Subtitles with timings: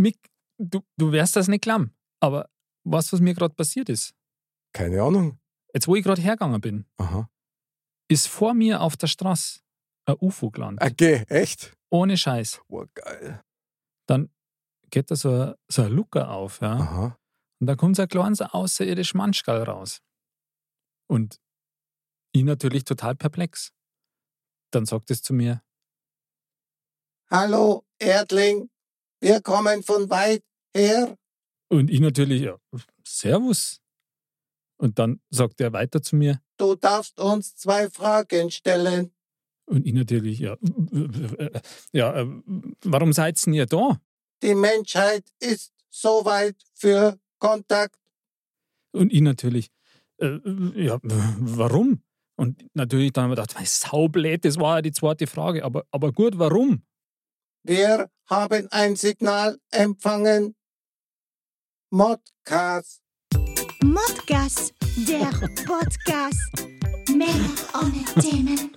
[0.00, 0.18] Mick,
[0.58, 1.92] du, du wärst das nicht klamm.
[2.20, 2.48] Aber
[2.84, 4.14] weißt du, was mir gerade passiert ist?
[4.72, 5.38] Keine Ahnung.
[5.74, 7.28] Jetzt, wo ich gerade hergegangen bin, Aha.
[8.08, 9.60] ist vor mir auf der Straße
[10.06, 10.90] ein UFO gelandet.
[10.92, 11.76] Okay, echt?
[11.90, 12.60] Ohne Scheiß.
[12.68, 13.42] Oh, geil.
[14.06, 14.30] Dann
[14.90, 16.72] geht da so, ein- so ein Lucker auf, ja.
[16.74, 17.18] Aha.
[17.60, 20.00] Und da kommt so ein kleines außerirdisches Manschgal raus.
[21.08, 21.40] Und
[22.32, 23.72] ich natürlich total perplex.
[24.72, 25.62] Dann sagt es zu mir,
[27.30, 28.70] Hallo, Erdling.
[29.20, 30.42] Wir kommen von weit
[30.74, 31.16] her.
[31.68, 32.56] und ich natürlich, ja,
[33.06, 33.80] Servus.
[34.78, 39.12] Und dann sagt er weiter zu mir, Du darfst uns zwei Fragen stellen.
[39.66, 40.56] und ich natürlich, ja,
[41.92, 42.26] ja, äh,
[42.84, 44.00] warum seid ihr da?
[44.42, 47.96] Die Menschheit ist soweit für Kontakt.
[48.92, 49.70] Und ich natürlich,
[50.18, 50.38] äh,
[50.74, 52.02] ja, warum?
[52.36, 55.62] Und natürlich dann haben wir gedacht, Saublät, das war ja die zweite Frage.
[55.64, 56.82] Aber, aber gut, warum?
[57.62, 60.54] Wir haben ein Signal empfangen.
[61.90, 63.02] Modcast.
[63.82, 65.26] Modcast, der
[65.66, 66.68] Podcast.
[67.10, 68.74] Männer ohne Themen.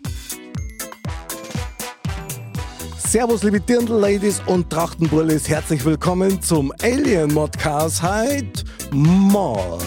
[2.98, 5.48] Servus, liebe Dirndl-Ladies und Trachtenbullis.
[5.48, 8.02] Herzlich willkommen zum Alien-Modcast.
[8.02, 9.82] Heit Mod.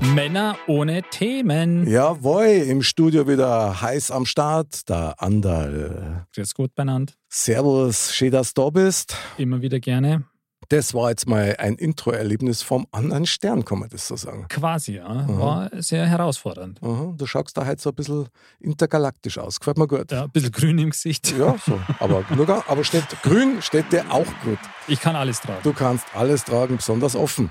[0.00, 1.86] Männer ohne Themen.
[1.86, 6.26] Jawohl, im Studio wieder heiß am Start, der Andal.
[6.34, 7.18] Grüß Gott benannt.
[7.28, 9.14] Servus, schön, dass du da bist.
[9.36, 10.24] Immer wieder gerne.
[10.72, 14.46] Das war jetzt mal ein Intro-Erlebnis vom anderen Stern, kann man das so sagen.
[14.48, 15.26] Quasi, ja.
[15.28, 16.80] War sehr herausfordernd.
[16.80, 18.28] Aha, du schaust da heute so ein bisschen
[18.60, 19.58] intergalaktisch aus.
[19.58, 20.12] Gefällt mir gut.
[20.12, 21.34] Ja, ein bisschen grün im Gesicht.
[21.36, 21.80] Ja, so.
[21.98, 24.58] Aber, nur, ga- aber steht, grün steht dir auch gut.
[24.86, 25.58] Ich kann alles tragen.
[25.64, 27.50] Du kannst alles tragen, besonders offen.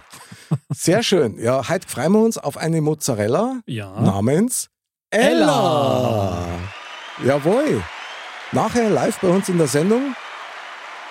[0.69, 1.37] Sehr schön.
[1.39, 3.99] Ja, heute freuen wir uns auf eine Mozzarella Ja.
[3.99, 4.69] namens
[5.09, 6.45] Ella.
[7.25, 7.83] Jawohl.
[8.53, 10.15] Nachher live bei uns in der Sendung.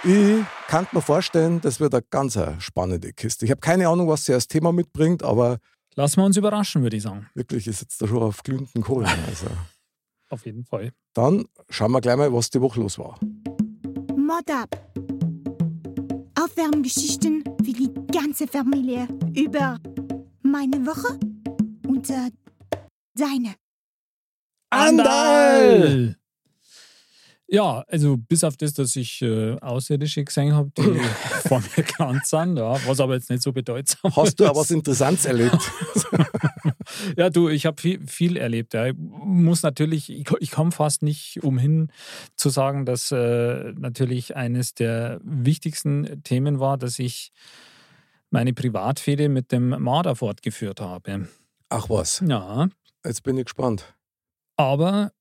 [0.05, 3.45] Ich kann mir vorstellen, das wird eine ganz spannende Kiste.
[3.45, 5.59] Ich habe keine Ahnung, was sie als Thema mitbringt, aber
[5.97, 7.29] Lassen wir uns überraschen, würde ich sagen.
[7.35, 9.09] wirklich ist jetzt da schon auf glühenden Kohlen.
[9.27, 9.47] Also.
[10.31, 10.93] Auf jeden Fall.
[11.15, 13.19] Dann schauen wir gleich mal, was die Woche los war.
[14.15, 14.77] Mod ab.
[16.39, 19.79] Aufwärmgeschichten für die ganze Familie über
[20.43, 21.19] meine Woche
[21.89, 22.31] und äh,
[23.15, 23.55] deine.
[24.71, 26.18] Andal!
[27.51, 30.83] Ja, also bis auf das, dass ich äh, Außerirdische gesehen habe, die
[31.49, 34.71] vor mir gelandet sind, ja, was aber jetzt nicht so bedeutsam Hast du auch was
[34.71, 35.57] Interessantes erlebt?
[37.17, 38.73] Ja, du, ich habe viel, viel erlebt.
[38.75, 38.87] Ja.
[38.87, 41.93] Ich muss natürlich, ich, ich komme fast nicht umhin
[42.35, 47.31] zu sagen, dass äh, natürlich eines der wichtigsten Themen war, dass ich
[48.31, 51.29] meine Privatfehde mit dem Marder fortgeführt habe.
[51.69, 52.69] Ach was, Ja,
[53.05, 53.95] jetzt bin ich gespannt.
[54.57, 55.13] aber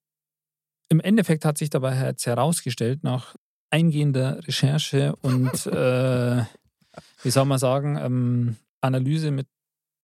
[0.89, 3.35] im Endeffekt hat sich dabei jetzt herausgestellt, nach
[3.69, 6.43] eingehender Recherche und, äh,
[7.23, 9.47] wie soll man sagen, ähm, Analyse mit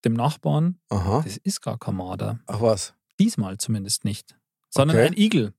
[0.06, 1.22] dem Nachbarn, Aha.
[1.24, 2.40] das ist gar kein Marder.
[2.48, 2.94] Ach was.
[3.20, 4.36] Diesmal zumindest nicht.
[4.70, 5.08] Sondern Okay.
[5.08, 5.54] ein Igel.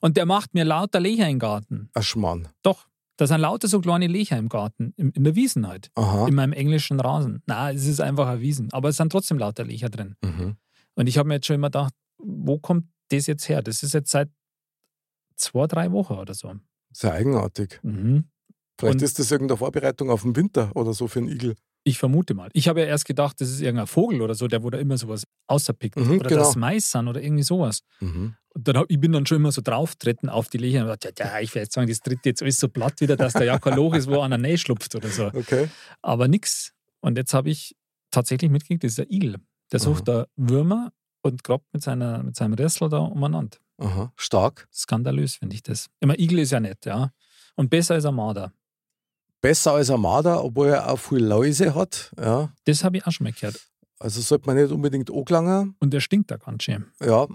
[0.00, 1.90] Und der macht mir lauter Löcher im Garten.
[1.94, 2.48] Ach Schmarrn.
[2.62, 2.86] Doch.
[3.18, 4.94] Da sind lauter so kleine Löcher im Garten.
[4.96, 5.90] In, in der Wiesen halt.
[5.94, 6.26] Aha.
[6.26, 7.42] In meinem englischen Rasen.
[7.44, 8.72] Na, es ist einfach eine Wiesen.
[8.72, 10.16] Aber es sind trotzdem lauter Löcher drin.
[10.24, 10.56] Mhm.
[10.94, 13.60] Und ich habe mir jetzt schon immer gedacht, wo kommt das jetzt her?
[13.60, 14.30] Das ist jetzt seit
[15.40, 16.54] zwei, drei Wochen oder so.
[16.92, 17.80] Sehr eigenartig.
[17.82, 18.24] Mhm.
[18.78, 21.54] Vielleicht Und- ist das irgendeine Vorbereitung auf den Winter oder so für einen Igel.
[21.82, 22.50] Ich vermute mal.
[22.52, 25.24] Ich habe ja erst gedacht, das ist irgendein Vogel oder so, der da immer sowas
[25.46, 25.96] außerpickt.
[25.96, 26.42] Mhm, oder genau.
[26.42, 27.80] das Mais sind oder irgendwie sowas.
[28.00, 28.34] Mhm.
[28.52, 31.26] Und dann, ich bin dann schon immer so drauftreten auf die Löcher und dachte, ja,
[31.26, 33.58] ja, ich werde jetzt sagen, das tritt jetzt alles so platt wieder, dass da ja
[33.58, 35.26] kein Loch ist, wo einer Nähe schlupft oder so.
[35.28, 35.68] Okay.
[36.02, 36.72] Aber nix.
[37.00, 37.74] Und jetzt habe ich
[38.10, 39.36] tatsächlich mitgekriegt, das ist der Igel.
[39.72, 43.56] Der sucht da Würmer und grabt mit, seiner, mit seinem Ressel da umeinander.
[43.80, 44.12] Aha.
[44.16, 44.68] Stark.
[44.72, 45.88] Skandalös finde ich das.
[46.00, 47.12] Immer Igel ist ja nett, ja.
[47.56, 48.52] Und besser ist ein Marder.
[49.40, 52.12] Besser als ein Marder, obwohl er auch viel Läuse hat.
[52.18, 52.52] Ja.
[52.64, 53.58] Das habe ich auch schon mal gehört.
[53.98, 55.74] Also sollte man nicht unbedingt angelangen.
[55.78, 56.86] Und der stinkt da ganz schön.
[57.02, 57.26] Ja.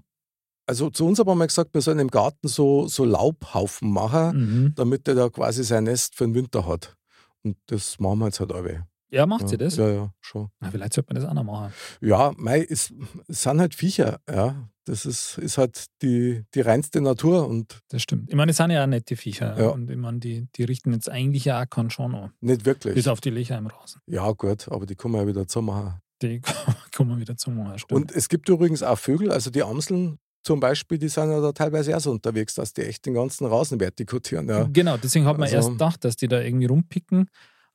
[0.67, 4.37] Also zu uns haben wir mal gesagt, wir sollen im Garten so, so Laubhaufen machen,
[4.65, 4.75] Mhm.
[4.75, 6.95] damit der da quasi sein Nest für den Winter hat.
[7.43, 8.87] Und das machen wir jetzt halt alle.
[9.11, 9.47] Ja, macht ja.
[9.49, 9.75] sie das?
[9.77, 10.49] Ja, ja, schon.
[10.59, 11.71] Na, vielleicht sollte man das auch noch machen.
[12.01, 12.91] Ja, mei, es,
[13.27, 14.67] es sind halt Viecher, ja.
[14.85, 18.29] Das ist, ist halt die, die reinste Natur und Das stimmt.
[18.29, 19.59] Ich meine, es sind ja auch nette Viecher.
[19.59, 19.69] Ja.
[19.69, 22.31] Und ich meine, die, die richten jetzt eigentlich ja auch keinen schon an.
[22.39, 22.93] nicht wirklich.
[22.93, 24.01] Bis auf die Löcher im Rasen.
[24.07, 25.99] Ja, gut, aber die man ja wieder zumachen.
[26.21, 26.41] Die
[26.95, 27.79] kommen wieder zum Machen.
[27.79, 27.99] stimmt.
[27.99, 31.51] Und es gibt übrigens auch Vögel, also die Amseln zum Beispiel, die sind ja da
[31.51, 34.47] teilweise auch so unterwegs, dass die echt den ganzen Rasen vertikutieren.
[34.47, 34.69] Ja.
[34.71, 37.29] Genau, deswegen hat man Also- erst gedacht, dass die da irgendwie rumpicken.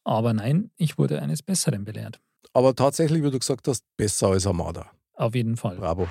[0.05, 2.21] Aber nein, ich wurde eines Besseren belehrt.
[2.53, 4.87] Aber tatsächlich, wie du gesagt hast, besser als ein Marder.
[5.15, 5.77] Auf jeden Fall.
[5.77, 6.09] Bravo.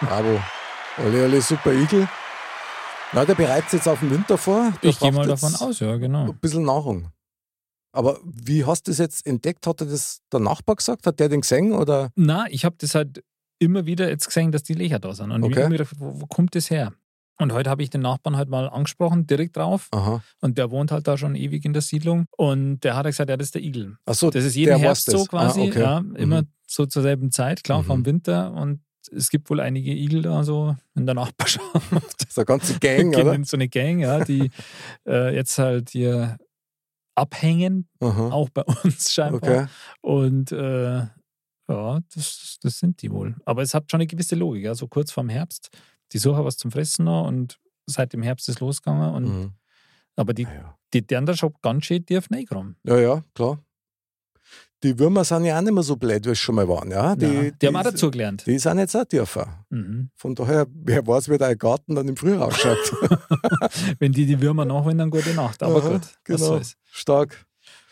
[0.00, 0.40] Bravo.
[0.98, 2.08] Alle, alle super Igel.
[3.12, 4.72] Na, der bereitet jetzt auf den Winter vor.
[4.82, 6.24] Der Ich gehe mal davon aus, ja, genau.
[6.24, 7.10] Ein bisschen Nahrung.
[7.92, 9.66] Aber wie hast du das jetzt entdeckt?
[9.66, 11.06] Hat er das der Nachbar gesagt?
[11.06, 11.72] Hat der den gesehen?
[11.72, 12.10] Oder?
[12.16, 13.22] Na, ich habe das halt
[13.58, 15.30] immer wieder jetzt gesehen, dass die Löcher da sind.
[15.30, 15.60] Und ich Okay.
[15.62, 16.92] habe mir gedacht, wo, wo kommt das her?
[17.38, 19.88] Und heute habe ich den Nachbarn halt mal angesprochen, direkt drauf.
[19.92, 20.22] Aha.
[20.40, 22.24] Und der wohnt halt da schon ewig in der Siedlung.
[22.36, 23.96] Und der hat gesagt, ja, das ist der Igel.
[24.06, 25.80] Achso, Das ist jeden Herbst so quasi, Ah, okay.
[25.80, 26.48] ja, immer Mhm.
[26.66, 27.86] so zur selben Zeit, klar, Mhm.
[27.86, 28.52] vom Winter.
[28.52, 28.80] Und
[29.12, 31.66] es gibt wohl einige Igel da so in der Nachbarschaft.
[32.28, 33.42] So eine ganze Gang, oder?
[33.44, 34.50] So eine Gang, ja, die
[35.06, 36.36] äh, jetzt halt hier
[37.14, 38.30] abhängen, Aha.
[38.30, 39.42] auch bei uns scheinbar.
[39.42, 39.66] Okay.
[40.02, 41.06] Und äh,
[41.68, 43.34] ja, das, das sind die wohl.
[43.44, 44.64] Aber es hat schon eine gewisse Logik.
[44.64, 44.74] Ja.
[44.74, 45.70] So kurz vorm Herbst,
[46.12, 49.14] die suchen was zum Fressen noch und seit dem Herbst ist losgegangen.
[49.14, 49.52] Und, Mhm.
[50.18, 50.78] Aber die, Ah, ja.
[50.94, 52.76] die, die anderen schon ganz schön tief reingekommen.
[52.84, 53.62] ja, ja, klar.
[54.82, 56.90] Die Würmer sind ja auch nicht mehr so blöd, wie es schon mal waren.
[56.90, 57.16] Ja?
[57.16, 58.44] Die, Die, ja, die haben auch dazugelernt.
[58.46, 59.64] Die sind jetzt auch tiefer.
[59.70, 60.10] Mhm.
[60.16, 62.92] Von daher, wer weiß, wie dein Garten dann im Frühjahr ausschaut.
[63.98, 65.62] Wenn die die Würmer nachholen, dann gute Nacht.
[65.62, 66.60] Aber Aha, gut, genau.
[66.90, 67.46] Stark.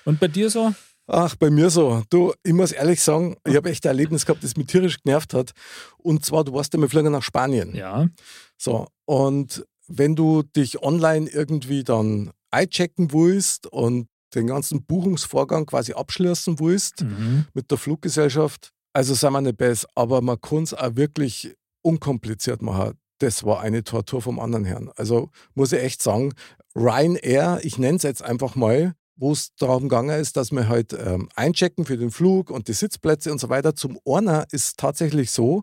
[0.04, 0.74] Und bei dir so?
[1.06, 2.02] Ach, bei mir so.
[2.10, 5.34] Du, ich muss ehrlich sagen, ich habe echt ein Erlebnis gehabt, das mich tierisch genervt
[5.34, 5.52] hat.
[5.98, 7.74] Und zwar, du warst ja, wir fliegen nach Spanien.
[7.74, 8.08] Ja.
[8.56, 15.92] So, und wenn du dich online irgendwie dann einchecken willst und den ganzen Buchungsvorgang quasi
[15.92, 17.46] abschließen willst Mhm.
[17.54, 22.62] mit der Fluggesellschaft, also sind wir nicht besser, aber man kann es auch wirklich unkompliziert
[22.62, 22.94] machen.
[23.18, 24.90] Das war eine Tortur vom anderen Herrn.
[24.96, 26.32] Also muss ich echt sagen,
[26.74, 30.92] Ryanair, ich nenne es jetzt einfach mal, wo es darum gegangen ist, dass wir halt
[30.92, 33.76] ähm, einchecken für den Flug und die Sitzplätze und so weiter.
[33.76, 35.62] Zum einer ist tatsächlich so,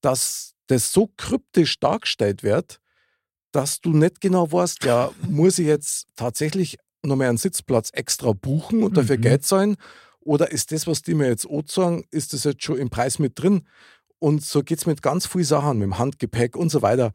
[0.00, 2.80] dass das so kryptisch dargestellt wird,
[3.52, 6.76] dass du nicht genau weißt, ja, muss ich jetzt tatsächlich
[7.08, 9.22] noch mehr einen Sitzplatz extra buchen und dafür Mhm.
[9.22, 9.76] Geld zahlen?
[10.20, 13.38] Oder ist das, was die mir jetzt sagen, ist das jetzt schon im Preis mit
[13.40, 13.66] drin?
[14.18, 17.12] Und so geht es mit ganz vielen Sachen, mit dem Handgepäck und so weiter.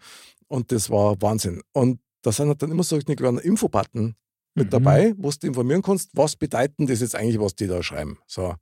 [0.48, 1.62] Und das war Wahnsinn.
[1.74, 4.16] Und da sind halt dann immer so eine kleine Infobutton
[4.56, 4.70] mit Mhm.
[4.72, 8.18] dabei, wo du informieren kannst, was bedeuten das jetzt eigentlich, was die da schreiben.
[8.28, 8.56] So.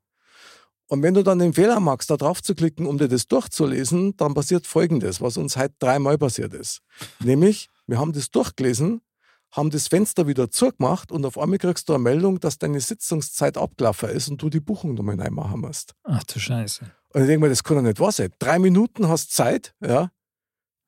[0.87, 4.17] Und wenn du dann den Fehler machst, da drauf zu klicken, um dir das durchzulesen,
[4.17, 6.81] dann passiert Folgendes, was uns heute dreimal passiert ist.
[7.19, 9.01] Nämlich, wir haben das durchgelesen,
[9.51, 13.57] haben das Fenster wieder zugemacht und auf einmal kriegst du eine Meldung, dass deine Sitzungszeit
[13.57, 15.93] abgelaufen ist und du die Buchung nochmal reinmachen musst.
[16.03, 16.85] Ach du Scheiße.
[17.13, 18.29] Und ich denke mir, das kann doch nicht wahr sein.
[18.39, 20.09] Drei Minuten hast Zeit, ja.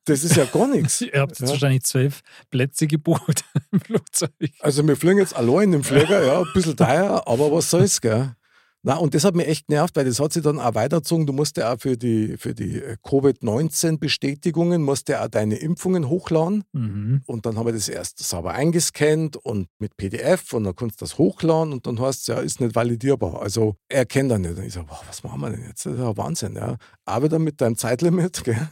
[0.05, 0.99] Das ist ja gar nichts.
[1.01, 1.47] Ihr habt jetzt Ja.
[1.49, 4.31] wahrscheinlich zwölf Plätze gebucht im Flugzeug.
[4.59, 8.35] Also wir fliegen jetzt allein im Flieger, ja, ein bisschen teuer, aber was soll's, gell?
[8.85, 11.25] Na, und das hat mich echt genervt, weil das hat sich dann auch weitergezogen.
[11.25, 16.09] Du musst ja auch für die, für die äh, Covid-19-Bestätigungen, musst ja auch deine Impfungen
[16.09, 16.65] hochladen.
[16.73, 17.21] Mhm.
[17.25, 21.05] Und dann haben wir das erst sauber eingescannt und mit PDF und dann kannst du
[21.05, 23.41] das hochladen und dann heißt es ja, ist nicht validierbar.
[23.41, 24.57] Also er kennt dann nicht.
[24.57, 25.85] Und ich so, boah, was machen wir denn jetzt?
[25.85, 26.75] Das ist ja Wahnsinn, ja.
[27.05, 28.67] Aber dann mit deinem Zeitlimit, gell?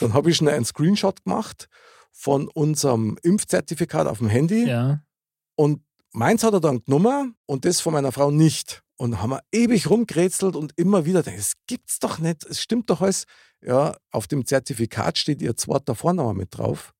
[0.00, 1.68] Dann habe ich schnell einen Screenshot gemacht
[2.12, 4.66] von unserem Impfzertifikat auf dem Handy.
[4.66, 5.02] Ja.
[5.54, 5.82] Und
[6.12, 8.83] meins hat er dann genommen und das von meiner Frau nicht.
[8.96, 12.90] Und haben wir ewig rumgerätselt und immer wieder, gedacht, das gibt's doch nicht, es stimmt
[12.90, 13.24] doch alles.
[13.60, 16.94] Ja, auf dem Zertifikat steht ihr zweiter Vorname mit drauf.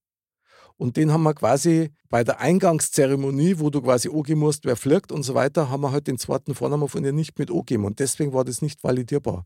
[0.76, 5.12] Und den haben wir quasi bei der Eingangszeremonie, wo du quasi angeben musst, wer fliegt
[5.12, 7.84] und so weiter, haben wir halt den zweiten Vornamen von ihr nicht mit angegeben.
[7.84, 9.44] Und deswegen war das nicht validierbar.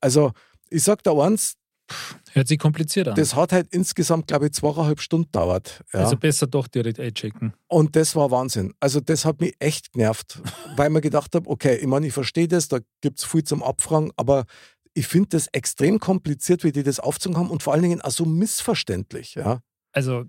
[0.00, 0.32] Also,
[0.68, 1.56] ich sag da eins,
[2.32, 3.14] Hört sich kompliziert an.
[3.14, 5.82] das hat halt insgesamt, glaube ich, zweieinhalb Stunden dauert.
[5.92, 6.00] Ja.
[6.00, 7.52] Also besser doch direkt einchecken.
[7.68, 8.72] Und das war Wahnsinn.
[8.80, 10.40] Also das hat mich echt genervt,
[10.76, 13.62] weil mir gedacht habe, okay, ich meine, ich verstehe das, da gibt es viel zum
[13.62, 14.44] Abfragen, aber
[14.94, 18.10] ich finde das extrem kompliziert, wie die das aufzogen haben und vor allen Dingen auch
[18.10, 19.34] so missverständlich.
[19.34, 19.60] Ja?
[19.92, 20.24] Also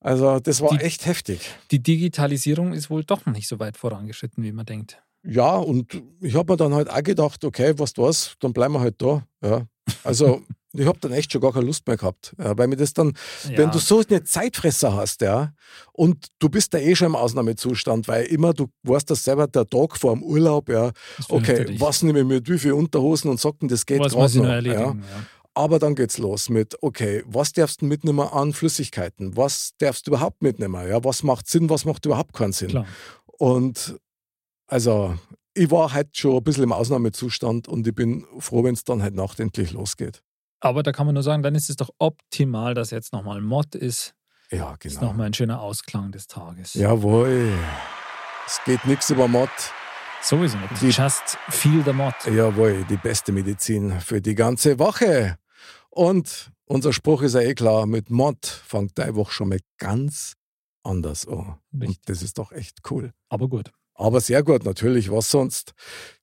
[0.00, 1.40] Also das war Die- echt heftig.
[1.70, 5.02] die Digitalisierung ist wohl doch noch nicht so weit vorangeschritten, wie man denkt.
[5.24, 8.74] Ja, und ich habe mir dann halt auch gedacht, okay, was du was, dann bleiben
[8.74, 9.24] wir halt da.
[9.42, 9.66] Ja.
[10.04, 10.42] Also
[10.74, 13.14] ich habe dann echt schon gar keine Lust mehr gehabt, ja, weil mir das dann
[13.44, 13.66] Wenn Ja.
[13.70, 15.52] du so eine Zeitfresser hast, ja,
[15.92, 19.66] und du bist da eh schon im Ausnahmezustand, weil immer, du weißt das selber, der
[19.66, 20.92] Tag vor dem Urlaub, ja,
[21.28, 24.44] okay, was nehme ich mit, wie viel Unterhosen und Socken, das geht gerade noch noch,
[24.44, 24.54] ja.
[24.54, 25.04] erledigen?
[25.10, 25.26] Ja.
[25.54, 29.36] Aber dann geht's los mit, okay, was darfst du mitnehmen an Flüssigkeiten?
[29.36, 30.88] Was darfst du überhaupt mitnehmen?
[30.88, 32.68] Ja, was macht Sinn, was macht überhaupt keinen Sinn?
[32.68, 32.86] Klar.
[33.26, 33.96] Und
[34.68, 35.16] also,
[35.54, 39.02] ich war halt schon ein bisschen im Ausnahmezustand und ich bin froh, wenn es dann
[39.02, 40.22] halt nachdenklich losgeht.
[40.60, 43.74] Aber da kann man nur sagen, dann ist es doch optimal, dass jetzt nochmal Mod
[43.74, 44.14] ist.
[44.50, 45.10] Ja, Das ist genau.
[45.12, 46.74] nochmal ein schöner Ausklang des Tages.
[46.74, 47.52] Jawohl.
[48.46, 49.50] Es geht nichts über Mod.
[50.22, 50.80] Sowieso nicht.
[50.82, 52.14] Die- Just feel the Mod.
[52.26, 55.38] Jawohl, die beste Medizin für die ganze Woche.
[55.90, 60.34] Und unser Spruch ist ja eh klar, mit Mod fängt deine Woche schon mal ganz
[60.82, 61.58] anders an.
[61.72, 61.88] Richtig.
[61.88, 63.12] Und das ist doch echt cool.
[63.28, 63.70] Aber gut.
[63.98, 65.74] Aber sehr gut, natürlich, was sonst.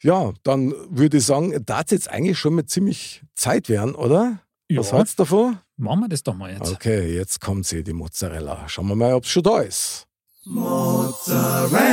[0.02, 4.40] Ja, dann würde ich sagen, da es jetzt eigentlich schon mit ziemlich Zeit werden, oder?
[4.70, 4.80] Ja.
[4.80, 5.60] Was hältst du davon?
[5.76, 6.72] Machen wir das doch mal jetzt.
[6.72, 8.70] Okay, jetzt kommt sie, die Mozzarella.
[8.70, 10.08] Schauen wir mal, ob es schon da ist.
[10.46, 11.86] Mozzarella.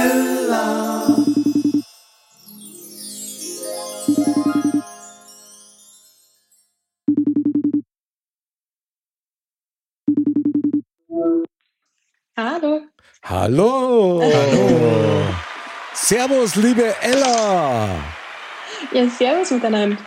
[12.37, 12.83] Hallo.
[13.25, 14.23] Hallo.
[14.23, 15.25] Hallo.
[15.94, 17.88] Servus, liebe Ella.
[18.92, 19.99] Ja, servus miteinander.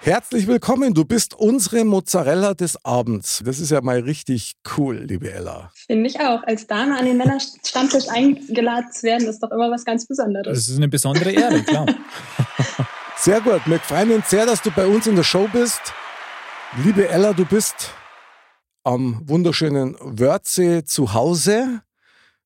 [0.00, 0.94] Herzlich willkommen.
[0.94, 3.40] Du bist unsere Mozzarella des Abends.
[3.44, 5.70] Das ist ja mal richtig cool, liebe Ella.
[5.86, 6.42] Finde ich auch.
[6.42, 10.58] Als Dame an den Männerstammtisch eingeladen zu werden, ist doch immer was ganz Besonderes.
[10.58, 11.86] Das ist eine besondere Ehre, klar.
[13.16, 13.60] Sehr gut.
[13.66, 15.80] Wir freuen uns sehr, dass du bei uns in der Show bist.
[16.82, 17.90] Liebe Ella, du bist
[18.82, 21.82] am wunderschönen Wörthsee zu Hause.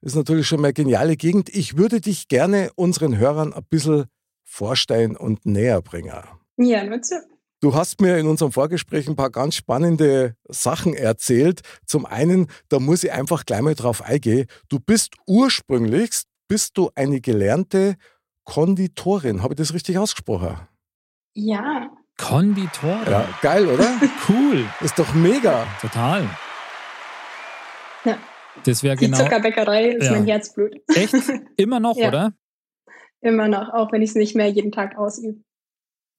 [0.07, 1.49] Ist natürlich schon mal eine geniale Gegend.
[1.49, 4.05] Ich würde dich gerne unseren Hörern ein bisschen
[4.45, 6.13] vorstellen und näher bringen.
[6.59, 7.17] Ja, nur zu.
[7.61, 11.63] Du hast mir in unserem Vorgespräch ein paar ganz spannende Sachen erzählt.
[11.87, 14.47] Zum einen, da muss ich einfach gleich mal drauf eingehen.
[14.69, 17.97] Du bist ursprünglich, bist du eine gelernte
[18.45, 19.43] Konditorin.
[19.43, 20.57] Habe ich das richtig ausgesprochen?
[21.35, 21.91] Ja.
[22.17, 23.11] Konditorin.
[23.11, 24.01] Ja, geil, oder?
[24.29, 24.65] Cool.
[24.83, 25.67] Ist doch mega.
[25.81, 26.31] Total.
[28.67, 29.19] Das wäre Die genau.
[29.19, 30.13] Zuckerbäckerei ist Ja.
[30.13, 30.75] mein Herzblut.
[30.95, 31.15] Echt?
[31.57, 32.09] Immer noch, Ja.
[32.09, 32.33] oder?
[33.21, 35.41] Immer noch, auch wenn ich es nicht mehr jeden Tag ausübe.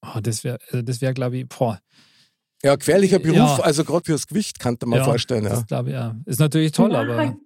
[0.01, 1.79] Oh, das wäre, also das wäre, glaube ich, boah.
[2.63, 3.59] Ja, gefährlicher Beruf, Ja.
[3.61, 5.43] also gerade fürs Gewicht, kann man ja, vorstellen.
[5.43, 5.49] Ja.
[5.51, 6.15] Das glaube ich, ja.
[6.25, 7.37] Ist natürlich toll, Ja, aber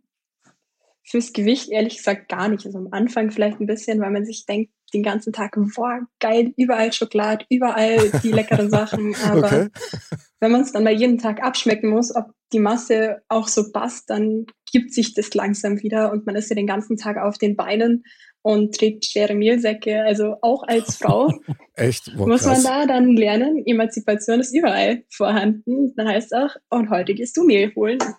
[1.03, 2.65] Fürs Gewicht ehrlich gesagt gar nicht.
[2.65, 6.53] Also am Anfang vielleicht ein bisschen, weil man sich denkt, den ganzen Tag, boah, geil,
[6.57, 9.15] überall Schokolade, überall die leckeren Sachen.
[9.25, 9.67] Aber Okay.
[10.39, 14.09] wenn man es dann mal jeden Tag abschmecken muss, ob die Masse auch so passt,
[14.09, 17.55] dann gibt sich das langsam wieder und man ist ja den ganzen Tag auf den
[17.55, 18.03] Beinen
[18.41, 20.03] und trägt schwere Mehlsäcke.
[20.03, 21.31] Also auch als Frau
[21.75, 25.93] Echt, wow, muss man da dann lernen, Emanzipation ist überall vorhanden.
[25.95, 27.99] Dann heißt auch, und heute gehst du Mehl holen.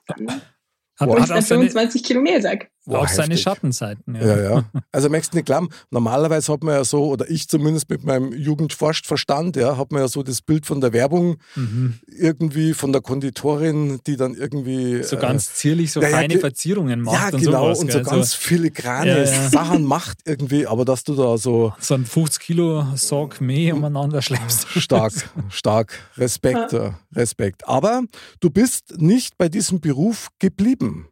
[1.00, 2.70] Hat, Boah, hat du auch dann seine, 25 Kilo Mehlsack.
[2.84, 3.42] Wow, auch seine heftig.
[3.42, 4.14] Schattenseiten.
[4.16, 4.64] Ja, ja.
[4.92, 8.32] Also möchtest du nicht glauben, normalerweise hat man ja so, oder ich zumindest mit meinem
[8.32, 11.94] Jugendforschverstand, ja, hat man ja so das Bild von der Werbung Mhm.
[12.06, 16.34] irgendwie von der Konditorin, die dann irgendwie So äh, ganz zierlich so ja, ja, feine
[16.34, 17.78] ge- Verzierungen macht ja, und genau, sowas.
[17.80, 19.48] und so ganz filigrane Ja, ja.
[19.48, 24.20] Sachen macht irgendwie, aber dass du da so so ein 50 Kilo Sack Mehl umeinander
[24.22, 24.66] schleppst.
[24.76, 25.12] stark,
[25.50, 27.66] stark, Respekt, äh, Respekt.
[27.68, 28.02] Aber
[28.40, 31.08] du bist nicht bei diesem Beruf geblieben.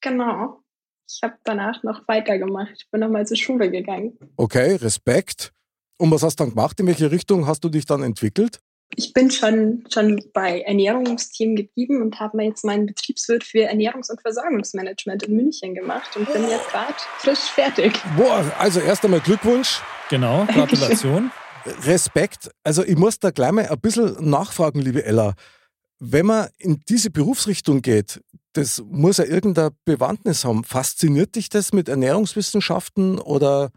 [0.00, 0.60] Genau.
[1.10, 2.72] Ich habe danach noch weitergemacht.
[2.76, 4.18] Ich bin nochmal zur Schule gegangen.
[4.36, 5.52] Okay, Respekt.
[5.98, 6.78] Und was hast du dann gemacht?
[6.80, 8.60] In welche Richtung hast du dich dann entwickelt?
[8.96, 14.10] Ich bin schon, schon bei Ernährungsthemen geblieben und habe mir jetzt meinen Betriebswirt für Ernährungs-
[14.10, 17.92] und Versorgungsmanagement in München gemacht und bin jetzt gerade frisch fertig.
[18.16, 19.80] Boah, also erst einmal Glückwunsch.
[20.08, 21.30] Genau, Gratulation.
[21.82, 22.50] Respekt.
[22.64, 25.34] Also ich muss da gleich mal ein bisschen nachfragen, liebe Ella.
[26.00, 28.20] Wenn man in diese Berufsrichtung geht,
[28.52, 30.64] das muss ja irgendeine Bewandtnis haben.
[30.64, 33.70] Fasziniert dich das mit Ernährungswissenschaften oder?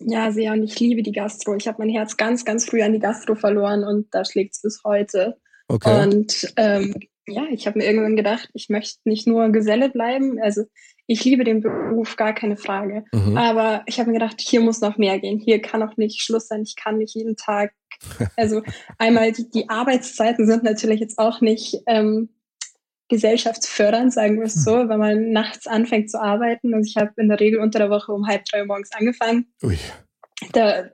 [0.00, 0.52] Ja, sehr.
[0.52, 1.54] Und ich liebe die Gastro.
[1.54, 4.62] Ich habe mein Herz ganz, ganz früh an die Gastro verloren und da schlägt es
[4.62, 5.36] bis heute.
[5.68, 6.02] Okay.
[6.02, 6.94] Und ähm,
[7.26, 10.40] ja, ich habe mir irgendwann gedacht, ich möchte nicht nur Geselle bleiben.
[10.42, 10.64] Also
[11.06, 13.04] ich liebe den Beruf, gar keine Frage.
[13.12, 13.36] Mhm.
[13.36, 15.38] Aber ich habe mir gedacht, hier muss noch mehr gehen.
[15.38, 16.62] Hier kann auch nicht Schluss sein.
[16.62, 17.72] Ich kann nicht jeden Tag.
[18.36, 18.62] Also
[18.98, 22.28] einmal die, die Arbeitszeiten sind natürlich jetzt auch nicht ähm,
[23.08, 26.72] gesellschaftsfördernd, sagen wir es so, wenn man nachts anfängt zu arbeiten.
[26.74, 29.52] Also ich habe in der Regel unter der Woche um halb drei Uhr morgens angefangen.
[29.62, 29.76] Ui.
[30.52, 30.84] Da,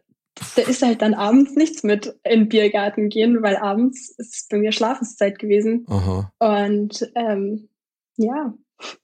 [0.57, 4.59] da ist halt dann abends nichts mit in den Biergarten gehen, weil abends ist bei
[4.59, 5.87] mir Schlafenszeit gewesen.
[5.89, 6.33] Aha.
[6.41, 7.69] Und ähm,
[8.17, 8.53] ja,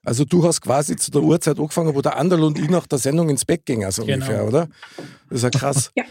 [0.05, 2.99] Also du hast quasi zu der Uhrzeit angefangen, wo der Anderl und ich nach der
[2.99, 4.15] Sendung ins Bett gingen, also Genau.
[4.25, 4.69] ungefähr, oder?
[5.29, 5.91] Das ist ja krass.
[5.97, 6.05] Ja.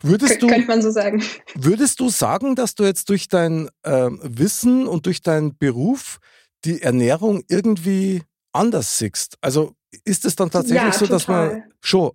[0.00, 1.20] Würdest du, könnte man so sagen.
[1.56, 6.18] würdest du sagen, dass du jetzt durch dein ähm, Wissen und durch deinen Beruf
[6.64, 8.22] die Ernährung irgendwie
[8.52, 9.36] anders siehst?
[9.40, 11.68] Also ist es dann tatsächlich Ja, so, dass man total.
[11.80, 12.10] schon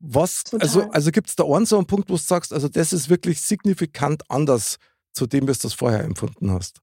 [0.00, 0.66] was, Total.
[0.66, 3.08] also, also gibt es da einen so einen Punkt, wo du sagst, also das ist
[3.08, 4.78] wirklich signifikant anders
[5.12, 6.80] zu dem, wie du das vorher empfunden hast?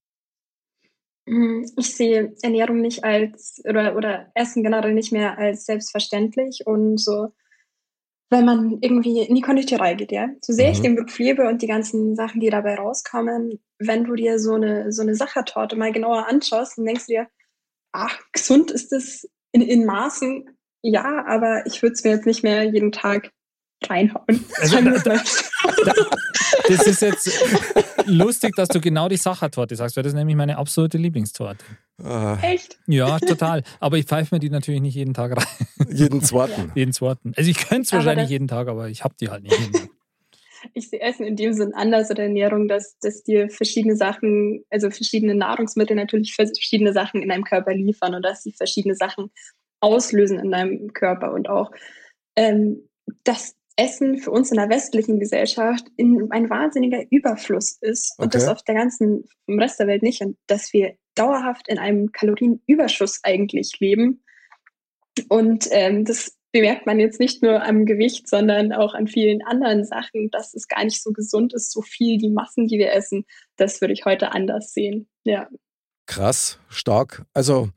[1.29, 6.97] Mm, Ich sehe Ernährung nicht als oder, oder Essen generell nicht mehr als selbstverständlich und
[6.97, 7.33] so,
[8.31, 10.29] wenn man irgendwie in die Konditorei geht, ja.
[10.41, 10.83] So sehr ich Mhm.
[10.83, 14.91] den Beruf liebe und die ganzen Sachen, die dabei rauskommen, wenn du dir so eine,
[14.91, 17.27] so eine Sachertorte mal genauer anschaust, dann denkst du dir,
[17.91, 20.49] ach, gesund ist es in, in Maßen,
[20.81, 23.31] ja, aber ich würde es mir jetzt nicht mehr jeden Tag
[23.85, 24.45] reinhauen.
[24.59, 25.23] Also da-.
[26.69, 30.57] Das ist jetzt lustig, dass du genau die Sachertorte sagst, weil das ist nämlich meine
[30.57, 31.63] absolute Lieblingstorte.
[32.03, 32.79] Ah, Echt?
[32.87, 33.63] Ja, total.
[33.79, 36.71] Aber ich pfeife mir die natürlich nicht jeden Tag rein, jeden zweiten.
[36.75, 37.33] jeden zweiten.
[37.35, 39.89] Also ich könnte es wahrscheinlich jeden Tag, aber ich habe die halt nicht jeden Tag.
[40.73, 44.89] Ich sehe Essen in dem Sinn anders oder Ernährung, dass, dass dir verschiedene Sachen, also
[44.89, 49.31] verschiedene Nahrungsmittel natürlich verschiedene Sachen in deinem Körper liefern und dass sie verschiedene Sachen
[49.79, 51.71] auslösen in deinem Körper und auch
[52.35, 52.89] ähm,
[53.23, 58.43] das Essen für uns in der westlichen Gesellschaft in ein wahnsinniger Überfluss ist und das
[58.43, 58.51] Okay.
[58.51, 63.21] auf der ganzen, im Rest der Welt nicht und dass wir dauerhaft in einem Kalorienüberschuss
[63.23, 64.21] eigentlich leben.
[65.29, 69.85] Und ähm, das bemerkt man jetzt nicht nur am Gewicht, sondern auch an vielen anderen
[69.85, 73.25] Sachen, dass es gar nicht so gesund ist, so viel die Massen, die wir essen.
[73.55, 75.07] Das würde ich heute anders sehen.
[75.23, 75.47] Ja.
[76.05, 77.23] Krass, stark.
[77.33, 77.69] Also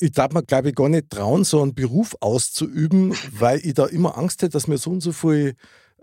[0.00, 3.86] ich darf mir, glaube ich, gar nicht trauen, so einen Beruf auszuüben, weil ich da
[3.86, 5.54] immer Angst hätte, dass mir so und so viel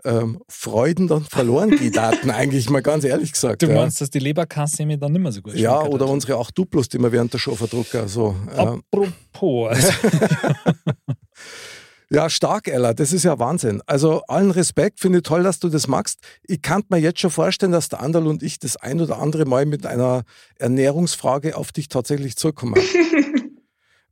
[0.04, 3.62] ähm, Freuden dann verloren geht, eigentlich mal ganz ehrlich gesagt.
[3.62, 3.74] Du ja.
[3.74, 6.88] meinst, dass die Leberkasse mir dann nicht mehr so gut Ja, oder unsere 8 Duplos,
[6.88, 8.06] die wir während der Show verdrucken.
[8.06, 8.78] So, ja.
[8.92, 9.70] Apropos.
[9.70, 9.92] Also,
[12.10, 12.92] Ja, stark, Ella.
[12.92, 13.82] Das ist ja Wahnsinn.
[13.86, 16.20] Also allen Respekt, finde ich toll, dass du das magst.
[16.44, 19.46] Ich kann mir jetzt schon vorstellen, dass der Anderl und ich das ein oder andere
[19.46, 20.22] Mal mit einer
[20.56, 22.74] Ernährungsfrage auf dich tatsächlich zurückkommen.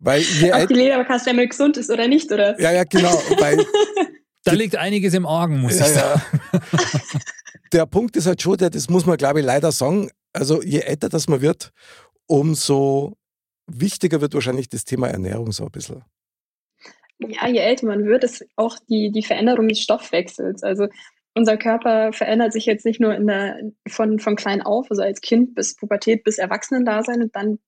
[0.04, 2.60] Weil je Ob älter, die Leberkassemmel gesund ist oder nicht, oder?
[2.60, 3.12] ja, ja, genau.
[3.38, 3.64] Weil
[4.44, 6.22] da liegt einiges im Argen, muss ja, ich sagen.
[6.52, 6.60] ja.
[7.72, 10.10] der Punkt ist halt schon, der, das muss man, glaube ich, leider sagen.
[10.32, 11.70] Also je älter das man wird,
[12.26, 13.16] umso
[13.66, 16.02] wichtiger wird wahrscheinlich das Thema Ernährung so ein bisschen.
[17.18, 20.64] Ja, je älter man wird, ist auch die, die Veränderung des Stoffwechsels.
[20.64, 20.88] Also
[21.34, 23.56] unser Körper verändert sich jetzt nicht nur in der,
[23.88, 27.58] von, von klein auf, also als Kind bis Pubertät bis Erwachsenendasein und dann,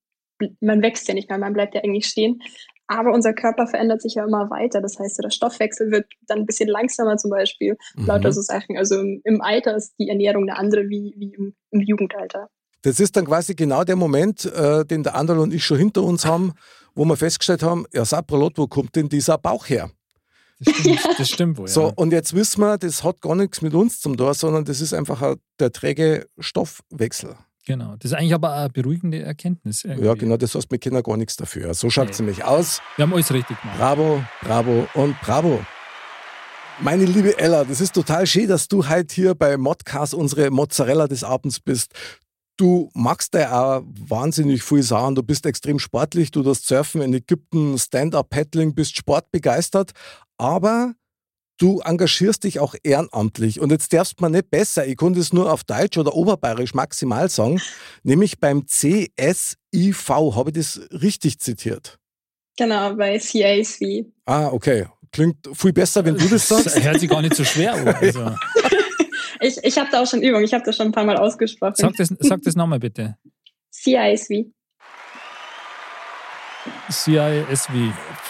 [0.60, 2.40] man wächst ja nicht mehr, man bleibt ja eigentlich stehen.
[2.86, 4.82] Aber unser Körper verändert sich ja immer weiter.
[4.82, 7.76] Das heißt, der Stoffwechsel wird dann ein bisschen langsamer zum Beispiel.
[7.96, 8.06] Mhm.
[8.06, 8.76] Lauter so Sachen.
[8.76, 12.48] Also im, im Alter ist die Ernährung eine andere wie, wie im, im Jugendalter.
[12.82, 16.02] Das ist dann quasi genau der Moment, äh, den der Anderl und ich schon hinter
[16.02, 16.52] uns haben,
[16.94, 19.90] wo wir festgestellt haben, ja, Saprolot, wo kommt denn dieser Bauch her?
[20.60, 21.68] Das stimmt, das stimmt wohl.
[21.68, 21.92] So, ja.
[21.96, 24.92] und jetzt wissen wir, das hat gar nichts mit uns zum Tor, sondern das ist
[24.92, 27.36] einfach ein, der träge Stoffwechsel.
[27.66, 27.96] Genau.
[27.98, 29.84] Das ist eigentlich aber eine beruhigende Erkenntnis.
[29.84, 30.06] irgendwie.
[30.06, 31.72] Ja, genau, das heißt, wir kennen gar nichts dafür.
[31.74, 32.80] So schaut es nämlich aus.
[32.96, 33.78] Wir haben alles richtig gemacht.
[33.78, 35.64] Bravo, bravo und bravo.
[36.80, 41.06] Meine liebe Ella, das ist total schön, dass du heute hier bei Modcast unsere Mozzarella
[41.06, 41.92] des Abends bist.
[42.56, 45.14] Du magst ja auch wahnsinnig viel sagen.
[45.14, 49.92] Du bist extrem sportlich, du das Surfen in Ägypten, Stand-up-Paddling, bist sportbegeistert,
[50.36, 50.94] aber
[51.58, 53.60] du engagierst dich auch ehrenamtlich.
[53.60, 57.28] Und jetzt darfst man nicht besser, ich konnte es nur auf Deutsch oder Oberbayerisch maximal
[57.28, 57.60] sagen,
[58.02, 60.08] nämlich beim CSIV.
[60.08, 61.98] Habe ich das richtig zitiert?
[62.56, 64.06] Genau, bei CASV.
[64.26, 64.86] Ah, okay.
[65.12, 66.66] Klingt viel besser, wenn du das sagst.
[66.66, 67.88] Das hört sich gar nicht so schwer an.
[67.88, 68.34] Also,
[69.44, 71.74] Ich, ich habe da auch schon Übung, ich habe das schon ein paar Mal ausgesprochen.
[71.76, 73.16] sag, das, sag das nochmal bitte.
[73.70, 74.46] CISV.
[76.90, 77.68] CISV.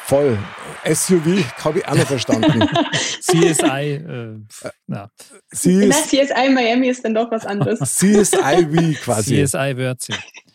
[0.06, 0.38] Voll.
[0.84, 2.68] SUV habe ich auch noch verstanden.
[3.20, 3.64] CSI.
[3.94, 4.40] Äh,
[4.88, 5.08] ja.
[5.50, 7.78] Sie Na, CSI Miami ist dann doch was anderes.
[7.96, 9.44] CSIV quasi.
[9.44, 10.12] CSI Wörze.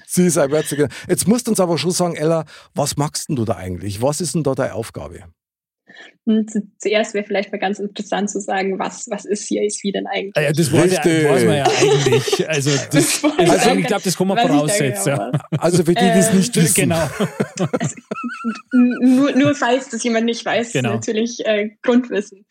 [0.08, 0.88] CSI Wörziger.
[1.08, 4.02] Jetzt musst du uns aber schon sagen, Ella, was machst denn du da eigentlich?
[4.02, 5.24] Was ist denn da deine Aufgabe?
[6.78, 10.34] Zuerst wäre vielleicht mal ganz interessant zu sagen, was, was ist CISV denn eigentlich?
[10.36, 12.50] Ah ja, das ja, weiß man ja eigentlich.
[12.50, 15.14] Also, das, Das also ich ich glaube, das kann man voraussetzen.
[15.16, 15.60] genau was.
[15.60, 16.74] Also für die, die es Ähm, nicht wissen.
[16.90, 17.08] Genau.
[18.74, 20.94] N- nur, nur falls das jemand nicht weiß, Genau.
[20.94, 22.46] natürlich äh, Grundwissen.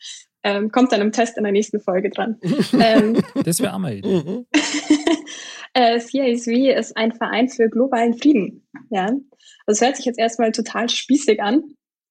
[0.44, 2.36] Ähm, kommt dann im Test in der nächsten Folge dran.
[2.80, 4.22] ähm, Das wäre auch mal eine Idee.
[4.24, 4.46] Mhm.
[5.74, 6.46] äh, CISV
[6.78, 8.66] ist ein Verein für globalen Frieden.
[8.90, 9.06] Ja?
[9.06, 9.22] Also
[9.66, 11.62] es hört sich jetzt erstmal total spießig an,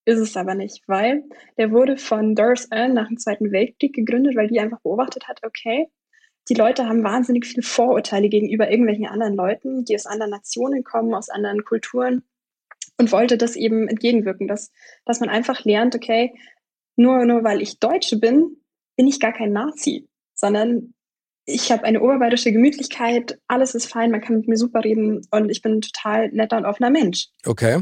[0.08, 1.24] ist es aber nicht, weil
[1.58, 5.41] der wurde von Doris Allen nach dem Zweiten Weltkrieg gegründet, weil die einfach beobachtet hat,
[5.43, 5.88] okay,
[6.48, 11.13] die Leute haben wahnsinnig viele Vorurteile gegenüber irgendwelchen anderen Leuten, die aus anderen Nationen kommen,
[11.13, 12.24] aus anderen Kulturen
[12.98, 14.72] und wollte das eben entgegenwirken, dass,
[15.06, 16.34] dass man einfach lernt, okay,
[16.96, 18.56] nur, nur weil ich Deutsche bin,
[18.96, 20.93] bin ich gar kein Nazi, sondern
[21.43, 25.50] ich habe eine oberbayerische Gemütlichkeit, alles ist fein, man kann mit mir super reden und
[25.50, 27.28] ich bin ein total netter und offener Mensch.
[27.46, 27.82] Okay.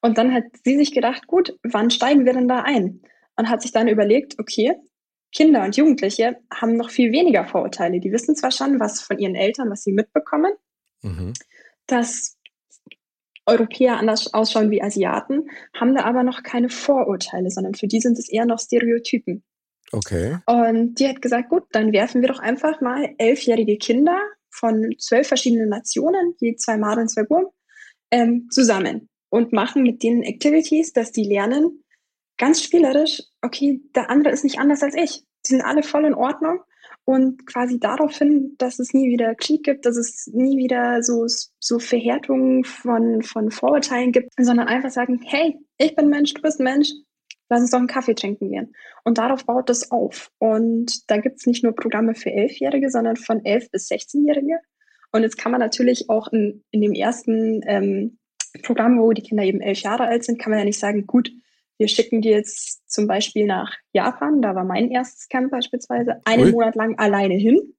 [0.00, 3.02] Und dann hat sie sich gedacht, gut, wann steigen wir denn da ein?
[3.36, 4.74] Und hat sich dann überlegt, okay,
[5.32, 8.00] Kinder und Jugendliche haben noch viel weniger Vorurteile.
[8.00, 10.52] Die wissen zwar schon, was von ihren Eltern, was sie mitbekommen,
[11.02, 11.34] Mhm.
[11.86, 12.36] dass
[13.44, 18.18] Europäer anders ausschauen wie Asiaten, haben da aber noch keine Vorurteile, sondern für die sind
[18.18, 19.44] es eher noch Stereotypen.
[19.92, 20.38] Okay.
[20.46, 24.18] Und die hat gesagt, gut, dann werfen wir doch einfach mal elfjährige Kinder
[24.50, 27.46] von zwölf verschiedenen Nationen, je zwei Madeln, zwei Burm,
[28.10, 31.84] ähm, zusammen und machen mit denen Activities, dass die lernen,
[32.38, 35.22] ganz spielerisch, okay, der andere ist nicht anders als ich.
[35.46, 36.60] Die sind alle voll in Ordnung
[37.04, 41.26] und quasi darauf hin, dass es nie wieder Krieg gibt, dass es nie wieder so,
[41.60, 46.58] so Verhärtungen von, von Vorurteilen gibt, sondern einfach sagen, hey, ich bin Mensch, du bist
[46.58, 46.90] Mensch,
[47.48, 48.74] lass uns doch einen Kaffee trinken gehen.
[49.04, 50.30] Und darauf baut das auf.
[50.38, 54.58] Und da gibt es nicht nur Programme für Elfjährige, sondern von elf bis 16-Jährige.
[55.12, 58.18] Und jetzt kann man natürlich auch in, in dem ersten ähm,
[58.62, 61.30] Programm, wo die Kinder eben elf Jahre alt sind, kann man ja nicht sagen, gut,
[61.78, 66.44] wir schicken die jetzt zum Beispiel nach Japan, da war mein erstes Camp beispielsweise, einen
[66.44, 66.52] Ui.
[66.52, 67.74] Monat lang alleine hin,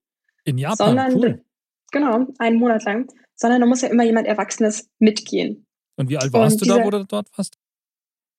[0.46, 1.44] In Japan, sondern cool.
[1.92, 5.66] genau, einen Monat lang, sondern da muss ja immer jemand Erwachsenes mitgehen.
[5.96, 7.58] Und wie alt warst Und du da, wo du dort warst?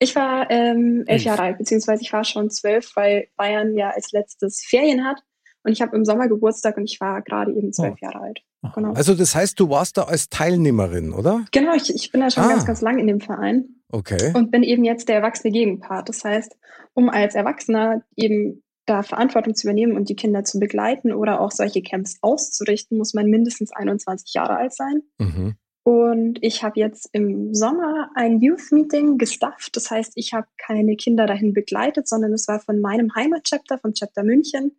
[0.01, 4.13] Ich war ähm, elf Jahre alt, beziehungsweise ich war schon zwölf, weil Bayern ja als
[4.13, 5.21] letztes Ferien hat.
[5.65, 8.05] Und ich habe im Sommer Geburtstag und ich war gerade eben zwölf Oh.
[8.05, 8.41] Jahre alt.
[8.75, 8.93] Genau.
[8.93, 11.45] Also das heißt, du warst da als Teilnehmerin, oder?
[11.53, 12.49] Genau, ich, ich bin da schon Ah.
[12.49, 14.33] ganz, ganz lang in dem Verein Okay.
[14.35, 16.09] und bin eben jetzt der erwachsene Gegenpart.
[16.09, 16.57] Das heißt,
[16.95, 21.53] um als Erwachsener eben da Verantwortung zu übernehmen und die Kinder zu begleiten oder auch
[21.53, 25.03] solche Camps auszurichten, muss man mindestens 21 Jahre alt sein.
[25.19, 25.55] Mhm.
[25.85, 29.77] Und ich habe jetzt im Sommer ein Youth Meeting gestafft.
[29.77, 33.93] Das heißt, ich habe keine Kinder dahin begleitet, sondern es war von meinem Heimatchapter, vom
[33.95, 34.73] Chapter München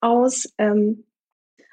[0.00, 1.04] aus ähm,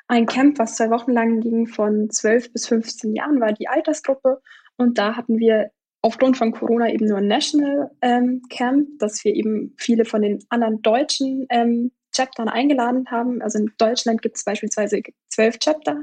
[0.08, 4.42] ein Camp, was zwei Wochen lang ging, von 12 bis 15 Jahren war die Altersgruppe.
[4.78, 9.34] Und da hatten wir aufgrund von Corona eben nur ein National ähm, Camp, dass wir
[9.34, 13.42] eben viele von den anderen deutschen ähm, Chaptern eingeladen haben.
[13.42, 16.02] Also in Deutschland gibt es beispielsweise zwölf Chapter.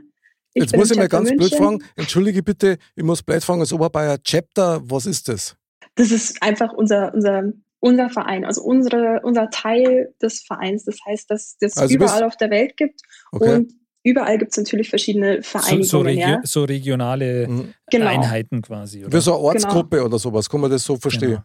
[0.55, 1.59] Ich Jetzt muss ich mal ganz blöd München.
[1.59, 1.85] fragen.
[1.97, 5.55] Entschuldige bitte, ich muss blöd fragen, als Oberbayer Chapter, was ist das?
[5.95, 10.85] Das ist einfach unser, unser, unser Verein, also unsere, unser Teil des Vereins.
[10.85, 13.55] Das heißt, dass das Also überall auf der Welt gibt Okay.
[13.55, 15.85] und überall gibt es natürlich verschiedene So, Vereinigungen.
[15.85, 16.41] so, regio ja?
[16.45, 17.75] so regionale Mhm.
[17.91, 18.07] Genau.
[18.07, 19.05] Einheiten quasi.
[19.05, 19.17] Oder?
[19.17, 21.31] Wie so eine Ortsgruppe oder sowas, kann man das so verstehen?
[21.31, 21.43] Genau.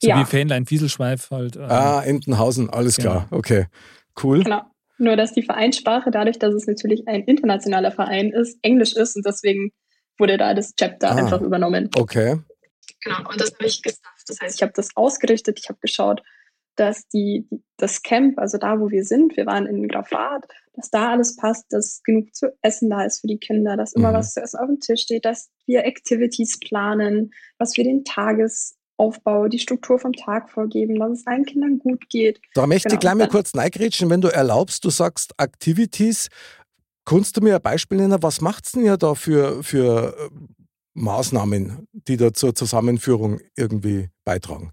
[0.00, 0.20] So Ja.
[0.20, 1.56] wie Fähnlein Fieselschweif halt.
[1.56, 3.26] ähm, Ah, Entenhausen, alles klar.
[3.30, 3.38] Genau.
[3.38, 3.66] Okay,
[4.22, 4.44] cool.
[4.44, 4.62] Genau.
[4.98, 9.24] Nur, dass die Vereinssprache, dadurch, dass es natürlich ein internationaler Verein ist, Englisch ist und
[9.26, 9.70] deswegen
[10.18, 11.16] wurde da das Chapter Ah.
[11.16, 11.88] einfach übernommen.
[11.96, 12.36] Okay.
[13.04, 14.24] Genau, und das habe ich gestafft.
[14.28, 16.20] Das heißt, ich habe das ausgerichtet, ich habe geschaut,
[16.74, 20.44] dass die, die, das Camp, also da, wo wir sind, wir waren in Grafrath,
[20.78, 24.12] dass da alles passt, dass genug zu essen da ist für die Kinder, dass immer
[24.12, 24.16] Mhm.
[24.16, 29.48] was zu essen auf dem Tisch steht, dass wir Activities planen, dass wir den Tagesaufbau,
[29.48, 32.40] die Struktur vom Tag vorgeben, dass es allen Kindern gut geht.
[32.54, 36.28] Da möchte ich Genau, gleich mal kurz reingrätschen, wenn du erlaubst, du sagst Activities.
[37.04, 40.30] Kannst du mir ein Beispiel nennen, was macht's denn ja da für, für äh,
[40.94, 44.72] Maßnahmen, die da zur Zusammenführung irgendwie beitragen?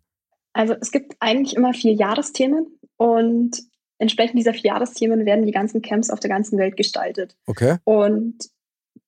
[0.53, 3.61] Also es gibt eigentlich immer vier Jahresthemen und
[3.97, 7.36] entsprechend dieser vier Jahresthemen werden die ganzen Camps auf der ganzen Welt gestaltet.
[7.45, 7.77] Okay?
[7.84, 8.49] Und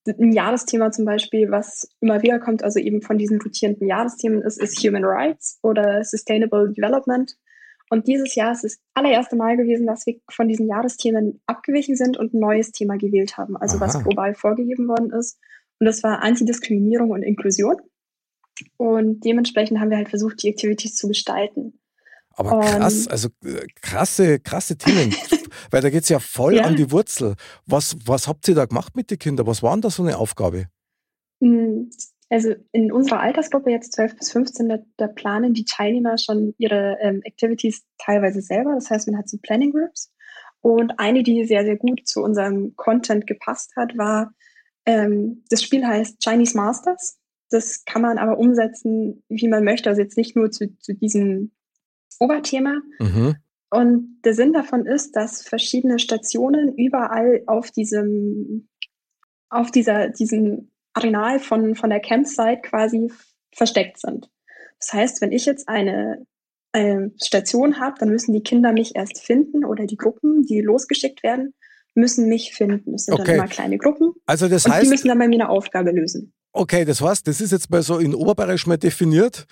[0.07, 4.61] ein Jahresthema zum Beispiel, was immer wieder kommt, also eben von diesen rotierenden Jahresthemen ist,
[4.61, 7.35] ist Human Rights oder Sustainable Development.
[7.89, 12.17] Und dieses Jahr ist das allererste Mal gewesen, dass wir von diesen Jahresthemen abgewichen sind
[12.17, 14.03] und ein neues Thema gewählt haben, also was Aha.
[14.03, 15.39] global vorgegeben worden ist.
[15.79, 17.77] Und das war Antidiskriminierung und Inklusion.
[18.77, 21.76] Und dementsprechend haben wir halt versucht, die Activities zu gestalten.
[22.37, 25.13] Aber krass, also äh, krasse, krasse Themen.
[25.71, 26.63] Weil da geht's ja voll Ja.
[26.63, 27.35] an die Wurzel.
[27.65, 29.47] Was, was habt ihr da gemacht mit den Kindern?
[29.47, 30.67] Was war denn da so eine Aufgabe?
[31.41, 31.89] Mm,
[32.29, 36.97] Also in unserer Altersgruppe jetzt 12 bis 15, da, da planen die Teilnehmer schon ihre
[37.01, 38.75] ähm, Activities teilweise selber.
[38.75, 40.11] Das heißt, man hat so Planning Groups.
[40.61, 44.33] Und eine, die sehr, sehr gut zu unserem Content gepasst hat, war,
[44.85, 47.17] ähm, das Spiel heißt Chinese Masters.
[47.49, 49.89] Das kann man aber umsetzen, wie man möchte.
[49.89, 51.51] Also jetzt nicht nur zu, zu diesem
[52.19, 53.35] Oberthema, Mhm.
[53.69, 58.67] und der Sinn davon ist, dass verschiedene Stationen überall auf diesem,
[59.49, 63.11] auf dieser, diesem Arenal von, von der Campsite quasi
[63.53, 64.29] versteckt sind.
[64.79, 66.25] Das heißt, wenn ich jetzt eine,
[66.71, 71.23] eine Station habe, dann müssen die Kinder mich erst finden oder die Gruppen, die losgeschickt
[71.23, 71.53] werden,
[71.95, 72.91] müssen mich finden.
[72.91, 73.23] Das sind Okay.
[73.25, 75.91] dann immer kleine Gruppen Also das und die heißt, müssen dann bei mir eine Aufgabe
[75.91, 76.33] lösen.
[76.57, 79.45] Okay, das heißt, das ist jetzt mal so in Oberbayerisch mal definiert.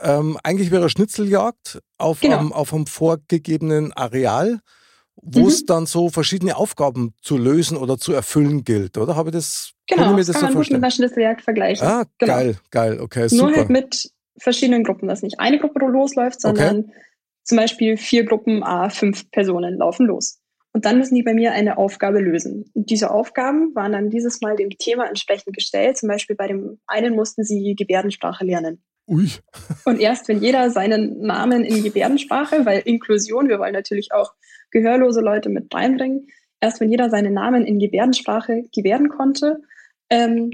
[0.00, 2.38] Ähm, eigentlich wäre Schnitzeljagd auf, Genau.
[2.38, 4.60] einem, auf einem vorgegebenen Areal,
[5.16, 5.66] wo es Mhm.
[5.66, 9.14] dann so verschiedene Aufgaben zu lösen oder zu erfüllen gilt, oder?
[9.16, 10.90] Habe ich das, kann Genau, ich mir das das kann so man gut mit einer
[10.90, 11.86] Schlüsseljagd vergleichen.
[11.86, 12.32] Ah, Genau.
[12.32, 13.56] geil, geil, okay, Nur super.
[13.56, 16.90] halt mit verschiedenen Gruppen, dass nicht eine Gruppe losläuft, sondern
[17.44, 20.38] zum Beispiel vier Gruppen, a fünf Personen laufen los.
[20.74, 22.70] Und dann müssen die bei mir eine Aufgabe lösen.
[22.72, 25.98] Und diese Aufgaben waren dann dieses Mal dem Thema entsprechend gestellt.
[25.98, 28.82] Zum Beispiel bei dem einen mussten sie Gebärdensprache lernen.
[29.06, 29.28] Ui,
[29.84, 34.32] Und erst wenn jeder seinen Namen in Gebärdensprache, weil Inklusion, wir wollen natürlich auch
[34.70, 36.28] gehörlose Leute mit reinbringen,
[36.60, 39.60] erst wenn jeder seinen Namen in Gebärdensprache gebärden konnte,
[40.08, 40.52] ähm,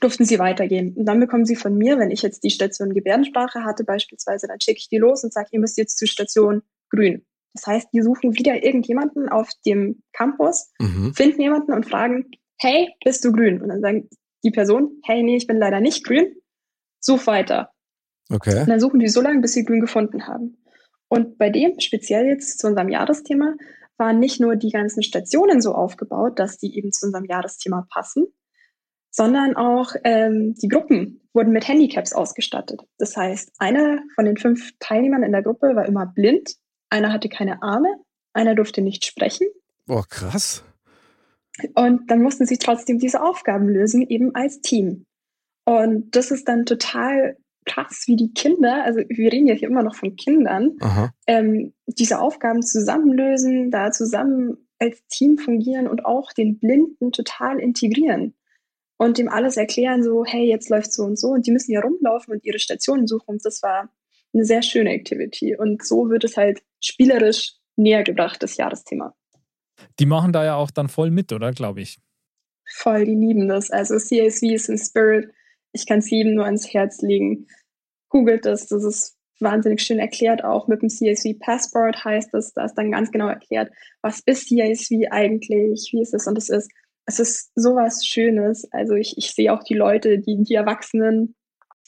[0.00, 0.94] durften sie weitergehen.
[0.96, 4.60] Und dann bekommen sie von mir, wenn ich jetzt die Station Gebärdensprache hatte beispielsweise, dann
[4.60, 7.24] schicke ich die los und sage, ihr müsst jetzt zur Station Grün.
[7.54, 11.14] Das heißt, die suchen wieder irgendjemanden auf dem Campus, mhm.
[11.14, 13.62] finden jemanden und fragen, hey, bist du grün?
[13.62, 14.08] Und dann sagen
[14.44, 16.34] die Person, hey, nee, ich bin leider nicht grün,
[17.00, 17.72] such weiter.
[18.30, 18.60] okay.
[18.60, 20.62] Und dann suchen die so lange, bis sie grün gefunden haben.
[21.08, 23.54] Und bei dem, speziell jetzt zu unserem Jahresthema,
[23.96, 28.26] waren nicht nur die ganzen Stationen so aufgebaut, dass die eben zu unserem Jahresthema passen,
[29.10, 32.82] sondern auch ähm, die Gruppen wurden mit Handicaps ausgestattet.
[32.98, 36.54] Das heißt, einer von den fünf Teilnehmern in der Gruppe war immer blind,
[36.90, 37.88] einer hatte keine Arme,
[38.32, 39.46] einer durfte nicht sprechen
[39.86, 40.64] Boah, krass.
[41.74, 45.06] und dann mussten sie trotzdem diese Aufgaben lösen, eben als Team.
[45.64, 49.82] Und das ist dann total krass, wie die Kinder, also wir reden ja hier immer
[49.82, 50.78] noch von Kindern,
[51.26, 58.34] ähm, diese Aufgaben zusammenlösen, da zusammen als Team fungieren und auch den Blinden total integrieren
[58.98, 61.80] und dem alles erklären, so, hey, jetzt läuft so und so und die müssen ja
[61.80, 63.34] rumlaufen und ihre Stationen suchen.
[63.34, 63.90] Und das war
[64.34, 65.56] eine sehr schöne Activity.
[65.56, 69.14] Und so wird es halt spielerisch näher gebracht, das Jahresthema.
[69.98, 71.52] Die machen da ja auch dann voll mit, oder?
[71.52, 71.98] Glaube ich.
[72.66, 73.70] Voll, die lieben das.
[73.70, 75.30] Also CSV ist in Spirit.
[75.72, 77.46] Ich kann es jedem nur ans Herz legen.
[78.08, 80.44] Googelt das, das ist wahnsinnig schön erklärt.
[80.44, 83.70] Auch mit dem CSV Passport heißt das, da ist dann ganz genau erklärt,
[84.02, 86.70] was ist CSV eigentlich, wie ist es und es ist,
[87.06, 88.70] es ist sowas Schönes.
[88.72, 91.34] Also ich, ich sehe auch die Leute, die, die Erwachsenen,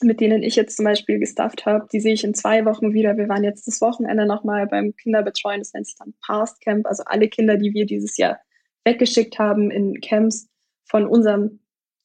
[0.03, 3.17] mit denen ich jetzt zum Beispiel gestafft habe, die sehe ich in zwei Wochen wieder.
[3.17, 6.85] Wir waren jetzt das Wochenende nochmal beim Kinderbetreuen, das nennt sich dann Past Camp.
[6.87, 8.39] Also alle Kinder, die wir dieses Jahr
[8.83, 10.47] weggeschickt haben in Camps
[10.85, 11.59] von unserem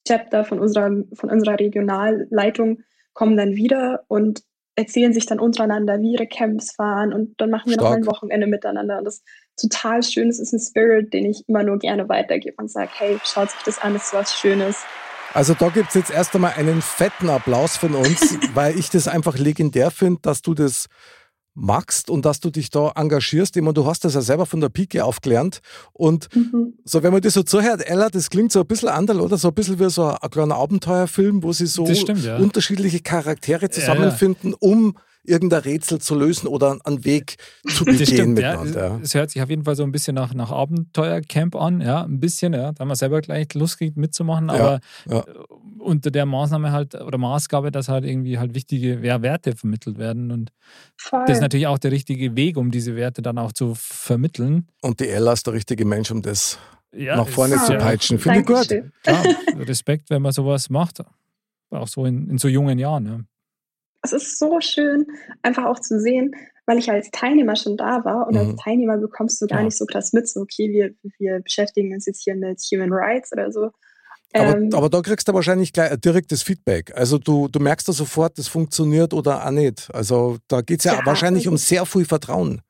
[0.07, 2.83] Chapter, von unserer, von unserer Regionalleitung,
[3.13, 4.43] kommen dann wieder und
[4.75, 7.89] erzählen sich dann untereinander, wie ihre Camps waren und dann machen wir Stark.
[7.89, 8.99] noch ein Wochenende miteinander.
[8.99, 9.25] Und das ist
[9.59, 10.29] total schön.
[10.29, 13.61] Es ist ein Spirit, den ich immer nur gerne weitergebe und sage, hey, schaut sich
[13.63, 14.85] das an, das ist was Schönes.
[15.33, 19.07] Also da gibt es jetzt erst einmal einen fetten Applaus von uns, weil ich das
[19.07, 20.87] einfach legendär finde, dass du das
[21.57, 23.57] magst und dass du dich da engagierst.
[23.57, 25.59] Ich meine, du hast das ja selber von der Pike aufgelernt.
[25.91, 26.73] Und mhm.
[26.85, 29.37] so, wenn man das so zuhört, Ella, das klingt so ein bisschen anders, oder?
[29.37, 32.37] So ein bisschen wie so ein kleiner Abenteuerfilm, wo sie so stimmt, ja.
[32.37, 34.71] unterschiedliche Charaktere zusammenfinden, ja, ja.
[34.71, 37.35] um irgendein Rätsel zu lösen oder einen Weg
[37.67, 38.87] zu begehen miteinander.
[38.87, 42.03] Ja, es hört sich auf jeden Fall so ein bisschen nach, nach Abenteuercamp an, ja,
[42.03, 42.71] ein bisschen, ja.
[42.71, 45.19] Da haben wir selber gleich Lust gekriegt mitzumachen, aber ja, ja.
[45.19, 45.23] Äh,
[45.79, 50.31] unter der Maßnahme halt oder Maßgabe, dass halt irgendwie halt wichtige Werte vermittelt werden.
[50.31, 50.51] Und
[50.97, 51.23] Voll.
[51.27, 54.67] das ist natürlich auch der richtige Weg, um diese Werte dann auch zu vermitteln.
[54.81, 56.57] Und die Ella ist der richtige Mensch, um das
[56.93, 58.19] ja, nach vorne zu peitschen.
[58.19, 58.69] Finde ich gut.
[59.05, 59.23] Ja,
[59.59, 61.01] Respekt, wenn man sowas macht.
[61.69, 63.27] Auch so in, in so jungen Jahren.
[64.13, 65.05] Es ist so schön,
[65.41, 68.39] einfach auch zu sehen, weil ich als Teilnehmer schon da war und mhm.
[68.39, 69.65] als Teilnehmer bekommst du gar ja.
[69.65, 73.31] nicht so krass mit, so okay, wir, wir beschäftigen uns jetzt hier mit Human Rights
[73.31, 73.71] oder so.
[74.33, 76.91] Aber, ähm, aber da kriegst du wahrscheinlich gleich ein direktes Feedback.
[76.95, 79.89] Also du, du merkst da sofort, das funktioniert oder auch nicht.
[79.93, 82.61] Also da geht es ja, ja, wahrscheinlich um sehr viel Vertrauen.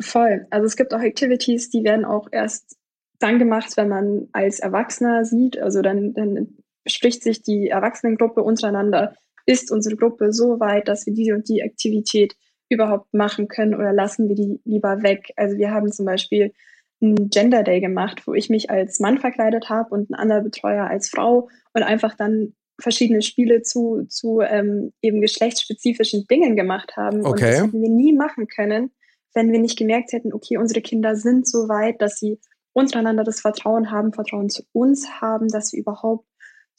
[0.00, 0.46] Voll.
[0.50, 2.76] Also es gibt auch Activities, die werden auch erst
[3.18, 5.58] dann gemacht, wenn man als Erwachsener sieht.
[5.58, 9.14] Also dann, dann spricht sich die Erwachsenengruppe untereinander
[9.48, 12.36] ist unsere Gruppe so weit, dass wir diese und die Aktivität
[12.68, 15.32] überhaupt machen können oder lassen wir die lieber weg?
[15.36, 16.52] Also wir haben zum Beispiel
[17.00, 20.86] einen Gender Day gemacht, wo ich mich als Mann verkleidet habe und ein anderer Betreuer
[20.86, 27.24] als Frau und einfach dann verschiedene Spiele zu, zu ähm, eben geschlechtsspezifischen Dingen gemacht haben.
[27.24, 27.30] Okay.
[27.30, 28.90] Und das hätten wir nie machen können,
[29.32, 32.38] wenn wir nicht gemerkt hätten, okay, unsere Kinder sind so weit, dass sie
[32.74, 36.26] untereinander das Vertrauen haben, Vertrauen zu uns haben, dass wir überhaupt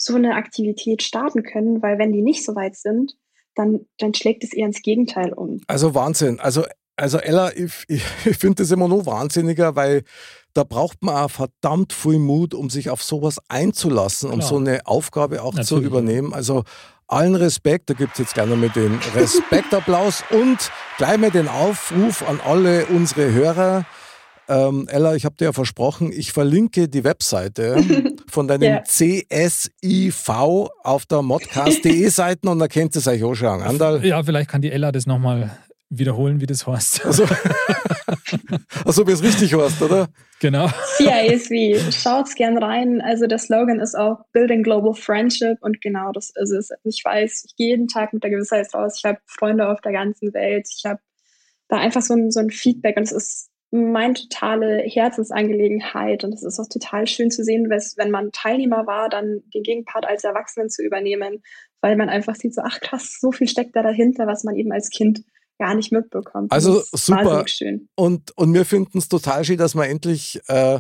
[0.02, 3.14] so eine Aktivität starten können, weil wenn die nicht so weit sind,
[3.56, 5.60] dann, dann schlägt es eher ins Gegenteil um.
[5.68, 6.40] Also Wahnsinn.
[6.40, 6.64] Also,
[6.96, 10.04] also Ella, ich, ich, ich finde das immer nur wahnsinniger, weil
[10.54, 14.50] da braucht man auch verdammt viel Mut, um sich auf sowas einzulassen, um Klar.
[14.50, 15.68] so eine Aufgabe auch Natürlich.
[15.68, 16.34] zu übernehmen.
[16.34, 16.64] Also
[17.08, 22.28] allen Respekt, da gibt es jetzt gerne mit den Respektapplaus und gleich mal den Aufruf
[22.28, 23.86] an alle unsere Hörer.
[24.50, 27.84] Ähm, Ella, ich habe dir ja versprochen, ich verlinke die Webseite
[28.28, 28.84] von deinem yeah.
[28.84, 30.30] CSIV
[30.84, 33.62] auf der modcast.de Seiten und da kennt es euch auch schon.
[33.62, 34.04] Andal.
[34.04, 35.52] Ja, vielleicht kann die Ella das nochmal
[35.92, 37.06] wiederholen, wie das heißt.
[37.06, 37.26] Also,
[38.86, 40.08] also wie es richtig heißt, oder?
[40.40, 40.68] Genau.
[40.98, 43.02] CISV, schaut's gern rein.
[43.02, 46.70] Also der Slogan ist auch Building Global Friendship und genau das ist es.
[46.84, 48.96] Ich weiß, ich gehe jeden Tag mit der Gewissheit raus.
[48.98, 50.68] Ich habe Freunde auf der ganzen Welt.
[50.76, 51.00] Ich habe
[51.68, 56.44] da einfach so ein, so ein Feedback und es ist meine totale Herzensangelegenheit und es
[56.44, 60.70] ist auch total schön zu sehen, wenn man Teilnehmer war, dann den Gegenpart als Erwachsenen
[60.70, 61.44] zu übernehmen,
[61.82, 64.72] weil man einfach sieht, so ach krass, so viel steckt da dahinter, was man eben
[64.72, 65.24] als Kind
[65.60, 66.52] gar nicht mitbekommt.
[66.52, 67.46] Also super.
[67.96, 70.80] Und, und wir finden es total schön, dass man endlich äh,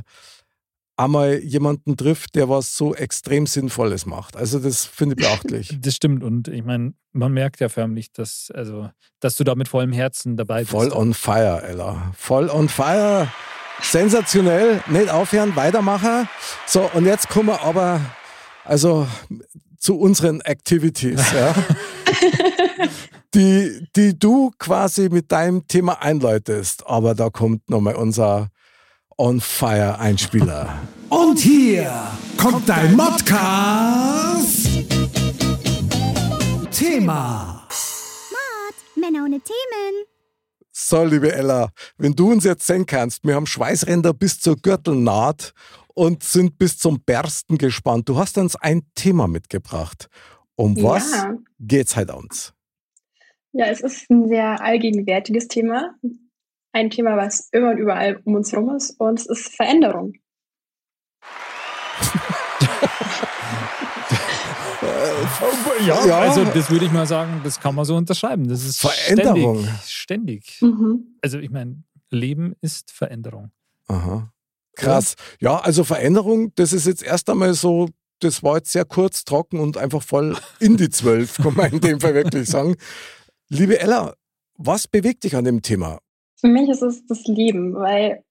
[0.99, 4.35] einmal jemanden trifft, der was so extrem Sinnvolles macht.
[4.35, 5.77] Also das finde ich beachtlich.
[5.81, 9.67] Das stimmt und ich meine, man merkt ja förmlich, dass, also, dass du da mit
[9.67, 10.71] vollem Herzen dabei bist.
[10.71, 12.11] Voll on fire, Ella.
[12.15, 13.31] Voll on fire.
[13.81, 14.83] Sensationell.
[14.87, 16.27] Nicht aufhören, weitermachen.
[16.67, 18.01] So, und jetzt kommen wir aber
[18.65, 19.07] also
[19.77, 21.55] zu unseren Activities, ja,
[23.33, 26.85] die, die du quasi mit deinem Thema einläutest.
[26.85, 28.49] Aber da kommt nochmal unser
[29.21, 30.79] On Fire Einspieler.
[31.09, 31.91] Und hier
[32.37, 34.65] kommt dein Modcast
[36.71, 37.67] Thema.
[38.31, 40.05] Mod, Männer ohne Themen.
[40.71, 45.53] So, liebe Ella, wenn du uns jetzt sehen kannst, wir haben Schweißränder bis zur Gürtelnaht
[45.93, 48.07] und sind bis zum Bersten gespannt.
[48.07, 50.07] Du hast uns ein Thema mitgebracht.
[50.55, 51.35] Um was ja.
[51.59, 52.53] geht's heute uns?
[53.51, 55.93] Ja, es ist ein sehr allgegenwärtiges Thema.
[56.71, 58.99] Ein Thema, was immer und überall um uns herum ist.
[58.99, 60.13] Und es ist Veränderung.
[65.85, 66.19] ja, Ja.
[66.19, 68.47] also das würde ich mal sagen, das kann man so unterschreiben.
[68.47, 69.65] Das ist Veränderung.
[69.85, 69.87] Ständig.
[69.87, 70.57] ständig.
[70.61, 71.17] Mhm.
[71.21, 73.51] Also ich meine, Leben ist Veränderung.
[73.87, 74.31] Aha.
[74.75, 75.15] Krass.
[75.39, 79.59] Ja, also Veränderung, das ist jetzt erst einmal so, das war jetzt sehr kurz, trocken
[79.59, 82.75] und einfach voll in die Zwölf, kann man in dem Fall wirklich sagen.
[83.49, 84.13] Liebe Ella,
[84.57, 85.99] was bewegt dich an dem Thema?
[86.39, 88.23] Für mich ist es das Leben, weil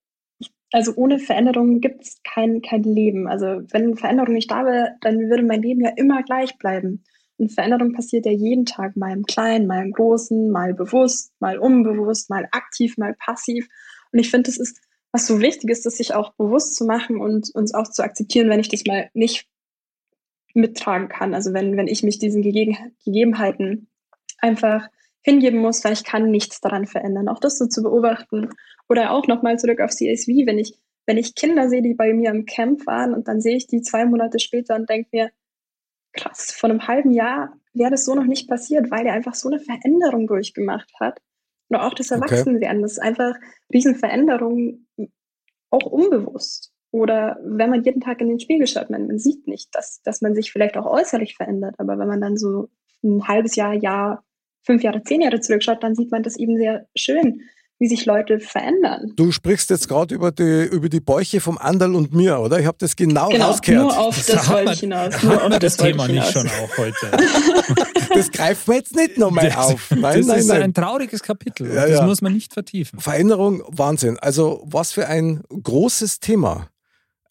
[0.73, 3.27] also ohne Veränderung gibt es kein, kein Leben.
[3.27, 7.05] Also wenn Veränderung nicht da wäre, dann würde mein Leben ja immer gleich bleiben.
[7.39, 11.59] Und Veränderung passiert ja jeden Tag, mal im Kleinen, mal im Großen, mal bewusst, mal
[11.59, 13.67] unbewusst, mal aktiv, mal passiv.
[14.13, 14.79] Und ich finde, das ist
[15.13, 18.51] was so wichtig ist, das sich auch bewusst zu machen und uns auch zu akzeptieren,
[18.51, 19.49] wenn ich das mal nicht
[20.55, 21.35] mittragen kann.
[21.35, 23.89] Also wenn, wenn ich mich diesen Gegeben Gegebenheiten
[24.39, 24.89] einfach
[25.29, 27.29] hingeben muss, weil ich kann nichts daran verändern.
[27.29, 28.49] Auch das so zu beobachten.
[28.89, 30.75] Oder auch nochmal zurück auf CSV, wenn ich,
[31.07, 33.83] wenn ich Kinder sehe, die bei mir im Camp waren und dann sehe ich die
[33.83, 35.31] zwei Monate später und denke mir,
[36.15, 39.49] krass, vor einem halben Jahr wäre das so noch nicht passiert, weil er einfach so
[39.49, 41.21] eine Veränderung durchgemacht hat.
[41.69, 42.23] Oder auch das Okay.
[42.23, 43.35] Erwachsenwerden, das ist einfach
[43.73, 44.87] Riesenveränderungen,
[45.71, 46.73] auch unbewusst.
[46.91, 50.23] Oder wenn man jeden Tag in den Spiegel schaut, man, man sieht nicht, dass, dass
[50.23, 51.75] man sich vielleicht auch äußerlich verändert.
[51.77, 52.71] Aber wenn man dann so
[53.05, 54.25] ein halbes Jahr, Jahr,
[54.69, 57.41] fünf Jahre, zehn Jahre zurückschaut, dann sieht man das eben sehr schön,
[57.79, 59.13] wie sich Leute verändern.
[59.17, 62.59] Du sprichst jetzt gerade über die, über die Bäuche vom Anderl und mir, oder?
[62.61, 63.83] Ich habe das genau, Genau, rausgehört.
[63.85, 65.23] nur auf das hat wollte ich hinaus.
[65.23, 66.97] Nur auf das wollte Thema ich nicht schon auch heute?
[68.15, 69.91] Das greifen wir jetzt nicht nochmal Das- auf.
[69.91, 70.63] Nein, das nein, ist nein.
[70.63, 71.69] ein trauriges Kapitel.
[71.69, 72.07] Ja, das ja.
[72.07, 72.99] muss man nicht vertiefen.
[73.01, 74.19] Veränderung, Wahnsinn.
[74.19, 76.69] Also was für ein großes Thema.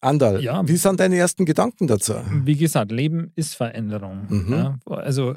[0.00, 0.66] Andal, Ja.
[0.66, 2.14] wie sind deine ersten Gedanken dazu?
[2.44, 4.26] Wie gesagt, Leben ist Veränderung.
[4.28, 4.52] Mhm.
[4.52, 5.34] Ja, also,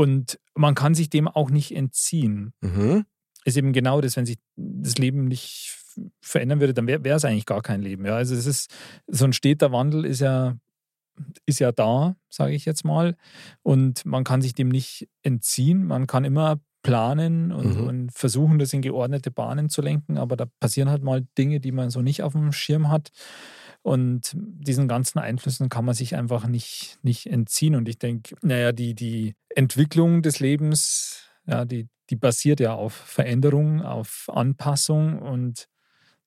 [0.00, 2.54] und man kann sich dem auch nicht entziehen.
[2.62, 3.04] Mhm.
[3.44, 5.76] Ist eben genau das, wenn sich das Leben nicht
[6.22, 8.06] verändern würde, dann wäre es eigentlich gar kein Leben.
[8.06, 8.70] Ja, also es ist
[9.06, 10.56] so ein steter Wandel ist ja
[11.44, 13.14] ist ja da, sage ich jetzt mal,
[13.62, 15.84] und man kann sich dem nicht entziehen.
[15.86, 17.86] Man kann immer planen und, Mhm.
[17.88, 21.72] und versuchen, das in geordnete Bahnen zu lenken, aber da passieren halt mal Dinge, die
[21.72, 23.10] man so nicht auf dem Schirm hat.
[23.82, 27.74] Und diesen ganzen Einflüssen kann man sich einfach nicht, nicht entziehen.
[27.74, 32.92] Und ich denke, naja, die, die Entwicklung des Lebens, ja, die, die basiert ja auf
[32.92, 35.66] Veränderung, auf Anpassung und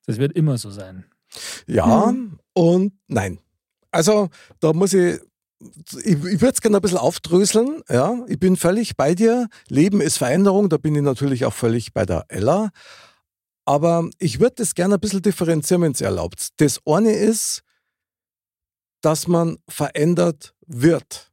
[0.06, 1.06] das wird immer so sein.
[1.68, 2.40] Ja Mhm.
[2.54, 3.40] und nein.
[3.92, 5.20] Also da muss ich,
[6.04, 7.82] ich, ich würde es gerne ein bisschen aufdröseln.
[7.90, 9.48] Ja, ich bin völlig bei dir.
[9.68, 10.70] Leben ist Veränderung.
[10.70, 12.72] Da bin ich natürlich auch völlig bei der Ella.
[13.66, 16.50] Aber ich würde das gerne ein bisschen differenzieren, wenn es erlaubt.
[16.58, 17.64] Das eine ist,
[19.02, 21.32] dass man verändert wird.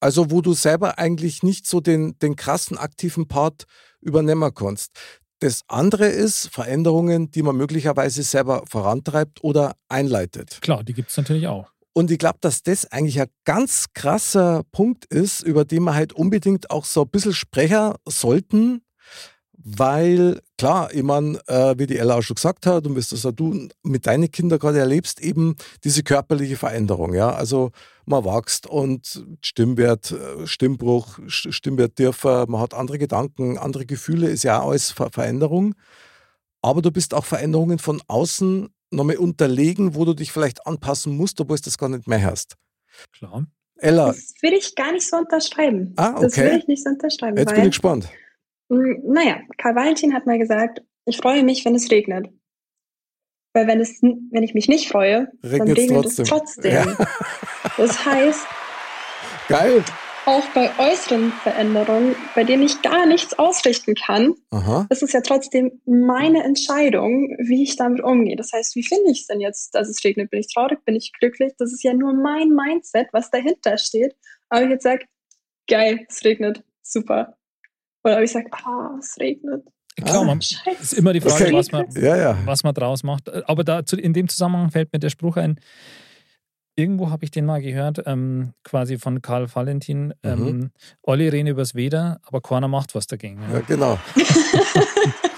[0.00, 3.64] Also wo du selber eigentlich nicht so den, den krassen aktiven Part
[4.00, 4.92] übernehmen kannst.
[5.40, 10.60] Das andere ist Veränderungen, die man möglicherweise selber vorantreibt oder einleitet.
[10.62, 11.70] Klar, die gibt es natürlich auch.
[11.92, 16.12] Und ich glaube, dass das eigentlich ein ganz krasser Punkt ist, über den wir halt
[16.12, 18.82] unbedingt auch so ein bisschen sprechen sollten,
[19.68, 23.26] weil klar, ich meine, äh, wie die Ella auch schon gesagt hat und wie das
[23.26, 27.14] auch du mit deinen Kindern gerade erlebst, eben diese körperliche Veränderung.
[27.14, 27.72] Ja, also
[28.04, 34.44] man wächst und Stimmwert, äh, Stimmbruch, Stimmwert tiefer, man hat andere Gedanken, andere Gefühle, ist
[34.44, 35.74] ja auch alles Ver Veränderung.
[36.62, 41.40] Aber du bist auch Veränderungen von außen nochmal unterlegen, wo du dich vielleicht anpassen musst,
[41.40, 42.54] obwohl du das gar nicht mehr hast.
[43.12, 43.44] Klar.
[43.78, 45.92] Ella, Das würde ich gar nicht so unterschreiben.
[45.96, 46.44] Ah, Das okay.
[46.44, 47.36] würde ich nicht so unterschreiben.
[47.36, 48.08] jetzt weil, bin ich gespannt.
[48.68, 52.28] Mm, Naja, Karl Valentin hat mal gesagt, ich freue mich, wenn es regnet.
[53.54, 56.22] Weil wenn, es, wenn ich mich nicht freue, dann Regnet's regnet trotzdem.
[56.24, 56.72] es trotzdem.
[56.72, 57.06] Ja.
[57.78, 58.46] Das heißt,
[59.48, 59.82] Geil.
[60.26, 64.86] auch bei äußeren Veränderungen, bei denen ich gar nichts ausrichten kann, Aha.
[64.90, 68.36] ist es ja trotzdem meine Entscheidung, wie ich damit umgehe.
[68.36, 70.30] Das heißt, wie finde ich es denn jetzt, dass es regnet?
[70.30, 70.84] Bin ich traurig?
[70.84, 71.52] Bin ich glücklich?
[71.58, 74.14] Das ist ja nur mein Mindset, was dahinter steht.
[74.50, 75.06] Aber ich jetzt sage,
[75.68, 77.35] geil, es regnet, super.
[78.06, 79.64] Oder ob ich sage, ah, es regnet.
[79.96, 80.24] Klar, Ah.
[80.24, 80.80] man, Scheiße.
[80.82, 81.52] ist immer die Frage, Okay.
[81.54, 82.38] was, man, Ja, ja.
[82.44, 83.32] was man draus macht.
[83.48, 85.58] Aber da, in dem Zusammenhang fällt mir der Spruch ein,
[86.76, 90.70] irgendwo habe ich den mal gehört, ähm, quasi von Karl Valentin, ähm,
[91.02, 93.40] Olli reden übers Weder, aber keiner macht was dagegen.
[93.52, 93.98] Ja, genau.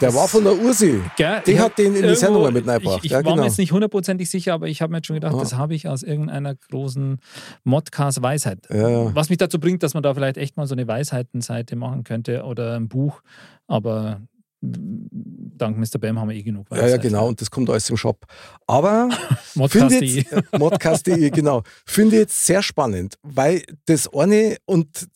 [0.00, 1.00] Der war von der Ursi.
[1.16, 1.42] Gell?
[1.46, 2.98] Die Ich hat den in die Sendung mal mit reingebracht.
[2.98, 3.36] Ich, ich Ja, war genau.
[3.36, 5.40] mir jetzt nicht hundertprozentig sicher, aber ich habe mir jetzt schon gedacht, Ah.
[5.40, 7.18] das habe ich aus irgendeiner großen
[7.64, 8.68] Modcast-Weisheit.
[8.70, 9.14] Ja, ja.
[9.14, 12.44] Was mich dazu bringt, dass man da vielleicht echt mal so eine Weisheitenseite machen könnte
[12.44, 13.22] oder ein Buch.
[13.66, 14.20] Aber
[14.60, 15.98] dank Mr.
[16.00, 17.02] Bam haben wir eh genug Ja, ja, Weisheit.
[17.02, 17.28] genau.
[17.28, 18.24] Und das kommt alles im Shop.
[18.66, 19.08] Aber
[19.54, 20.24] Modcast.de.
[20.58, 21.62] Modcast.de, genau.
[21.86, 25.08] Finde ich jetzt sehr spannend, weil das eine, und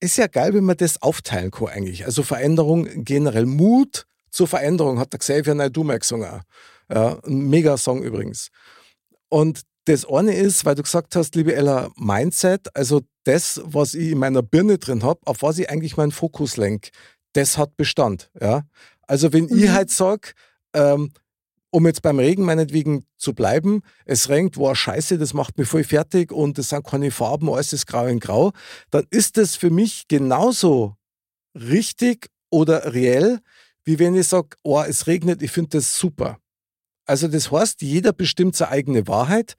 [0.00, 2.04] ist ja geil, wenn man das aufteilen kann eigentlich.
[2.04, 3.46] Also Veränderung generell.
[3.46, 6.42] Mut zur Veränderung hat der Xavier Naidoo gesungen.
[6.92, 8.48] Ja, ein mega Song übrigens.
[9.28, 14.10] Und das eine ist, weil du gesagt hast, liebe Ella, Mindset, also das, was ich
[14.10, 16.90] in meiner Birne drin habe, auf was ich eigentlich meinen Fokus lenke,
[17.32, 18.30] das hat Bestand.
[18.40, 18.62] Ja?
[19.06, 19.64] Also wenn mhm.
[19.64, 20.32] ich halt sage,
[20.74, 21.12] ähm,
[21.70, 25.84] um jetzt beim Regen meinetwegen zu bleiben, es regnet, wow, scheiße, das macht mich voll
[25.84, 28.52] fertig und es sind keine Farben, alles ist grau in grau,
[28.90, 30.96] dann ist das für mich genauso
[31.54, 33.40] richtig oder reell,
[33.90, 36.38] wie wenn ich sage, oh, es regnet, ich finde das super.
[37.06, 39.54] Also das heißt, jeder bestimmt seine eigene Wahrheit.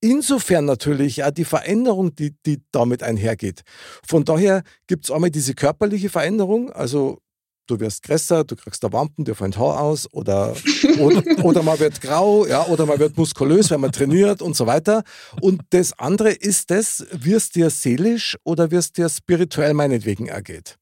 [0.00, 3.62] Insofern natürlich auch die Veränderung, die, die damit einhergeht.
[4.06, 7.18] Von daher gibt es einmal diese körperliche Veränderung, also
[7.66, 10.54] du wirst größer, du kriegst da Wampen, dir fallen Haar aus oder,
[11.00, 14.68] oder, oder man wird grau, ja, oder man wird muskulös, wenn man trainiert und so
[14.68, 15.02] weiter.
[15.40, 20.78] Und das andere ist das, wirst dir seelisch oder wirst dir spirituell meinetwegen ergeht?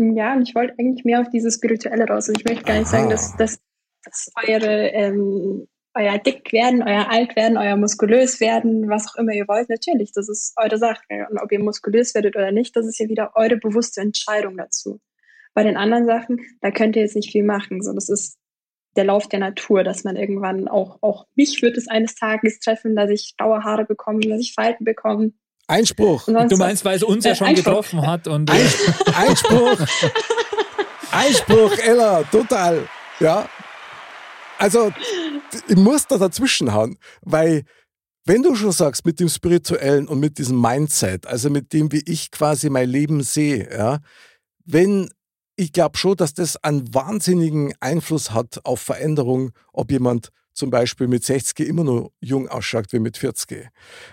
[0.00, 2.28] Ja, und ich wollte eigentlich mehr auf dieses Spirituelle raus.
[2.28, 2.98] Und ich möchte gar nicht Aha.
[2.98, 3.58] sagen, dass, dass,
[4.04, 9.32] dass eure, ähm, euer dick werden, euer alt werden, euer muskulös werden, was auch immer
[9.32, 9.68] ihr wollt.
[9.68, 11.02] Natürlich, das ist eure Sache.
[11.28, 15.00] Und ob ihr muskulös werdet oder nicht, das ist ja wieder eure bewusste Entscheidung dazu.
[15.52, 17.82] Bei den anderen Sachen, da könnt ihr jetzt nicht viel machen.
[17.82, 18.38] So, das ist
[18.94, 22.94] der Lauf der Natur, dass man irgendwann auch, auch mich wird es eines Tages treffen,
[22.94, 25.32] dass ich graue Haare bekomme, dass ich Falten bekomme.
[25.68, 26.26] Einspruch.
[26.26, 27.64] Du meinst, weil es uns äh, ja schon Einspruch.
[27.64, 28.66] getroffen hat und Ein,
[29.14, 29.78] Einspruch.
[31.12, 32.88] Einspruch, Ella, total.
[33.20, 33.48] Ja.
[34.58, 34.92] Also,
[35.68, 37.64] ich muss da dazwischen hauen, weil
[38.24, 42.02] wenn du schon sagst, mit dem Spirituellen und mit diesem Mindset, also mit dem, wie
[42.04, 44.00] ich quasi mein Leben sehe, ja,
[44.66, 45.08] wenn
[45.56, 51.08] ich glaube schon, dass das einen wahnsinnigen Einfluss hat auf Veränderung, ob jemand zum Beispiel
[51.08, 53.68] mit 60 immer noch jung ausschaut wie mit 40.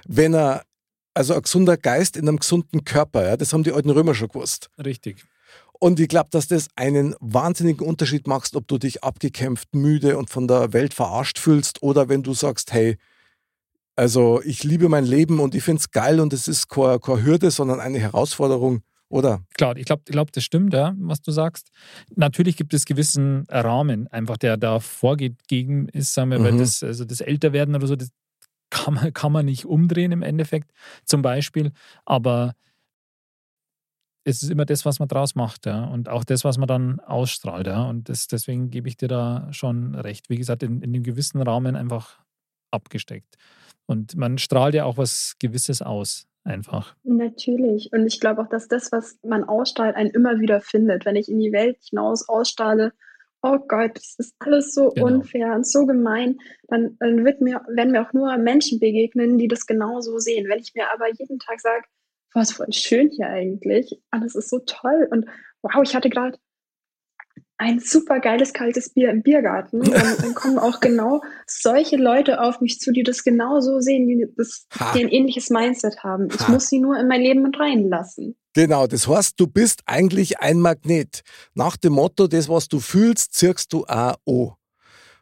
[0.07, 0.63] Wenn er,
[1.15, 4.27] also ein gesunder Geist in einem gesunden Körper, ja, das haben die alten Römer schon
[4.27, 4.69] gewusst.
[4.83, 5.25] Richtig.
[5.79, 10.29] Und ich glaube, dass das einen wahnsinnigen Unterschied macht, ob du dich abgekämpft, müde und
[10.29, 12.97] von der Welt verarscht fühlst oder wenn du sagst, hey,
[13.95, 17.23] also ich liebe mein Leben und ich finde es geil und es ist keine, keine
[17.23, 19.43] Hürde, sondern eine Herausforderung oder?
[19.53, 21.69] Klar, ich glaube, ich glaub, das stimmt, ja, was du sagst.
[22.15, 26.43] Natürlich gibt es gewissen Rahmen, einfach der da vorgegeben ist, sagen wir, mhm.
[26.43, 28.09] weil das, also das Älterwerden oder so, das
[28.75, 30.71] kann man, kann man nicht umdrehen im Endeffekt,
[31.05, 31.71] zum Beispiel.
[32.05, 32.53] Aber
[34.25, 35.85] es ist immer das, was man draus macht, ja.
[35.85, 37.87] Und auch das, was man dann ausstrahlt, ja.
[37.87, 40.29] Und das, deswegen gebe ich dir da schon recht.
[40.29, 42.19] Wie gesagt, in, in einem gewissen Rahmen einfach
[42.71, 43.37] abgesteckt.
[43.85, 46.95] Und man strahlt ja auch was Gewisses aus einfach.
[47.03, 47.91] Natürlich.
[47.93, 51.05] Und ich glaube auch, dass das, was man ausstrahlt, einen immer wieder findet.
[51.05, 52.93] Wenn ich in die Welt hinaus ausstrahle,
[53.45, 55.07] oh Gott, das ist alles so genau.
[55.07, 56.37] unfair und so gemein,
[56.67, 60.49] dann, dann wird mir, werden mir auch nur Menschen begegnen, die das genauso sehen.
[60.49, 61.83] Wenn ich mir aber jeden Tag sage,
[62.33, 65.25] was voll schön hier eigentlich, alles ist so toll und
[65.61, 66.37] wow, ich hatte gerade
[67.57, 69.79] ein super geiles kaltes Bier im Biergarten.
[69.79, 74.09] Und dann kommen auch genau solche Leute auf mich zu, die das genau so sehen,
[74.09, 76.27] die, das, die ein ähnliches Mindset haben.
[76.29, 76.51] Ich ha.
[76.51, 78.35] muss sie nur in mein Leben mit reinlassen.
[78.55, 81.21] Genau, das heißt, du bist eigentlich ein Magnet.
[81.55, 84.53] Nach dem Motto, das, was du fühlst, zirkst du auch an.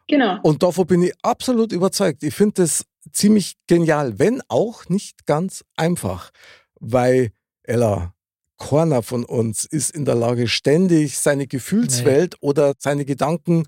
[0.06, 0.38] Genau.
[0.42, 2.22] Und davon bin ich absolut überzeugt.
[2.22, 6.30] Ich finde das ziemlich genial, wenn auch nicht ganz einfach.
[6.78, 7.30] Weil,
[7.64, 8.14] Ella,
[8.58, 12.48] keiner von uns ist in der Lage, ständig seine Gefühlswelt nee.
[12.48, 13.66] oder seine Gedanken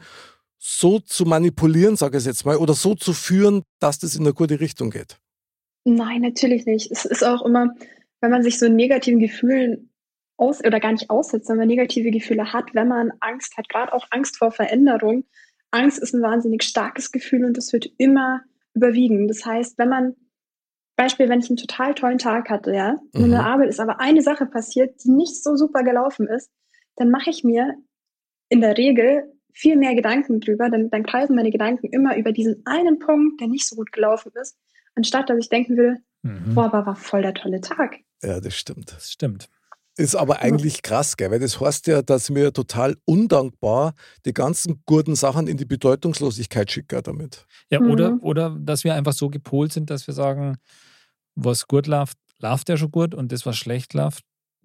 [0.58, 4.32] so zu manipulieren, sage ich jetzt mal, oder so zu führen, dass das in eine
[4.32, 5.18] gute Richtung geht.
[5.84, 6.90] Nein, natürlich nicht.
[6.90, 7.74] Es ist auch immer,
[8.20, 9.90] wenn man sich so negativen Gefühlen
[10.36, 13.92] aus oder gar nicht aussetzt, wenn man negative Gefühle hat, wenn man Angst hat, gerade
[13.92, 15.24] auch Angst vor Veränderung.
[15.70, 18.42] Angst ist ein wahnsinnig starkes Gefühl und das wird immer
[18.74, 19.28] überwiegen.
[19.28, 20.14] Das heißt, wenn man
[20.96, 23.24] Beispiel, wenn ich einen total tollen Tag hatte, ja, mhm.
[23.24, 26.50] in der Arbeit ist aber eine Sache passiert, die nicht so super gelaufen ist,
[26.96, 27.74] dann mache ich mir
[28.48, 32.62] in der Regel viel mehr Gedanken drüber, dann, dann kreisen meine Gedanken immer über diesen
[32.66, 34.58] einen Punkt, der nicht so gut gelaufen ist,
[34.94, 36.54] anstatt dass ich denken will, mhm.
[36.54, 37.98] boah, aber war voll der tolle Tag.
[38.22, 38.92] Ja, das stimmt.
[38.92, 39.48] Das stimmt.
[39.98, 41.30] Ist aber eigentlich krass, gell?
[41.30, 43.94] weil das heißt ja, dass wir total undankbar
[44.26, 47.46] die ganzen guten Sachen in die Bedeutungslosigkeit schicken damit.
[47.70, 47.90] Ja, mhm.
[47.90, 50.58] oder, oder dass wir einfach so gepolt sind, dass wir sagen,
[51.34, 54.22] was gut läuft, läuft ja schon gut und das, was schlecht läuft,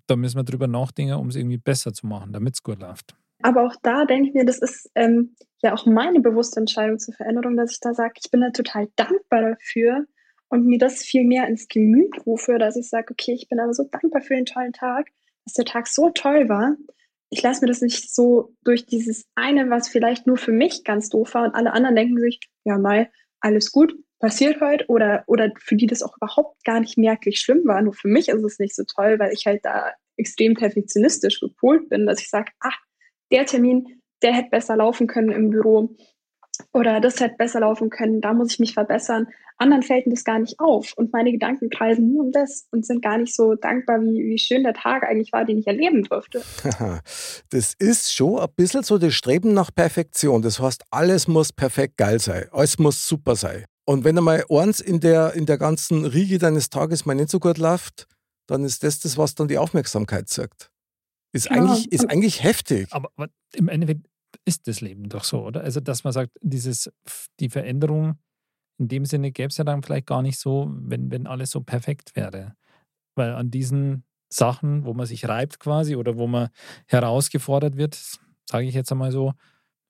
[0.07, 3.15] da müssen wir drüber nachdenken, um es irgendwie besser zu machen, damit es gut läuft.
[3.41, 7.13] Aber auch da denke ich mir, das ist ähm, ja auch meine bewusste Entscheidung zur
[7.13, 10.05] Veränderung, dass ich da sage, ich bin da total dankbar dafür
[10.51, 13.73] und mir das viel mehr ins Gemüt rufe, dass ich sage, okay, ich bin aber
[13.73, 15.07] so dankbar für den tollen Tag,
[15.45, 16.75] dass der Tag so toll war.
[17.29, 21.07] Ich lasse mir das nicht so durch dieses eine, was vielleicht nur für mich ganz
[21.07, 25.51] doof war und alle anderen denken sich, ja, mal, alles gut, passiert heute oder, oder
[25.57, 27.81] für die das auch überhaupt gar nicht merklich schlimm war.
[27.81, 31.87] Nur für mich ist es nicht so toll, weil ich halt da extrem perfektionistisch gepolt
[31.87, 32.77] bin, dass ich sage, ach,
[33.31, 35.95] der Termin, der hätte besser laufen können im Büro
[36.73, 39.27] oder das hätte besser laufen können, da muss ich mich verbessern.
[39.57, 43.03] Anderen fällt das gar nicht auf und meine Gedanken kreisen nur um das und sind
[43.03, 46.41] gar nicht so dankbar, wie, wie schön der Tag eigentlich war, den ich erleben durfte.
[47.49, 50.41] das ist schon ein bisschen so das Streben nach Perfektion.
[50.41, 53.65] Das heißt, alles muss perfekt geil sein, alles muss super sein.
[53.85, 57.39] Und wenn einmal eins in der, in der ganzen Riege deines Tages mal nicht so
[57.39, 58.07] gut läuft,
[58.47, 60.71] dann ist das das, was dann die Aufmerksamkeit sagt.
[61.33, 61.51] Ist, ja.
[61.51, 62.87] eigentlich, ist eigentlich heftig.
[62.91, 64.07] Aber, aber im Endeffekt
[64.45, 65.61] ist das Leben doch so, oder?
[65.61, 66.91] Also, dass man sagt, dieses,
[67.39, 68.19] die Veränderung
[68.81, 71.61] in dem Sinne gäbe es ja dann vielleicht gar nicht so, wenn, wenn alles so
[71.61, 72.55] perfekt wäre.
[73.15, 76.49] Weil an diesen Sachen, wo man sich reibt quasi oder wo man
[76.87, 77.99] herausgefordert wird,
[78.49, 79.33] sage ich jetzt einmal so,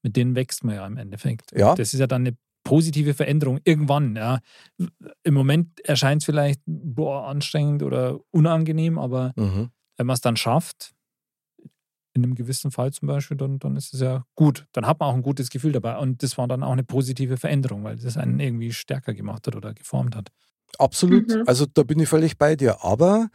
[0.04, 1.54] mit denen wächst man ja im Endeffekt.
[1.54, 1.74] Ja.
[1.76, 4.16] Das ist ja dann eine positive Veränderung irgendwann.
[4.16, 4.40] Ja.
[5.24, 9.70] Im Moment erscheint es vielleicht boah, anstrengend oder unangenehm, aber mhm.
[9.98, 10.94] wenn man es dann schafft,
[12.14, 14.66] in einem gewissen Fall zum Beispiel, dann, dann ist es ja gut.
[14.74, 15.98] Dann hat man auch ein gutes Gefühl dabei.
[15.98, 19.56] Und das war dann auch eine positive Veränderung, weil das einen irgendwie stärker gemacht hat
[19.56, 20.30] oder geformt hat.
[20.78, 21.28] Absolut.
[21.30, 21.44] Mhm.
[21.48, 22.84] Also da bin ich völlig bei dir.
[22.84, 23.30] Aber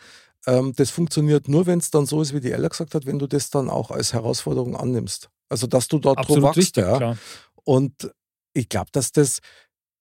[0.46, 3.18] ähm, das funktioniert nur, wenn es dann so ist, wie die Ella gesagt hat, wenn
[3.18, 5.30] du das dann auch als Herausforderung annimmst.
[5.48, 6.58] Also dass du dort Absolut wachst.
[6.58, 6.96] Richtig, ja.
[6.96, 7.18] Klar.
[7.64, 8.10] Und
[8.52, 9.40] ich glaube, dass das,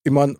[0.03, 0.35] ich meine,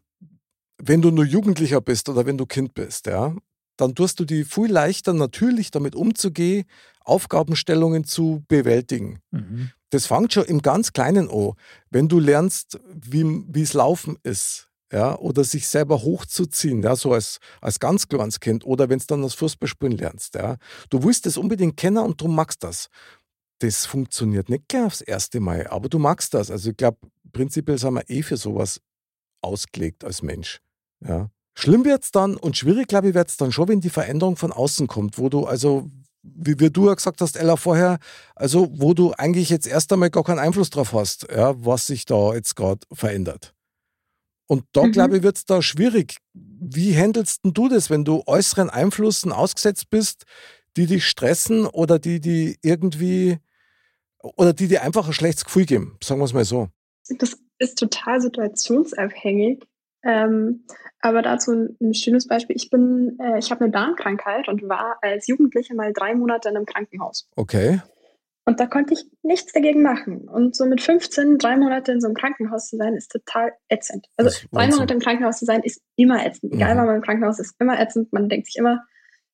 [0.77, 3.35] wenn du nur Jugendlicher bist oder wenn du Kind bist, ja,
[3.77, 6.65] dann tust du die viel leichter natürlich damit umzugehen,
[7.05, 9.19] Aufgabenstellungen zu bewältigen.
[9.31, 9.71] Mhm.
[9.89, 11.53] Das fängt schon im ganz Kleinen an.
[11.89, 17.39] Wenn du lernst, wie es Laufen ist, ja, oder sich selber hochzuziehen, ja, so als,
[17.61, 20.57] als ganz kleines Kind, oder wenn es dann das Fußballspielen lernst, ja.
[20.89, 22.89] Du willst das unbedingt kennen und du magst das.
[23.59, 26.51] Das funktioniert nicht gleich aufs erste Mal, aber du magst das.
[26.51, 26.97] Also ich glaube,
[27.31, 28.81] prinzipiell sind wir eh für sowas
[29.41, 30.59] ausgelegt als Mensch.
[30.99, 31.29] Ja.
[31.57, 34.35] Schlimm wird es dann und schwierig, glaube ich, wird es dann schon, wenn die Veränderung
[34.35, 35.89] von außen kommt, wo du also,
[36.35, 37.99] wie, wie du ja gesagt hast, Ella, vorher,
[38.35, 42.05] also wo du eigentlich jetzt erst einmal gar keinen Einfluss drauf hast, ja, was sich
[42.05, 43.53] da jetzt gerade verändert.
[44.47, 44.91] Und da, mhm.
[44.91, 46.17] glaube ich, wird es da schwierig.
[46.33, 50.25] Wie handelst du das, wenn du äußeren Einflüssen ausgesetzt bist,
[50.77, 53.37] die dich stressen oder die, die irgendwie,
[54.19, 56.69] oder die dir einfach ein schlechtes Gefühl geben, sagen wir es mal so?
[57.17, 59.63] Das ist total situationsabhängig.
[60.05, 60.65] Ähm,
[61.01, 62.55] aber dazu ein, ein, schönes Beispiel.
[62.55, 66.55] Ich bin, äh, ich habe eine Darmkrankheit und war als Jugendliche mal drei Monate in
[66.55, 67.27] einem Krankenhaus.
[67.35, 67.81] Okay.
[68.47, 70.29] Und da konnte ich nichts dagegen machen.
[70.29, 74.07] Und so mit 15, drei Monate in so einem Krankenhaus zu sein, ist total ätzend.
[74.17, 76.53] Also drei Monate im Krankenhaus zu sein, ist immer ätzend.
[76.53, 76.79] Egal, mhm.
[76.79, 78.13] wann man im Krankenhaus ist, immer ätzend.
[78.13, 78.85] Man denkt sich immer,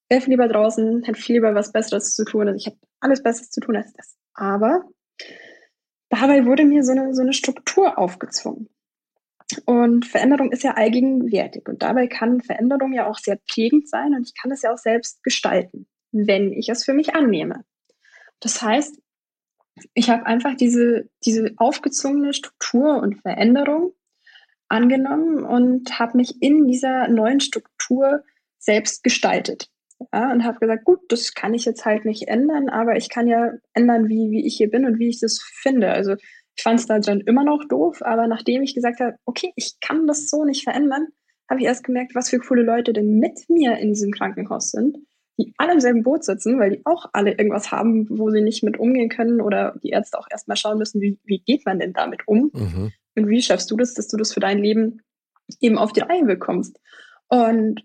[0.08, 2.48] wäre viel lieber draußen, hätte viel lieber was Besseres zu tun.
[2.48, 4.16] Also ich hätte alles Besseres zu tun als das.
[4.34, 4.86] Aber
[6.10, 8.70] dabei wurde mir so eine, so eine Struktur aufgezwungen.
[9.66, 11.68] Und Veränderung ist ja allgegenwärtig.
[11.68, 14.78] Und dabei kann Veränderung ja auch sehr prägend sein und ich kann es ja auch
[14.78, 17.64] selbst gestalten, wenn ich es für mich annehme.
[18.40, 19.00] Das heißt,
[19.94, 23.94] ich habe einfach diese, diese aufgezwungene Struktur und Veränderung
[24.68, 28.24] angenommen und habe mich in dieser neuen Struktur
[28.58, 29.70] selbst gestaltet.
[30.12, 33.28] Ja, und habe gesagt, gut, das kann ich jetzt halt nicht ändern, aber ich kann
[33.28, 35.92] ja ändern, wie, wie ich hier bin und wie ich das finde.
[35.92, 36.16] Also
[36.56, 39.80] ich fand es da dann immer noch doof, aber nachdem ich gesagt habe, okay, ich
[39.80, 41.08] kann das so nicht verändern,
[41.50, 44.98] habe ich erst gemerkt, was für coole Leute denn mit mir in diesem Krankenhaus sind,
[45.38, 48.64] die alle im selben Boot sitzen, weil die auch alle irgendwas haben, wo sie nicht
[48.64, 51.94] mit umgehen können oder die Ärzte auch erstmal schauen müssen, wie, wie geht man denn
[51.94, 52.92] damit um mhm.
[53.16, 55.02] und wie schaffst du das, dass du das für dein Leben
[55.60, 56.80] eben auf die Reihe bekommst.
[57.28, 57.84] Und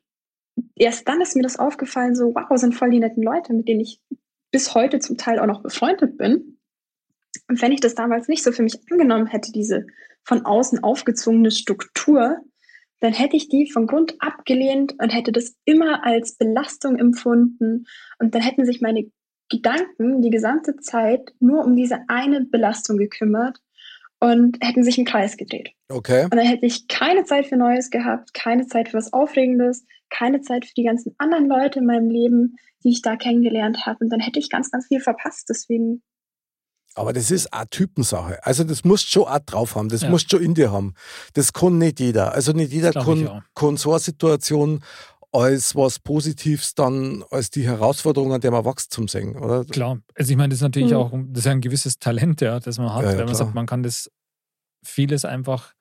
[0.75, 3.81] erst dann ist mir das aufgefallen, so, wow, sind voll die netten Leute, mit denen
[3.81, 4.01] ich
[4.53, 6.56] bis heute zum Teil auch noch befreundet bin.
[7.49, 9.87] Und wenn ich das damals nicht so für mich angenommen hätte, diese
[10.25, 12.39] von außen aufgezwungene Struktur,
[13.01, 17.87] dann hätte ich die von Grund abgelehnt und hätte das immer als Belastung empfunden.
[18.19, 19.11] Und dann hätten sich meine
[19.49, 23.59] Gedanken die gesamte Zeit nur um diese eine Belastung gekümmert
[24.19, 25.71] und hätten sich im Kreis gedreht.
[25.89, 26.25] Okay.
[26.25, 30.41] Und dann hätte ich keine Zeit für Neues gehabt, keine Zeit für was Aufregendes, keine
[30.41, 33.99] Zeit für die ganzen anderen Leute in meinem Leben, die ich da kennengelernt habe.
[34.01, 35.49] Und dann hätte ich ganz, ganz viel verpasst.
[35.49, 36.03] Deswegen
[36.97, 38.45] aber das ist eine Typensache.
[38.45, 40.11] Also das musst du schon auch drauf haben, das ja.
[40.11, 40.95] musst du schon in dir haben.
[41.35, 42.33] Das kann nicht jeder.
[42.33, 44.83] Also nicht jeder kann, kann so eine Situation
[45.33, 49.65] als was Positives dann, als die Herausforderung, an der man wächst, zum Singen, oder?
[49.67, 49.99] Klar.
[50.15, 50.97] Also ich meine, das ist natürlich mhm.
[50.97, 53.35] auch, das ist ja ein gewisses Talent, ja, das man hat, ja, ja, wenn man
[53.35, 54.11] sagt, man kann das
[54.83, 55.75] vieles einfach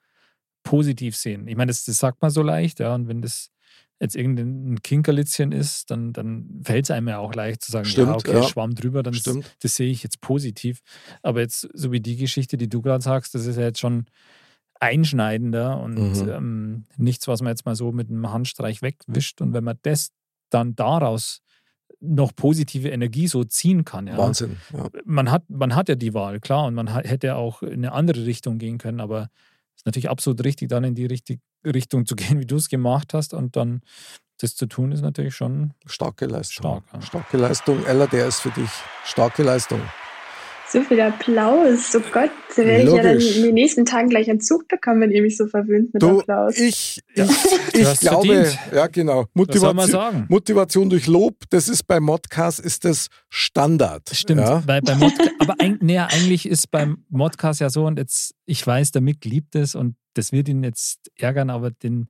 [0.63, 1.47] positiv sehen.
[1.47, 3.51] Ich meine, das, das sagt man so leicht, ja, und wenn das
[3.99, 8.09] jetzt irgendein Kinkerlitzchen ist, dann, dann fällt es einem ja auch leicht zu sagen, Stimmt,
[8.09, 8.43] ja, okay, ja.
[8.43, 9.29] Schwamm drüber, dann ist,
[9.61, 10.81] das sehe ich jetzt positiv.
[11.21, 14.05] Aber jetzt, so wie die Geschichte, die du gerade sagst, das ist ja jetzt schon
[14.79, 16.29] einschneidender und mhm.
[16.29, 19.41] ähm, nichts, was man jetzt mal so mit einem Handstreich wegwischt.
[19.41, 20.11] Und wenn man das
[20.49, 21.41] dann daraus
[21.99, 24.07] noch positive Energie so ziehen kann.
[24.07, 24.17] Ja.
[24.17, 24.57] Wahnsinn.
[24.73, 24.89] Ja.
[25.05, 27.93] Man, hat, man hat ja die Wahl, klar, und man hat, hätte auch in eine
[27.93, 29.29] andere Richtung gehen können, aber
[29.73, 31.39] es ist natürlich absolut richtig, dann in die richtig,
[31.69, 33.81] Richtung zu gehen, wie du es gemacht hast und dann
[34.41, 36.81] das zu tun, ist natürlich schon Starke Leistung.
[36.81, 36.83] stark.
[36.93, 37.01] Ja.
[37.01, 37.85] Starke Leistung.
[37.85, 38.69] Ella, der ist für dich
[39.05, 39.79] starke Leistung.
[40.67, 41.95] So viel Applaus.
[41.95, 44.99] Oh Gott, da werde ich ja dann in den nächsten Tagen gleich einen Zug bekommen,
[44.99, 46.57] wenn ihr mich so verwöhnt mit Du, Applaus.
[46.57, 47.25] ich, Ja,
[47.71, 48.59] ich, glaube, verdient.
[48.73, 50.25] ja genau, Was soll man Motivation, sagen?
[50.27, 54.09] Motivation durch Lob, das ist bei Modcast ist das Standard.
[54.11, 54.63] Stimmt, Ja?
[54.65, 58.65] bei, bei Mod, aber ein, nee, eigentlich ist beim Modcast ja so, und jetzt, ich
[58.65, 62.09] weiß, der Mick liebt es und das wird ihn jetzt ärgern, aber den,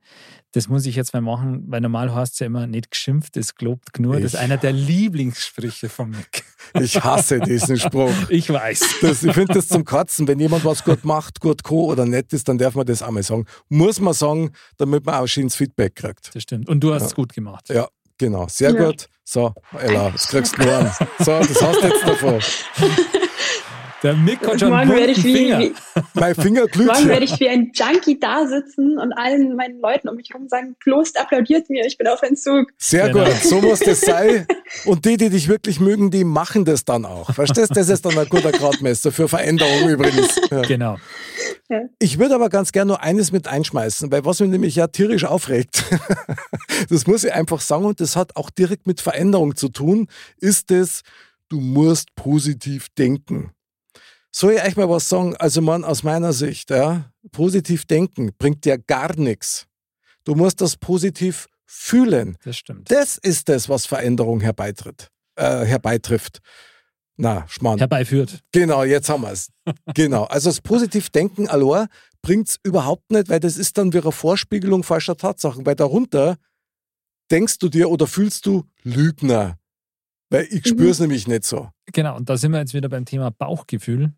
[0.52, 3.54] das muss ich jetzt mal machen, weil normal heißt es ja immer, nicht geschimpft, es
[3.54, 4.14] gelobt nur.
[4.16, 6.44] Das ist einer der Lieblingssprüche von Mick.
[6.80, 8.10] Ich hasse diesen Spruch.
[8.28, 8.96] Ich weiß.
[9.00, 10.26] Das, ich finde das zum Kotzen.
[10.26, 13.22] Wenn jemand was gut macht, gut co oder nett ist, dann darf man das einmal
[13.22, 13.44] sagen.
[13.68, 16.34] Muss man sagen, damit man auch schönes Feedback kriegt.
[16.34, 16.68] Das stimmt.
[16.68, 17.68] Und du hast es gut gemacht.
[17.68, 17.86] Ja,
[18.18, 18.48] genau.
[18.48, 18.86] Sehr Ja.
[18.86, 19.08] gut.
[19.28, 20.92] So, Ella, das kriegst du nur an.
[21.18, 22.40] So, das hast du jetzt davon.
[24.02, 25.58] Der Mick hat schon einen morgen werde ich wie, Finger.
[25.58, 25.74] wie,
[26.14, 30.08] Mein Finger glüht morgen werde ich wie ein Junkie da sitzen und allen meinen Leuten
[30.08, 32.66] um mich herum sagen, Klost applaudiert mir, ich bin auf Entzug.
[32.76, 33.24] Sehr Genau.
[33.24, 34.46] gut, so muss das sein.
[34.84, 37.32] Und die, die dich wirklich mögen, die machen das dann auch.
[37.32, 37.74] Verstehst du?
[37.74, 40.40] Das ist dann ein guter Gradmesser für Veränderung übrigens.
[40.50, 40.62] Ja.
[40.62, 40.96] Genau.
[41.98, 45.24] Ich würde aber ganz gerne nur eines mit einschmeißen, weil was mich nämlich ja tierisch
[45.24, 45.84] aufregt,
[46.88, 50.06] das muss ich einfach sagen und das hat auch direkt mit Veränderung zu tun,
[50.38, 51.02] ist es,
[51.48, 53.50] du musst positiv denken.
[54.38, 55.34] Soll ich euch mal was sagen?
[55.36, 59.66] Also man, aus meiner Sicht, ja, positiv denken bringt dir gar nichts.
[60.24, 62.36] Du musst das positiv fühlen.
[62.44, 62.90] Das stimmt.
[62.90, 66.40] Das ist das, was Veränderung herbeitritt, äh, herbeitrifft.
[67.16, 67.78] Na, Schmarrn.
[67.78, 68.40] Herbeiführt.
[68.52, 69.48] Genau, jetzt haben wir es.
[69.94, 70.24] genau.
[70.24, 71.86] Also das Positivdenken allein
[72.20, 75.64] bringt es überhaupt nicht, weil das ist dann wieder eine Vorspiegelung falscher Tatsachen.
[75.64, 76.36] Weil darunter
[77.30, 79.56] denkst du dir oder fühlst du Lügner.
[80.28, 80.68] Weil ich Mhm.
[80.68, 81.70] spüre es nämlich nicht so.
[81.90, 82.16] Genau.
[82.16, 84.12] Und da sind wir jetzt wieder beim Thema Bauchgefühl.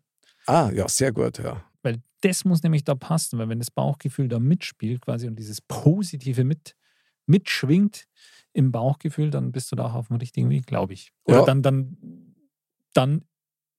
[0.45, 1.63] Ah, ja, sehr gut, ja.
[1.81, 5.61] Weil das muss nämlich da passen, weil wenn das Bauchgefühl da mitspielt quasi und dieses
[5.61, 6.75] Positive mit,
[7.25, 8.05] mitschwingt
[8.53, 11.13] im Bauchgefühl, dann bist du da auch auf dem richtigen Weg, glaube ich.
[11.23, 11.45] Oder Ja.
[11.45, 11.97] dann, dann,
[12.93, 13.23] dann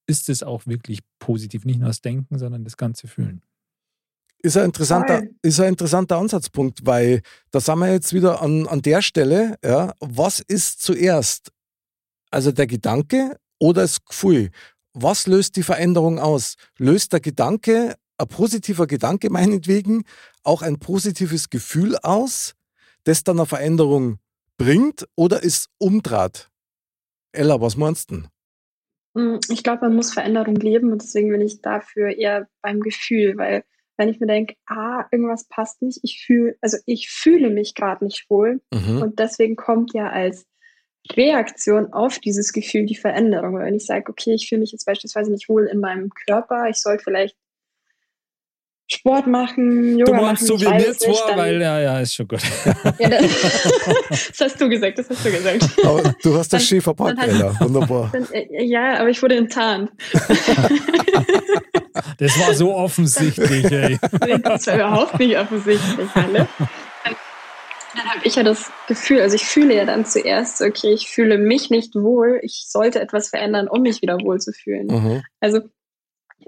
[0.07, 1.65] ist es auch wirklich positiv.
[1.65, 3.41] Nicht nur das Denken, sondern das ganze Fühlen.
[4.43, 8.81] Ist ein interessanter, ist ein interessanter Ansatzpunkt, weil da sind wir jetzt wieder an, an
[8.81, 11.51] der Stelle, ja, was ist zuerst?
[12.31, 14.49] Also der Gedanke oder das Gefühl?
[14.93, 16.55] Was löst die Veränderung aus?
[16.77, 20.03] Löst der Gedanke, ein positiver Gedanke meinetwegen,
[20.43, 22.55] auch ein positives Gefühl aus,
[23.03, 24.19] das dann eine Veränderung
[24.57, 26.49] bringt oder ist umdraht?
[27.31, 28.15] Ella, was meinst du?
[28.15, 28.27] denn?
[29.13, 33.37] Mm, Ich glaube, man muss Veränderung leben und deswegen bin ich dafür eher beim Gefühl,
[33.37, 33.63] weil
[33.97, 38.03] wenn ich mir denke, ah, irgendwas passt nicht, ich fühle, also ich fühle mich gerade
[38.03, 39.01] nicht wohl Mhm.
[39.01, 40.45] und deswegen kommt ja als
[41.13, 43.55] Reaktion auf dieses Gefühl die Veränderung.
[43.55, 46.67] Weil Wenn ich sage, okay, ich fühle mich jetzt beispielsweise nicht wohl in meinem Körper,
[46.69, 47.35] ich sollte vielleicht
[48.93, 52.13] Sport machen, Yoga Du meinst machen, so wie mir nicht, dann- weil ja, ja, ist
[52.13, 52.41] schon gut.
[52.99, 53.21] ja, das,
[54.09, 55.65] das hast du gesagt, das hast du gesagt.
[55.85, 57.57] Aber du hast das schön verpackt, Ella.
[57.61, 58.09] Wunderbar.
[58.11, 59.91] Dann, äh, ja, aber ich wurde enttarnt.
[62.17, 63.97] Das war so offensichtlich, ey.
[64.43, 66.47] Das war überhaupt nicht offensichtlich, alle.
[67.95, 71.37] Dann, habe ich ja das Gefühl, also ich fühle ja dann zuerst, okay, ich fühle
[71.37, 74.87] mich nicht wohl, ich sollte etwas verändern, um mich wieder wohl zu fühlen.
[74.87, 75.23] Mhm.
[75.39, 75.61] Also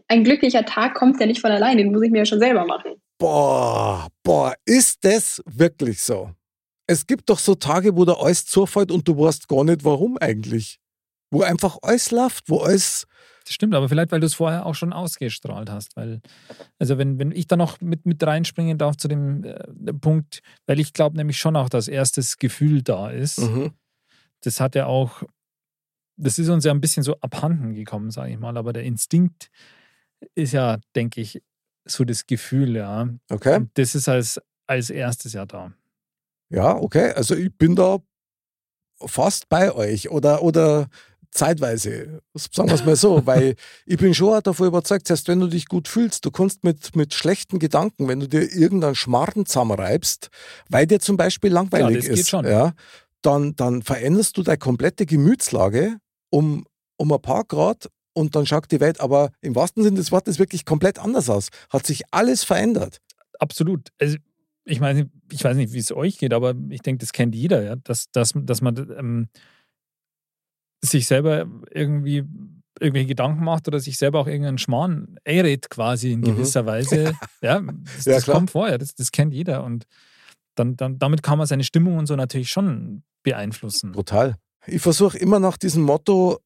[0.07, 2.65] ein glücklicher Tag kommt ja nicht von alleine, den muss ich mir ja schon selber
[2.65, 2.93] machen.
[3.17, 6.31] Boah, boah, ist das wirklich so?
[6.87, 10.17] Es gibt doch so Tage, wo dir alles zufällt und du weißt gar nicht, warum
[10.17, 10.79] eigentlich.
[11.31, 13.07] Wo einfach alles läuft, wo alles.
[13.45, 15.95] Das stimmt, aber vielleicht, weil du es vorher auch schon ausgestrahlt hast.
[15.97, 16.21] Weil,
[16.79, 20.79] also wenn, wenn ich da noch mit, mit reinspringen darf zu dem äh, Punkt, weil
[20.79, 23.39] ich glaube nämlich schon auch, dass erstes Gefühl da ist.
[23.39, 23.71] Mhm.
[24.41, 25.23] Das hat ja auch,
[26.15, 29.49] das ist uns ja ein bisschen so abhanden gekommen, sage ich mal, aber der Instinkt
[30.35, 31.41] ist ja, denke ich,
[31.85, 33.09] so das Gefühl, ja.
[33.29, 33.57] Okay.
[33.57, 35.73] Und das ist als, als erstes ja da.
[36.49, 37.11] Ja, okay.
[37.13, 37.99] Also ich bin da
[39.05, 40.87] fast bei euch oder, oder
[41.33, 42.21] zeitweise.
[42.33, 43.55] Sagen wir es mal so, weil
[43.85, 46.95] ich bin schon auch davon überzeugt, selbst wenn du dich gut fühlst, du kannst mit,
[46.95, 50.29] mit schlechten Gedanken, wenn du dir irgendeinen Schmarrn zusammenreibst,
[50.69, 52.31] weil dir zum Beispiel langweilig geht ist.
[52.31, 52.73] Ja,
[53.21, 55.97] dann, dann veränderst du deine komplette Gemütslage
[56.29, 56.65] um,
[56.97, 60.39] um ein paar Grad und dann schaut die Welt aber im wahrsten Sinne des Wortes
[60.39, 61.49] wirklich komplett anders aus.
[61.69, 62.97] Hat sich alles verändert.
[63.39, 63.89] Absolut.
[63.99, 64.17] Also,
[64.65, 67.63] ich meine, ich weiß nicht, wie es euch geht, aber ich denke, das kennt jeder,
[67.63, 69.27] ja, dass, dass, dass man ähm,
[70.83, 72.23] sich selber irgendwie
[72.79, 76.35] irgendwelche Gedanken macht oder sich selber auch irgendeinen Schmarrn errät quasi in Mhm.
[76.35, 77.13] gewisser Weise.
[77.41, 77.61] Ja,
[77.95, 79.85] das, Ja, das kommt vor, ja, das, das kennt jeder und
[80.55, 83.91] dann, dann, damit kann man seine Stimmung und so natürlich schon beeinflussen.
[83.91, 84.35] Brutal.
[84.67, 86.39] Ich versuche immer nach diesem Motto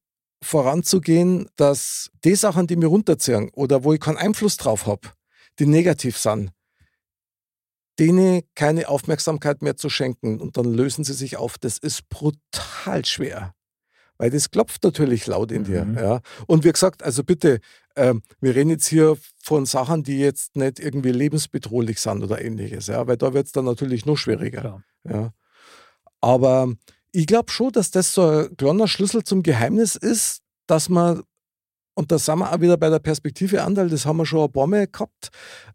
[0.43, 5.09] voranzugehen, dass die Sachen, die mir runterziehen oder wo ich keinen Einfluss drauf habe,
[5.59, 6.51] die negativ sind,
[7.99, 11.57] denen keine Aufmerksamkeit mehr zu schenken und dann lösen sie sich auf.
[11.57, 13.53] Das ist brutal schwer.
[14.18, 15.86] Weil das klopft natürlich laut in dir.
[15.86, 15.97] Mhm.
[15.97, 16.22] Ja.
[16.47, 17.59] Und wie gesagt, also bitte,
[17.95, 22.88] ähm, wir reden jetzt hier von Sachen, die jetzt nicht irgendwie lebensbedrohlich sind oder ähnliches,
[22.88, 24.61] ja, weil da wird es dann natürlich noch schwieriger.
[24.61, 24.84] Klar.
[25.03, 25.34] Ja.
[26.22, 26.74] Aber
[27.11, 31.24] ich glaube schon, dass das so ein kleiner Schlüssel zum Geheimnis ist, dass man,
[31.97, 34.51] und da sind wir auch wieder bei der Perspektive Anteil, das haben wir schon ein
[34.51, 35.29] paar Mal gehabt,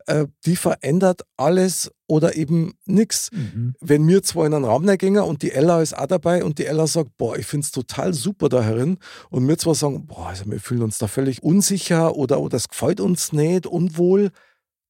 [0.07, 3.31] äh, die verändert alles oder eben nichts.
[3.33, 3.75] Mhm.
[3.81, 6.67] Wenn wir zwei in einen Raum gehen und die Ella ist auch dabei und die
[6.67, 8.99] Ella sagt, boah, ich finde es total super da herin
[9.31, 12.69] und wir zwar sagen, boah, also wir fühlen uns da völlig unsicher oder, oder es
[12.69, 14.31] gefällt uns nicht, unwohl,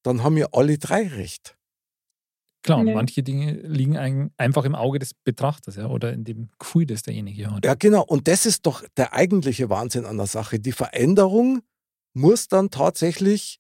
[0.03, 1.57] dann haben wir alle drei recht.
[2.63, 6.49] Klar, und manche Dinge liegen ein, einfach im Auge des Betrachters, ja, oder in dem
[6.59, 7.65] Gefühl, das derjenige hat.
[7.65, 8.05] Ja, genau.
[8.05, 10.61] Und das ist doch der eigentliche Wahnsinn an der Sache.
[10.61, 11.63] Die Veränderung
[12.15, 13.59] muss dann tatsächlich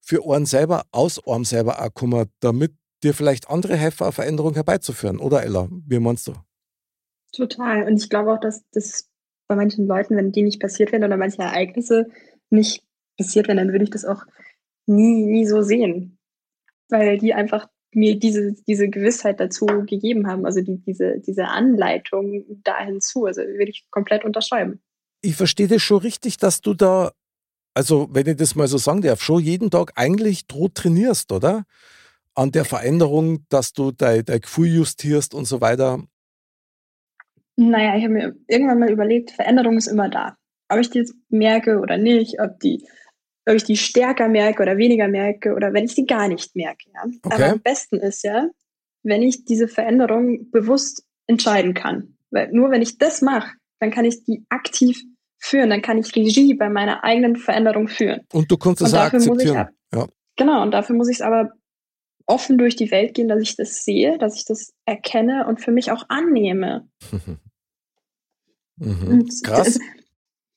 [0.00, 4.54] für einen selber aus einem selber auch kommen, damit dir vielleicht andere helfen, eine Veränderung
[4.54, 5.18] herbeizuführen.
[5.18, 6.34] Oder Ella, wie meinst du?
[7.32, 7.84] Total.
[7.84, 9.10] Und ich glaube auch, dass das
[9.48, 12.06] bei manchen Leuten, wenn die nicht passiert wären oder manche Ereignisse
[12.50, 12.84] nicht
[13.18, 14.24] passiert wären, dann würde ich das auch
[14.86, 16.18] nie, nie so sehen.
[16.88, 22.44] Weil die einfach mir diese, diese Gewissheit dazu gegeben haben, also die, diese, diese Anleitung
[22.62, 23.26] dahin zu.
[23.26, 24.80] Also würde ich komplett unterschreiben.
[25.22, 27.12] Ich verstehe das schon richtig, dass du da,
[27.74, 31.64] also wenn ich das mal so sagen darf, schon jeden Tag eigentlich droht trainierst, oder?
[32.34, 36.02] An der Veränderung, dass du dein, dein Gefühl justierst und so weiter.
[37.56, 40.36] Naja, ich habe mir irgendwann mal überlegt, Veränderung ist immer da.
[40.68, 42.84] Ob ich die jetzt merke oder nicht, ob die,
[43.46, 46.90] ob ich die stärker merke oder weniger merke oder wenn ich die gar nicht merke.
[46.94, 47.04] Ja?
[47.22, 47.34] Okay.
[47.34, 48.48] Aber am besten ist ja,
[49.02, 52.16] wenn ich diese Veränderung bewusst entscheiden kann.
[52.30, 55.02] Weil nur wenn ich das mache, dann kann ich die aktiv
[55.38, 58.22] führen, dann kann ich Regie bei meiner eigenen Veränderung führen.
[58.32, 59.68] Und du kannst das ich akzeptieren.
[59.92, 60.06] Ja.
[60.36, 61.52] Genau, und dafür muss ich es aber
[62.26, 65.70] offen durch die Welt gehen, dass ich das sehe, dass ich das erkenne und für
[65.70, 66.88] mich auch annehme.
[68.76, 69.28] Mhm.
[69.44, 69.66] Krass.
[69.66, 69.80] also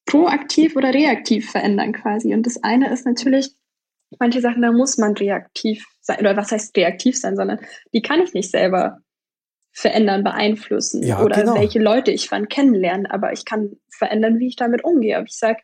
[0.07, 2.33] proaktiv oder reaktiv verändern quasi.
[2.33, 3.51] Und das eine ist natürlich,
[4.19, 7.59] manche Sachen, da muss man reaktiv sein, oder was heißt reaktiv sein, sondern
[7.93, 8.99] die kann ich nicht selber
[9.71, 11.55] verändern, beeinflussen Ja, oder genau.
[11.55, 15.19] welche Leute ich wann kennenlernen, aber ich kann verändern, wie ich damit umgehe.
[15.19, 15.59] Ob ich sage,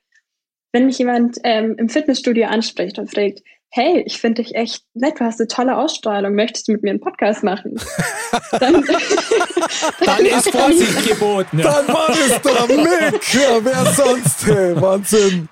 [0.72, 3.42] wenn mich jemand ähm, im Fitnessstudio anspricht und fragt,
[3.76, 6.92] hey, ich finde dich echt nett, du hast eine tolle Ausstrahlung, möchtest du mit mir
[6.92, 7.74] einen Podcast machen?
[8.52, 8.74] Dann,
[10.06, 11.58] Dann ist Vorsicht geboten.
[11.58, 11.82] Ja.
[11.82, 13.34] Dann war es der Mick.
[13.34, 14.46] Ja, wer sonst?
[14.46, 15.50] Hey, Wahnsinn.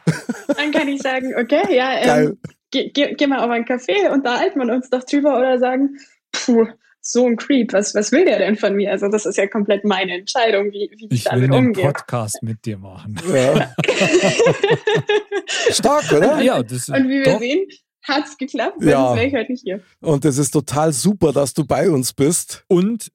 [0.56, 2.38] dann kann ich sagen, okay, ja, ähm,
[2.70, 5.98] geh, geh, geh mal auf einen Café, unterhalten wir uns doch drüber oder sagen,
[6.32, 6.68] puh,
[7.02, 8.92] so ein Creep, was, was will der denn von mir?
[8.92, 11.86] Also das ist ja komplett meine Entscheidung, wie, wie ich, Ich will damit einen umgehe.
[11.86, 13.20] Podcast mit dir machen.
[13.34, 13.74] Ja.
[15.72, 16.40] Stark, oder?
[16.42, 17.40] Ja, das Und wie wir doch.
[17.40, 17.66] sehen,
[18.04, 19.16] hat's geklappt, sonst Ja.
[19.16, 19.82] wäre ich heute nicht hier.
[20.02, 22.64] Und das ist total super, dass du bei uns bist.
[22.68, 23.12] Und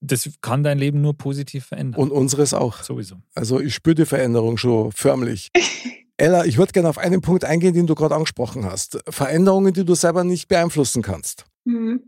[0.00, 2.00] das kann dein Leben nur positiv verändern.
[2.00, 2.82] Und unseres auch.
[2.82, 3.16] Sowieso.
[3.34, 5.48] Also ich spüre die Veränderung schon förmlich.
[6.16, 8.98] Ella, ich würde gerne auf einen Punkt eingehen, den du gerade angesprochen hast.
[9.08, 11.44] Veränderungen, die du selber nicht beeinflussen kannst.
[11.64, 12.02] Mhm.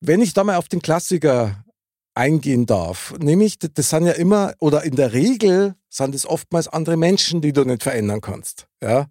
[0.00, 1.62] Wenn ich da mal auf den Klassiker
[2.14, 6.68] eingehen darf, nämlich, das- das sind ja immer, oder in der Regel sind es oftmals
[6.68, 8.66] andere Menschen, die du nicht verändern kannst.
[8.82, 9.06] Ja?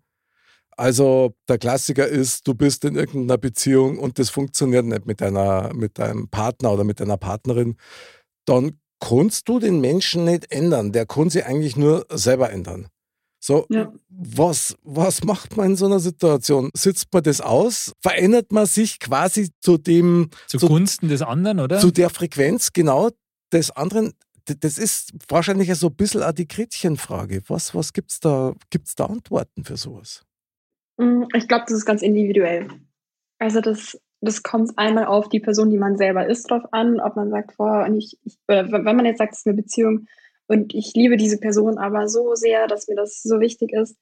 [0.80, 5.74] Also der Klassiker ist, du bist in irgendeiner Beziehung und das funktioniert nicht mit, deiner,
[5.74, 7.76] mit deinem Partner oder mit deiner Partnerin,
[8.46, 10.94] dann kannst du den Menschen nicht ändern.
[10.94, 12.88] Der kann sich eigentlich nur selber ändern.
[13.42, 13.92] So, Ja.
[14.08, 16.70] was, was macht man in so einer Situation?
[16.74, 17.92] Sitzt man das aus?
[18.02, 21.80] Verändert man sich quasi zu dem, Zugunsten des anderen, oder?
[21.80, 23.10] zu der Frequenz genau
[23.52, 24.14] des anderen?
[24.46, 27.42] Das ist wahrscheinlich so ein bisschen auch die Gretchenfrage.
[27.48, 30.24] Was, was gibt's da, gibt's da Antworten für sowas?
[31.00, 32.68] Mm, Ich glaube, das ist ganz individuell.
[33.40, 37.18] Also das, das kommt einmal auf die Person, die man selber ist, drauf an, ob
[37.18, 40.08] man sagt, boah, und ich, ich oder wenn man jetzt sagt, es ist eine Beziehung
[40.48, 43.98] und ich liebe diese Person aber so sehr, dass mir das so wichtig ist,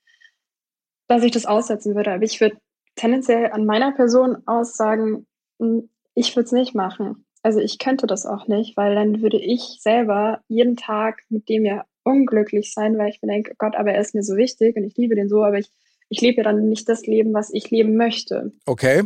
[1.08, 2.12] dass ich das aussetzen würde.
[2.14, 2.58] Aber ich würde
[2.95, 5.28] tendenziell an meiner Person aus sagen,
[5.60, 5.80] mm,
[6.16, 7.26] ich würde es nicht machen.
[7.43, 11.66] Also ich könnte das auch nicht, weil dann würde ich selber jeden Tag mit dem
[11.66, 14.84] ja unglücklich sein, weil ich mir denke, Gott, aber er ist mir so wichtig und
[14.84, 15.70] ich liebe den so, aber ich
[16.10, 18.51] ich lebe dann nicht das Leben, was ich leben möchte.
[18.66, 19.03] Okay.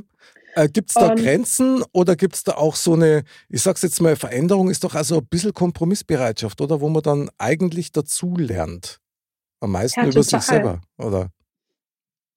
[0.53, 3.81] Äh, gibt es da Und- Grenzen oder gibt es da auch so eine, ich sag's
[3.81, 6.81] jetzt mal, Veränderung ist doch also ein bisschen Kompromissbereitschaft, oder?
[6.81, 8.99] Wo man dann eigentlich dazu lernt.
[9.61, 11.29] Am meisten Ja, über sich selber, oder?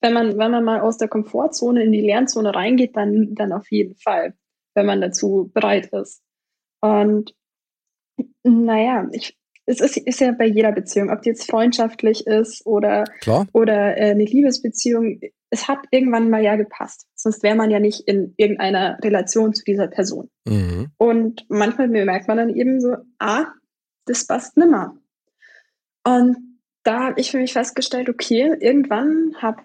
[0.01, 3.71] Wenn man, wenn man mal aus der Komfortzone in die Lernzone reingeht, dann, dann auf
[3.71, 4.35] jeden Fall,
[4.75, 6.23] wenn man dazu bereit ist.
[6.83, 7.35] Und
[8.43, 9.37] naja, ich,
[9.67, 13.47] es ist, ist ja bei jeder Beziehung, ob die jetzt freundschaftlich ist oder, Klar.
[13.53, 17.07] oder äh, eine Liebesbeziehung, es hat irgendwann mal ja gepasst.
[17.15, 20.29] Sonst wäre man ja nicht in irgendeiner Relation zu dieser Person.
[20.47, 20.89] Mhm.
[20.99, 23.47] Und manchmal merkt man dann eben so, ah,
[24.07, 24.97] das passt nimmer.
[26.07, 26.37] Und
[26.83, 29.63] da habe ich für mich festgestellt, okay, irgendwann habe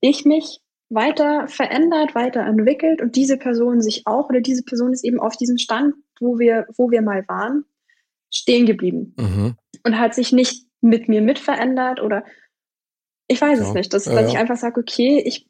[0.00, 5.20] ich mich weiter verändert, weiterentwickelt und diese Person sich auch oder diese Person ist eben
[5.20, 7.64] auf diesem Stand, wo wir, wo wir mal waren,
[8.32, 9.56] stehen geblieben Mhm.
[9.84, 12.24] und hat sich nicht mit mir mitverändert oder
[13.28, 14.28] ich weiß Ja, es nicht, dass, ja, dass ja.
[14.28, 15.48] ich einfach sage, okay, ich,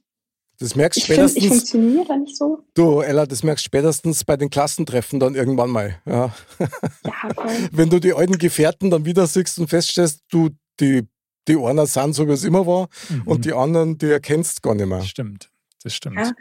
[0.58, 2.64] Das merkst du ich, find, ich spätestens, funktioniere da nicht so.
[2.74, 6.00] du Ella, das merkst du spätestens bei den Klassentreffen dann irgendwann mal.
[6.06, 6.34] Ja.
[6.58, 7.50] Ja, voll.
[7.72, 10.50] Wenn du die alten Gefährten dann wieder siehst und feststellst, du,
[10.80, 11.06] die,
[11.48, 13.22] die einer sind so, wie es immer war Mhm.
[13.26, 14.98] und die anderen, die erkennst gar nicht mehr.
[14.98, 15.50] Das stimmt.
[15.82, 16.16] Das stimmt.
[16.18, 16.32] Ja.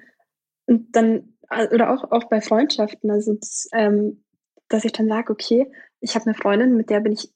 [0.68, 4.24] Und dann, äh, oder auch, auch bei Freundschaften, also das, ähm,
[4.70, 5.70] dass ich dann sage, okay,
[6.02, 7.32] ich habe eine Freundin, mit der bin ich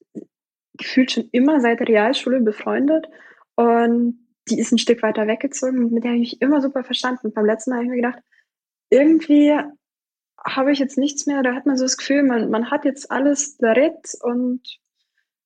[0.74, 3.07] gefühlt schon immer seit der Realschule befreundet
[3.55, 6.84] und die ist ein Stück weiter weggezogen und mit der habe ich mich immer super
[6.84, 7.28] verstanden.
[7.28, 8.24] Und beim letzten Mal habe ich mir gedacht,
[8.89, 9.55] irgendwie
[10.45, 13.12] habe ich jetzt nichts mehr, da hat man so das Gefühl, man, man hat jetzt
[13.12, 14.62] alles darret und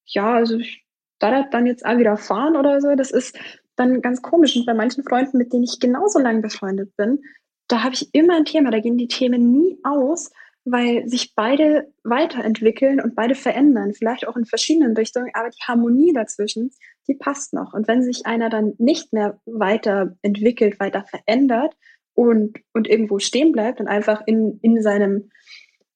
[0.06, 0.86] ja, also ich
[1.20, 3.38] darf dann jetzt auch wieder fahren oder so, das ist
[3.76, 4.56] dann ganz komisch.
[4.56, 7.24] Und bei manchen Freunden, mit denen ich genauso lange befreundet bin,
[7.68, 10.32] da habe ich immer ein Thema, da gehen die Themen nie aus,
[10.66, 16.14] weil sich beide weiterentwickeln und beide verändern, vielleicht auch in verschiedenen Richtungen, aber die Harmonie
[16.14, 16.72] dazwischen,
[17.08, 17.74] die passt noch.
[17.74, 21.76] Und wenn sich einer dann nicht mehr weiterentwickelt, weiter verändert
[22.14, 25.32] und, und irgendwo stehen bleibt und einfach in, in seinem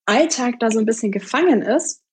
[0.06, 2.04] Alltag da so ein bisschen gefangen ist,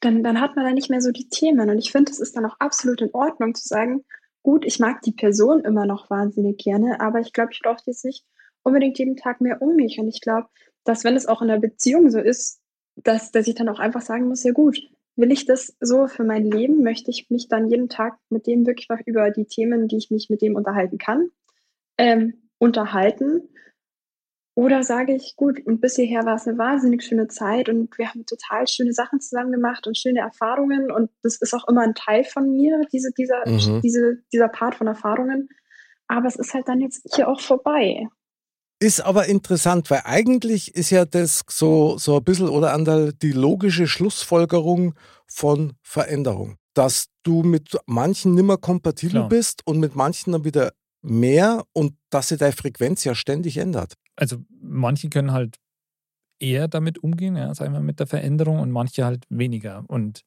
[0.00, 1.68] dann, dann hat man da nicht mehr so die Themen.
[1.68, 4.04] Und ich finde, es ist dann auch absolut in Ordnung zu sagen,
[4.42, 8.04] gut, ich mag die Person immer noch wahnsinnig gerne, aber ich glaube, ich brauche jetzt
[8.04, 8.24] nicht
[8.62, 9.98] unbedingt jeden Tag mehr um mich.
[9.98, 10.48] Und ich glaube,
[10.84, 12.60] dass wenn es auch in einer Beziehung so ist,
[12.96, 14.78] dass, dass ich dann auch einfach sagen muss, ja gut,
[15.16, 16.82] will ich das so für mein Leben?
[16.82, 20.30] Möchte ich mich dann jeden Tag mit dem wirklich über die Themen, die ich mich
[20.30, 21.30] mit dem unterhalten kann,
[21.98, 23.48] ähm, unterhalten?
[24.54, 28.10] Oder sage ich, gut, und bis hierher war es eine wahnsinnig schöne Zeit und wir
[28.10, 31.94] haben total schöne Sachen zusammen gemacht und schöne Erfahrungen und das ist auch immer ein
[31.94, 33.80] Teil von mir, diese, dieser, Mhm.
[33.80, 35.48] diese, dieser Part von Erfahrungen.
[36.06, 38.08] Aber es ist halt dann jetzt hier auch vorbei.
[38.82, 43.30] Ist aber interessant, weil eigentlich ist ja das so, so ein bisschen oder anderl die
[43.30, 44.94] logische Schlussfolgerung
[45.28, 46.56] von Veränderung.
[46.74, 49.28] Dass du mit manchen nimmer kompatibel Klar.
[49.28, 53.94] bist und mit manchen dann wieder mehr und dass sich deine Frequenz ja ständig ändert.
[54.16, 55.58] Also manche können halt
[56.40, 59.84] eher damit umgehen, ja, sagen wir mit der Veränderung und manche halt weniger.
[59.86, 60.22] Und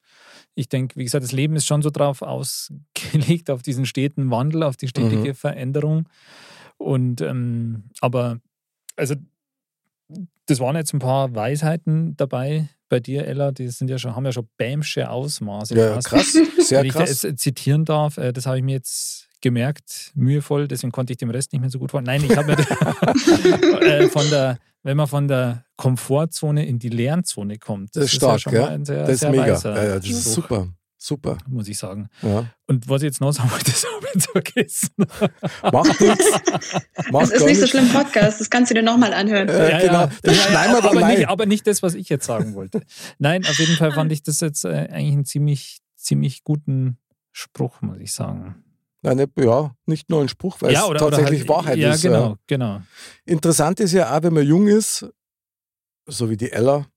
[0.53, 4.63] ich denke, wie gesagt, das Leben ist schon so drauf ausgelegt, auf diesen steten Wandel,
[4.63, 6.07] auf die stetige Veränderung.
[6.77, 8.39] Und ähm, aber
[8.95, 9.15] also
[10.45, 14.25] das waren jetzt ein paar Weisheiten dabei bei dir, Ella, die sind ja schon, haben
[14.25, 15.75] ja schon Bämsche Ausmaße.
[15.75, 16.07] Ja, fast.
[16.07, 17.21] krass, sehr Wenn ich krass.
[17.21, 21.29] das zitieren darf, äh, das habe ich mir jetzt gemerkt, mühevoll, deswegen konnte ich dem
[21.29, 22.05] Rest nicht mehr so gut folgen.
[22.05, 22.57] Nein, ich habe mir
[23.81, 28.39] äh, von der, wenn man von der Komfortzone in die Lernzone kommt, Das ist stark,
[28.39, 28.61] schon ja.
[28.61, 29.53] mal ein sehr, Das ist sehr mega.
[29.53, 30.67] weiser Ja, ja, das ist super.
[31.05, 31.37] Super.
[31.47, 32.09] muss ich sagen.
[32.23, 32.47] Ja.
[32.65, 34.89] Und was ich jetzt noch sagen wollte, das habe ich jetzt vergessen.
[35.71, 36.31] Macht nichts.
[37.11, 39.47] Das ist nicht so schlimm Podcast, das kannst du dir nochmal anhören.
[39.47, 41.17] Äh, genau, das schneiden wir dann aber, rein.
[41.19, 42.81] nicht, aber nicht das, was ich jetzt sagen wollte.
[43.19, 46.97] Nein, auf jeden Fall fand ich das jetzt äh, eigentlich einen ziemlich, ziemlich guten
[47.31, 48.63] Spruch, muss ich sagen.
[49.03, 52.01] Nein, nicht, ja, nicht nur ein Spruch, weil es tatsächlich halt, Wahrheit ja, ist.
[52.01, 52.37] genau, Ja.
[52.47, 52.81] genau.
[53.25, 55.05] Interessant ist ja auch, wenn man jung ist,
[56.07, 56.87] so wie die Ella,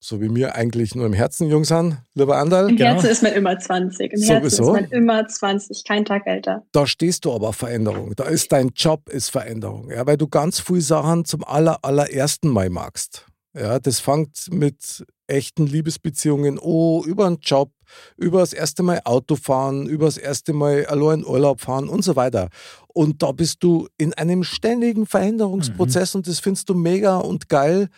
[0.00, 2.90] so wie wir eigentlich nur im Herzen jung sind, lieber Andal, Im Genau.
[2.90, 4.12] Herzen ist man immer 20.
[4.12, 4.74] Im Herzen Sowieso.
[4.74, 6.64] ist man immer 20, kein Tag älter.
[6.72, 8.12] da stehst du aber auf Veränderung.
[8.16, 12.48] Da ist dein Job ist Veränderung, ja, weil du ganz viele Sachen zum aller, allerersten
[12.48, 13.26] Mal magst.
[13.54, 17.72] Ja, das fängt mit echten Liebesbeziehungen oh, über einen Job,
[18.16, 22.02] über das erste Mal Auto fahren, über das erste Mal allein in Urlaub fahren und
[22.02, 22.48] so weiter.
[22.88, 27.88] Und da bist du in einem ständigen Veränderungsprozess und das findest du mega und geil.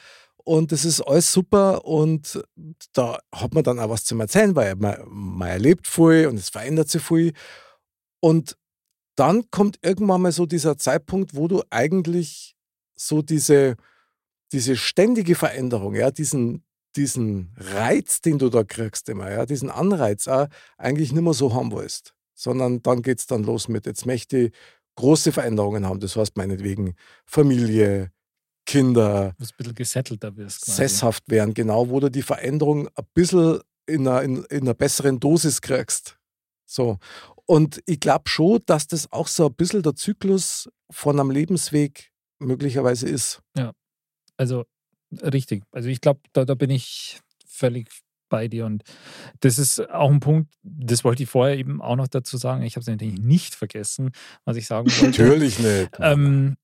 [0.50, 2.42] Und das ist alles super und
[2.92, 6.48] da hat man dann auch was zum Erzählen, weil man, man erlebt viel und es
[6.48, 7.34] verändert sich viel.
[8.18, 8.58] Und
[9.14, 12.56] dann kommt irgendwann mal so dieser Zeitpunkt, wo du eigentlich
[12.96, 13.76] so diese,
[14.50, 16.64] diese ständige Veränderung, ja, diesen,
[16.96, 21.54] diesen Reiz, den du da kriegst immer, ja, diesen Anreiz auch, eigentlich nicht mehr so
[21.54, 22.16] haben willst.
[22.34, 24.52] Sondern dann geht es dann los mit, jetzt möchte ich
[24.96, 26.00] große Veränderungen haben.
[26.00, 28.10] Das heißt meinetwegen Familie,
[28.70, 30.62] Kinder, Du ein bisschen gesettelter wirst.
[30.62, 30.76] Quasi.
[30.76, 35.18] sesshaft werden, genau, wo du die Veränderung ein bisschen in einer, in, in einer besseren
[35.18, 36.18] Dosis kriegst.
[36.66, 36.98] So.
[37.46, 42.12] Und ich glaube schon, dass das auch so ein bisschen der Zyklus von einem Lebensweg
[42.38, 43.42] möglicherweise ist.
[44.36, 44.64] Also
[45.10, 45.64] richtig.
[45.72, 47.88] Also ich glaube, da, da bin ich völlig
[48.28, 48.66] bei dir.
[48.66, 48.84] Und
[49.40, 52.62] das ist auch ein Punkt, das wollte ich vorher eben auch noch dazu sagen.
[52.62, 54.12] Ich habe es natürlich nicht vergessen,
[54.44, 55.22] was ich sagen wollte.
[55.22, 55.90] Natürlich nicht.
[55.98, 56.56] Ähm,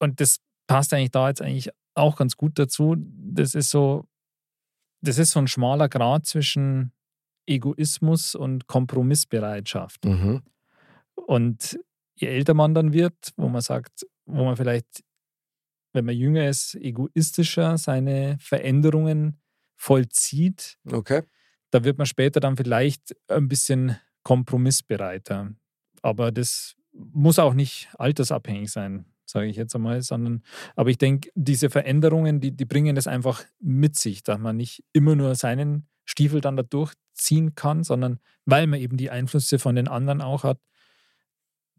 [0.00, 2.96] und das passt eigentlich da jetzt eigentlich auch ganz gut dazu.
[2.98, 4.06] Das ist so,
[5.00, 6.92] das ist so ein schmaler Grad zwischen
[7.46, 10.04] Egoismus und Kompromissbereitschaft.
[10.04, 10.42] Mhm.
[11.14, 11.78] Und
[12.16, 15.04] je älter man dann wird, wo man sagt, wo man vielleicht,
[15.92, 19.40] wenn man jünger ist, egoistischer seine Veränderungen
[19.76, 21.22] vollzieht, Okay.
[21.70, 25.52] da wird man später dann vielleicht ein bisschen kompromissbereiter.
[26.02, 30.42] Aber das muss auch nicht altersabhängig sein, sage ich jetzt einmal, sondern,
[30.76, 34.84] aber ich denke, diese Veränderungen, die, die bringen das einfach mit sich, dass man nicht
[34.92, 39.74] immer nur seinen Stiefel dann da durchziehen kann, sondern weil man eben die Einflüsse von
[39.74, 40.58] den anderen auch hat,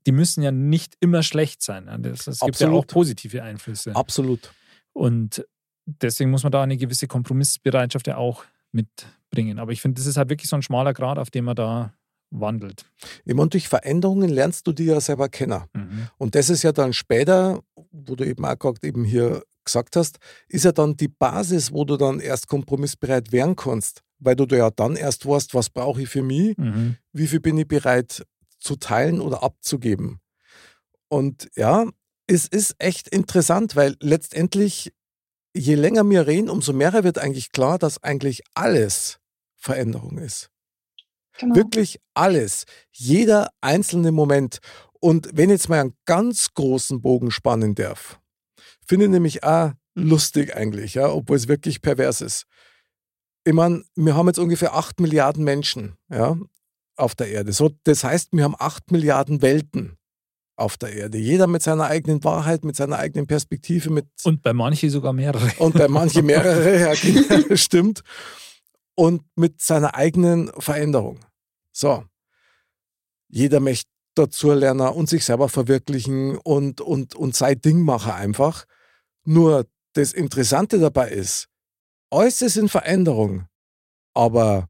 [0.05, 1.85] die müssen ja nicht immer schlecht sein.
[1.85, 1.99] ne?
[2.09, 2.87] Es gibt ja auch Absolut.
[2.87, 3.95] positive Einflüsse.
[3.95, 4.53] Absolut.
[4.93, 5.45] Und
[5.85, 9.59] deswegen muss man da eine gewisse Kompromissbereitschaft ja auch mitbringen.
[9.59, 11.93] Aber ich finde, das ist halt wirklich so ein schmaler Grad, auf dem man da
[12.31, 12.85] wandelt.
[13.25, 15.63] Immer und durch Veränderungen lernst du die ja selber kennen.
[15.73, 16.07] Mhm.
[16.17, 17.61] Und das ist ja dann später,
[17.91, 20.17] wo du eben auch gerade eben hier gesagt hast,
[20.47, 24.03] ist ja dann die Basis, wo du dann erst kompromissbereit werden kannst.
[24.19, 26.97] Weil du da ja dann erst weißt, was brauche ich für mich, Mhm.
[27.11, 28.25] wie viel bin ich bereit
[28.59, 30.19] zu teilen oder abzugeben.
[31.07, 31.85] Und ja,
[32.27, 34.93] es ist echt interessant, weil letztendlich,
[35.55, 39.19] je länger wir reden, umso mehr wird eigentlich klar, dass eigentlich alles
[39.55, 40.49] Veränderung ist.
[41.37, 41.55] Genau.
[41.55, 42.65] Wirklich alles.
[42.91, 44.59] Jeder einzelne Moment.
[44.99, 48.19] Und wenn ich jetzt mal einen ganz großen Bogen spannen darf,
[48.87, 52.45] finde ich nämlich auch lustig eigentlich, ja, obwohl es wirklich pervers ist.
[53.43, 56.37] Ich meine, wir haben jetzt ungefähr 8 Milliarden Menschen ja,
[56.95, 57.53] auf der Erde.
[57.53, 59.97] So, das heißt, wir haben 8 Milliarden Welten
[60.57, 61.17] auf der Erde.
[61.17, 65.51] Jeder mit seiner eigenen Wahrheit, mit seiner eigenen Perspektive, mit Und bei manchen sogar mehrere.
[65.59, 68.01] und bei manchen mehrere, ja, genau, stimmt.
[68.95, 71.19] Und mit seiner eigenen Veränderung.
[71.71, 72.05] So.
[73.27, 78.65] Jeder möchte dazu lernen und sich selber verwirklichen und, und, und sein Ding machen einfach.
[79.25, 81.47] Nur das Interessante dabei ist,
[82.09, 83.47] alles ist in Veränderung,
[84.13, 84.69] aber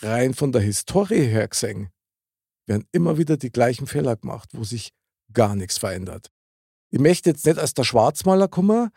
[0.00, 1.90] rein von der Historie her gesehen,
[2.66, 4.92] werden immer wieder die gleichen Fehler gemacht, wo sich
[5.32, 6.30] gar nichts verändert.
[6.90, 8.90] Ich möchte jetzt nicht als der Schwarzmaler kommen,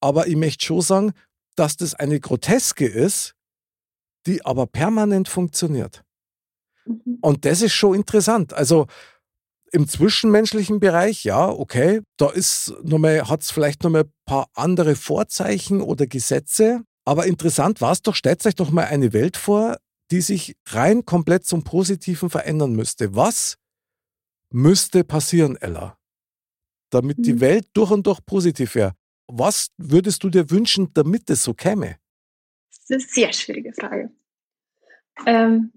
[0.00, 1.12] aber ich möchte schon sagen,
[1.54, 3.34] dass das eine Groteske ist,
[4.26, 6.02] die aber permanent funktioniert.
[6.86, 7.18] Mhm.
[7.20, 8.52] Und das ist schon interessant.
[8.52, 8.86] Also
[9.72, 14.96] im zwischenmenschlichen Bereich, ja, okay, da ist nochmal, hat es vielleicht nochmal ein paar andere
[14.96, 16.82] Vorzeichen oder Gesetze.
[17.04, 19.76] Aber interessant war es doch, stellt euch doch mal eine Welt vor,
[20.10, 23.16] die sich rein komplett zum Positiven verändern müsste.
[23.16, 23.56] Was
[24.50, 25.96] müsste passieren, Ella,
[26.90, 27.40] damit die Mhm.
[27.40, 28.92] Welt durch und durch positiv wäre?
[29.26, 31.96] Was würdest du dir wünschen, damit es so käme?
[32.88, 34.10] Eine sehr schwierige Frage.
[35.26, 35.72] Ähm,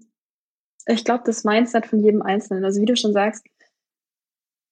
[0.86, 3.44] ich glaube, das Mindset von jedem Einzelnen, also wie du schon sagst,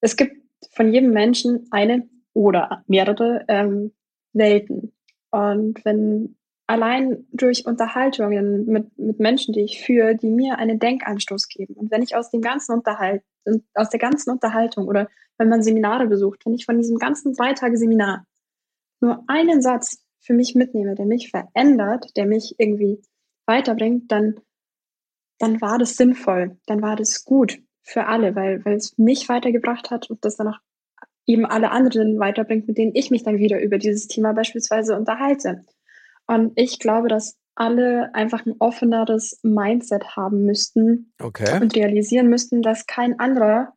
[0.00, 0.36] es gibt
[0.72, 3.92] von jedem Menschen eine oder mehrere ähm,
[4.32, 4.92] Welten.
[5.30, 11.48] Und wenn allein durch Unterhaltungen mit, mit Menschen, die ich führe, die mir einen Denkanstoß
[11.48, 13.22] geben, und wenn ich aus dem ganzen Unterhalt,
[13.74, 17.52] aus der ganzen Unterhaltung oder wenn man Seminare besucht, wenn ich von diesem ganzen drei
[17.52, 18.26] Tage Seminar
[19.00, 23.00] nur einen Satz für mich mitnehme, der mich verändert, der mich irgendwie
[23.46, 24.40] weiterbringt, dann,
[25.38, 29.90] dann war das sinnvoll, dann war das gut für alle, weil, weil es mich weitergebracht
[29.90, 30.58] hat und das dann auch
[31.26, 35.64] eben alle anderen weiterbringt, mit denen ich mich dann wieder über dieses Thema beispielsweise unterhalte.
[36.26, 41.60] Und ich glaube, dass alle einfach ein offeneres Mindset haben müssten Okay.
[41.60, 43.74] und realisieren müssten, dass kein anderer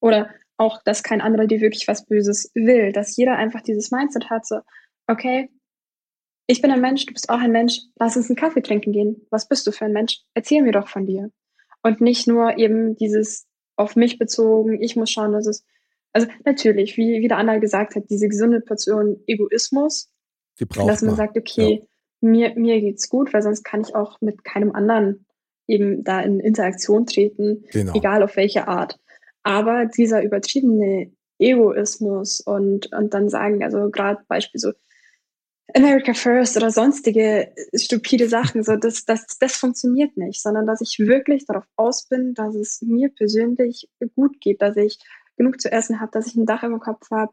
[0.00, 4.30] oder auch, dass kein anderer dir wirklich was Böses will, dass jeder einfach dieses Mindset
[4.30, 4.60] hat, so,
[5.06, 5.50] okay,
[6.50, 9.26] ich bin ein Mensch, du bist auch ein Mensch, lass uns einen Kaffee trinken gehen.
[9.30, 10.20] Was bist du für ein Mensch?
[10.34, 11.30] Erzähl mir doch von dir.
[11.82, 13.46] Und nicht nur eben dieses
[13.76, 15.64] auf mich bezogen, ich muss schauen, dass es,
[16.12, 20.10] also natürlich, wie, wie der Anna gesagt hat, diese gesunde Portion Egoismus,
[20.58, 21.16] Die dass man man.
[21.16, 21.86] sagt, okay,
[22.20, 25.24] mir, mir geht's gut, weil sonst kann ich auch mit keinem anderen
[25.66, 27.94] eben da in Interaktion treten, Genau.
[27.94, 28.98] egal auf welche Art.
[29.44, 34.72] Aber dieser übertriebene Egoismus und, und dann sagen, also gerade Beispiel so
[35.74, 40.98] America First oder sonstige stupide Sachen, so das, das, das funktioniert nicht, sondern dass ich
[40.98, 44.98] wirklich darauf aus bin, dass es mir persönlich gut geht, dass ich
[45.36, 47.32] genug zu essen habe, dass ich ein Dach über dem Kopf habe,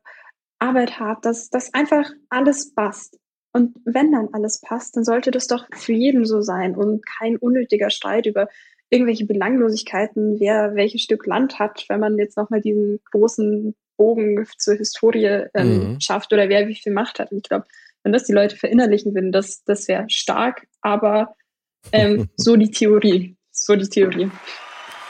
[0.59, 3.19] Arbeit habe, dass das einfach alles passt.
[3.53, 7.37] Und wenn dann alles passt, dann sollte das doch für jeden so sein und kein
[7.37, 8.47] unnötiger Streit über
[8.89, 14.75] irgendwelche Belanglosigkeiten, wer welches Stück Land hat, wenn man jetzt nochmal diesen großen Bogen zur
[14.75, 15.99] Historie ähm, Mhm.
[15.99, 17.31] schafft oder wer wie viel Macht hat.
[17.31, 17.65] Und ich glaube,
[18.07, 21.35] wenn das die Leute verinnerlichen würden, das, das wäre stark, aber
[21.91, 23.35] Ähm, so die Theorie.
[23.51, 24.31] So die Theorie.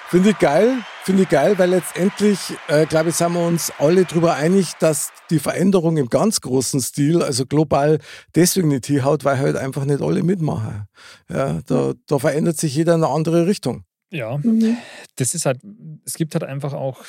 [0.09, 2.39] Finde ich geil, finde ich geil, weil letztendlich,
[2.69, 6.79] äh, glaube ich, sind wir uns alle darüber einig, dass die Veränderung im ganz großen
[6.81, 7.99] Stil, also global,
[8.33, 10.87] deswegen nicht hinhaut, weil halt einfach nicht alle mitmachen.
[11.29, 13.83] Ja, da, da verändert sich jeder in eine andere Richtung.
[14.11, 14.77] Ja, Mhm.
[15.17, 15.59] das ist halt,
[16.05, 17.03] es gibt halt einfach auch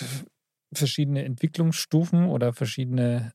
[0.75, 3.33] verschiedene Entwicklungsstufen oder verschiedene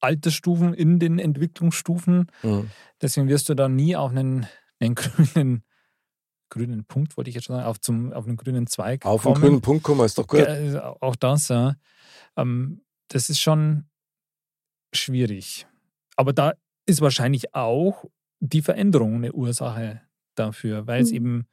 [0.00, 2.26] Altersstufen in den Entwicklungsstufen.
[2.42, 2.70] Mhm.
[3.00, 4.46] Deswegen wirst du da nie auf einen,
[4.80, 5.64] einen grünen,
[6.50, 9.40] grünen Punkt, wollte ich jetzt schon sagen, auf, zum, auf einen grünen Zweig Auf kommen.
[9.40, 10.40] grünen Punkt kommen, ist doch gut.
[10.40, 11.76] Ja, auch das, ja.
[12.36, 13.84] Ähm, das ist schon
[14.94, 15.66] schwierig.
[16.16, 16.54] Aber da
[16.86, 18.04] ist wahrscheinlich auch
[18.40, 20.00] die Veränderung eine Ursache
[20.34, 21.16] dafür, weil es Mhm.
[21.16, 21.46] eben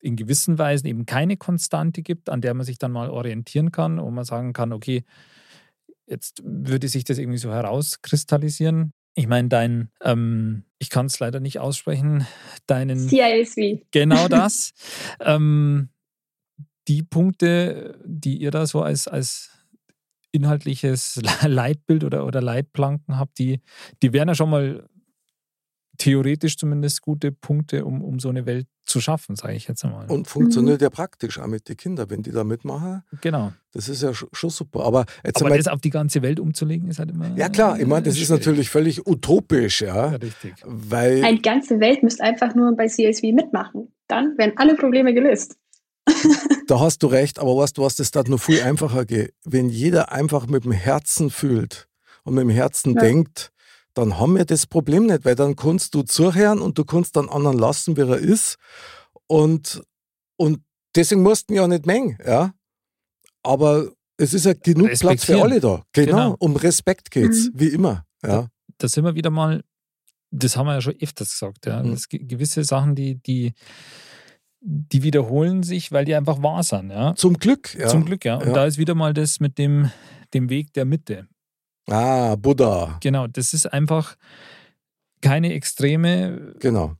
[0.00, 3.98] in gewissen Weisen eben keine Konstante gibt, an der man sich dann mal orientieren kann
[3.98, 5.04] und man sagen kann, okay,
[6.08, 8.92] jetzt würde sich das irgendwie so herauskristallisieren.
[9.14, 12.26] Ich meine, dein, ähm, ich kann es leider nicht aussprechen,
[12.66, 13.82] deinen CISV.
[13.90, 14.72] Genau das.
[15.20, 15.88] ähm,
[16.86, 19.50] die Punkte, die ihr da so als, als
[20.32, 23.60] inhaltliches Leitbild oder, oder Leitplanken habt, die,
[24.02, 24.88] die wären ja schon mal
[25.98, 30.06] theoretisch zumindest gute Punkte, um, um so eine Welt zu schaffen, sage ich jetzt einmal.
[30.10, 33.02] Und funktioniert ja praktisch auch mit den Kindern, wenn die da mitmachen.
[33.20, 33.52] genau.
[33.72, 34.84] Das ist ja sch- schon super.
[34.84, 37.36] Aber jetzt Aber einmal, das auf die ganze Welt umzulegen, ist halt immer.
[37.36, 38.40] ja klar, ich meine, das ist schwierig.
[38.46, 40.16] natürlich völlig utopisch, Ja, ja.
[40.16, 40.54] richtig.
[40.64, 43.92] Weil Eine ganze Welt müsste einfach nur bei CSV mitmachen.
[44.06, 45.56] Dann wären alle Probleme gelöst.
[46.66, 49.34] da hast du recht, aber weißt du, was das da nur viel einfacher geht?
[49.44, 51.88] Wenn jeder einfach mit dem Herzen fühlt
[52.24, 53.00] und mit dem Herzen Ja.
[53.02, 53.50] denkt,
[53.98, 57.28] dann haben wir das Problem nicht, weil dann kannst du zuhören und du kannst dann
[57.28, 58.56] anderen lassen, wie er ist.
[59.26, 59.82] Und,
[60.36, 60.60] und
[60.94, 62.52] deswegen mussten ja nicht mengen, ja.
[63.42, 65.82] Aber es ist ja genug Platz für alle da.
[65.92, 66.36] Genau, Genau.
[66.38, 67.60] um Respekt geht's, Mhm.
[67.60, 68.04] wie immer.
[68.24, 68.48] Ja.
[68.78, 69.62] Da sind wir wieder mal,
[70.30, 71.82] das haben wir ja schon öfters gesagt, ja.
[71.82, 71.92] Mhm.
[71.92, 73.52] Es gibt gewisse Sachen, die, die,
[74.60, 77.14] die wiederholen sich, weil die einfach wahr sind, ja.
[77.14, 77.88] Zum Glück, ja.
[77.88, 78.36] Zum Glück, ja.
[78.36, 78.52] Und Ja.
[78.54, 79.90] da ist wieder mal das mit dem,
[80.34, 81.26] dem Weg der Mitte.
[81.90, 84.16] Ah, Buddha, Genau, das ist einfach
[85.22, 86.94] keine Extreme, genau.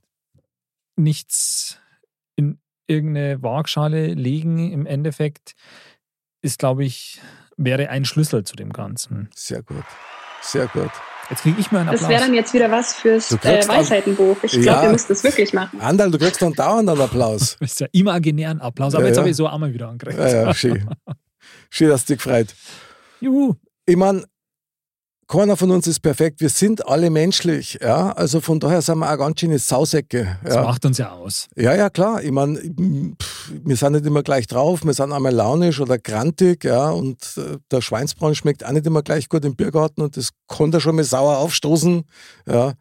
[0.95, 1.77] nichts
[2.35, 4.71] in irgendeine Waagschale legen.
[4.71, 5.53] Im Endeffekt
[6.41, 7.21] ist, glaube ich,
[7.57, 9.29] wäre ein Schlüssel zu dem Ganzen.
[9.35, 9.83] Sehr gut.
[10.41, 10.89] Sehr gut.
[11.29, 12.09] Jetzt kriege ich mal einen Das Applaus.
[12.09, 14.37] wäre dann jetzt wieder was fürs äh, Weisheitenbuch.
[14.43, 14.83] Ich glaube, Ja.
[14.85, 15.79] ihr müsst das wirklich machen.
[15.79, 17.57] Andal, du kriegst dann dauernd einen Applaus.
[17.59, 19.21] das ist ja imaginären Applaus, aber Ja, jetzt ja.
[19.21, 20.17] habe ich so einmal wieder angekriegt.
[20.17, 20.89] Ja, ja, schön.
[21.69, 22.55] Schön, dass dich gefreut.
[23.21, 23.55] Juhu.
[23.85, 24.23] Ich meine,
[25.29, 26.41] keiner von uns ist perfekt.
[26.41, 27.77] Wir sind alle menschlich.
[27.81, 28.11] Ja?
[28.13, 30.39] Also von daher sind wir auch ganz schöne Sausäcke.
[30.43, 31.47] Das Ja, macht uns ja aus.
[31.55, 32.23] ja, ja klar.
[32.23, 34.83] Ich meine, wir sind nicht immer gleich drauf.
[34.83, 36.63] Wir sind einmal launisch oder grantig.
[36.63, 36.89] Ja?
[36.89, 40.71] Und äh, der Schweinsbraten schmeckt auch nicht immer gleich gut im Biergarten und das kann
[40.71, 42.03] da schon mal sauer aufstoßen.
[42.47, 42.73] Ja?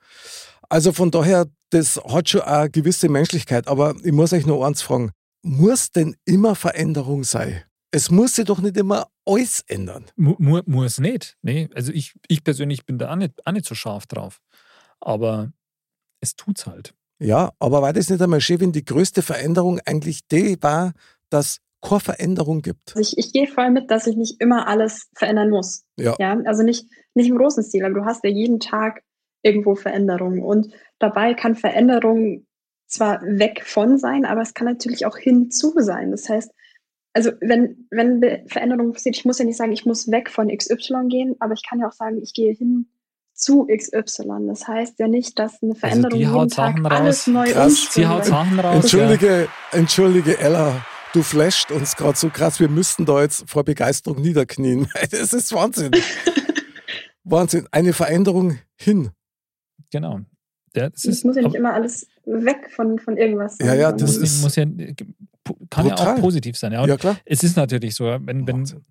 [0.70, 3.68] Also von daher, das hat schon eine gewisse Menschlichkeit.
[3.68, 5.10] Aber ich muss euch noch eins fragen.
[5.42, 7.62] Muss denn immer Veränderung sein?
[7.90, 10.06] Es muss sich doch nicht immer alles ändern.
[10.16, 11.36] Mu mu muss nicht.
[11.42, 14.40] Nee, also ich, ich persönlich bin da auch nicht, auch nicht so scharf drauf.
[15.00, 15.52] Aber
[16.20, 16.94] es tut's halt.
[17.20, 20.92] Ja, aber war das nicht einmal schön, wenn die größte Veränderung eigentlich die war,
[21.30, 22.96] dass keine Veränderung gibt?
[22.96, 25.84] Also ich, ich gehe voll mit, dass ich nicht immer alles verändern muss.
[25.96, 26.14] Ja.
[26.18, 29.02] Ja, also nicht, nicht im großen Stil, aber du hast ja jeden Tag
[29.42, 30.42] irgendwo Veränderungen.
[30.42, 32.46] Und dabei kann Veränderung
[32.86, 36.10] zwar weg von sein, aber es kann natürlich auch hinzu sein.
[36.10, 36.50] Das heißt,
[37.18, 40.56] also wenn, wenn Be- Veränderung passiert, ich muss ja nicht sagen, ich muss weg von
[40.56, 42.86] XY gehen, aber ich kann ja auch sagen, ich gehe hin
[43.34, 44.46] zu XY.
[44.46, 47.26] Das heißt ja nicht, dass eine Veränderung die jeden haut Tag Sachen alles raus.
[47.26, 47.74] neu Krass.
[47.74, 48.24] Sie umschwimmen haut.
[48.24, 48.74] Sachen raus.
[48.84, 52.60] Entschuldige, entschuldige, Ella, du flasht uns gerade so krass.
[52.60, 54.86] Wir müssten da jetzt vor Begeisterung niederknien.
[55.10, 55.90] Das ist Wahnsinn.
[57.24, 57.66] Wahnsinn.
[57.72, 59.04] Eine Veränderung hin.
[59.04, 59.84] Ja.
[59.90, 60.20] Genau.
[60.76, 63.66] Ja, das Es ist, muss ja nicht aber immer alles weg von, von irgendwas sein.
[63.66, 64.64] Ja, ja, das muss, ist muss ja,
[65.70, 66.16] kann ja brutal.
[66.16, 66.72] auch positiv sein.
[66.72, 66.86] Ja.
[66.86, 67.16] Ja, klar.
[67.24, 68.84] Es ist natürlich so, wenn, wenn, Wahnsinn.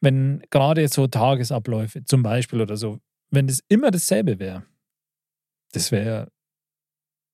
[0.00, 2.98] wenn gerade so Tagesabläufe zum Beispiel oder so,
[3.30, 4.64] wenn das immer dasselbe wäre,
[5.72, 6.28] das wäre,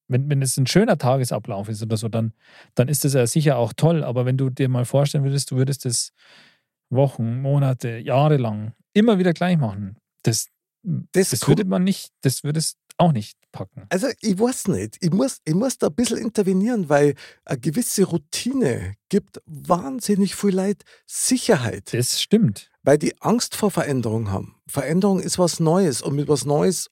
[0.09, 2.33] wenn, wenn es ein schöner Tagesablauf ist oder so, dann,
[2.75, 4.05] dann ist das ja sicher auch toll.
[4.05, 6.13] Aber wenn du dir mal vorstellen würdest, du würdest das
[6.91, 10.49] Wochen, Monate, Jahre lang immer wieder gleich machen, das,
[11.13, 13.87] Das das würde man nicht, das würde es auch nicht packen.
[13.89, 14.99] Also ich weiß nicht.
[15.01, 20.55] Ich muss, ich muss da ein bisschen intervenieren, weil eine gewisse Routine gibt wahnsinnig viel
[20.55, 21.93] Leid Sicherheit.
[21.95, 22.71] Das stimmt.
[22.83, 24.57] weil die Angst vor Veränderung haben.
[24.69, 26.91] Veränderung ist was Neues und mit was Neues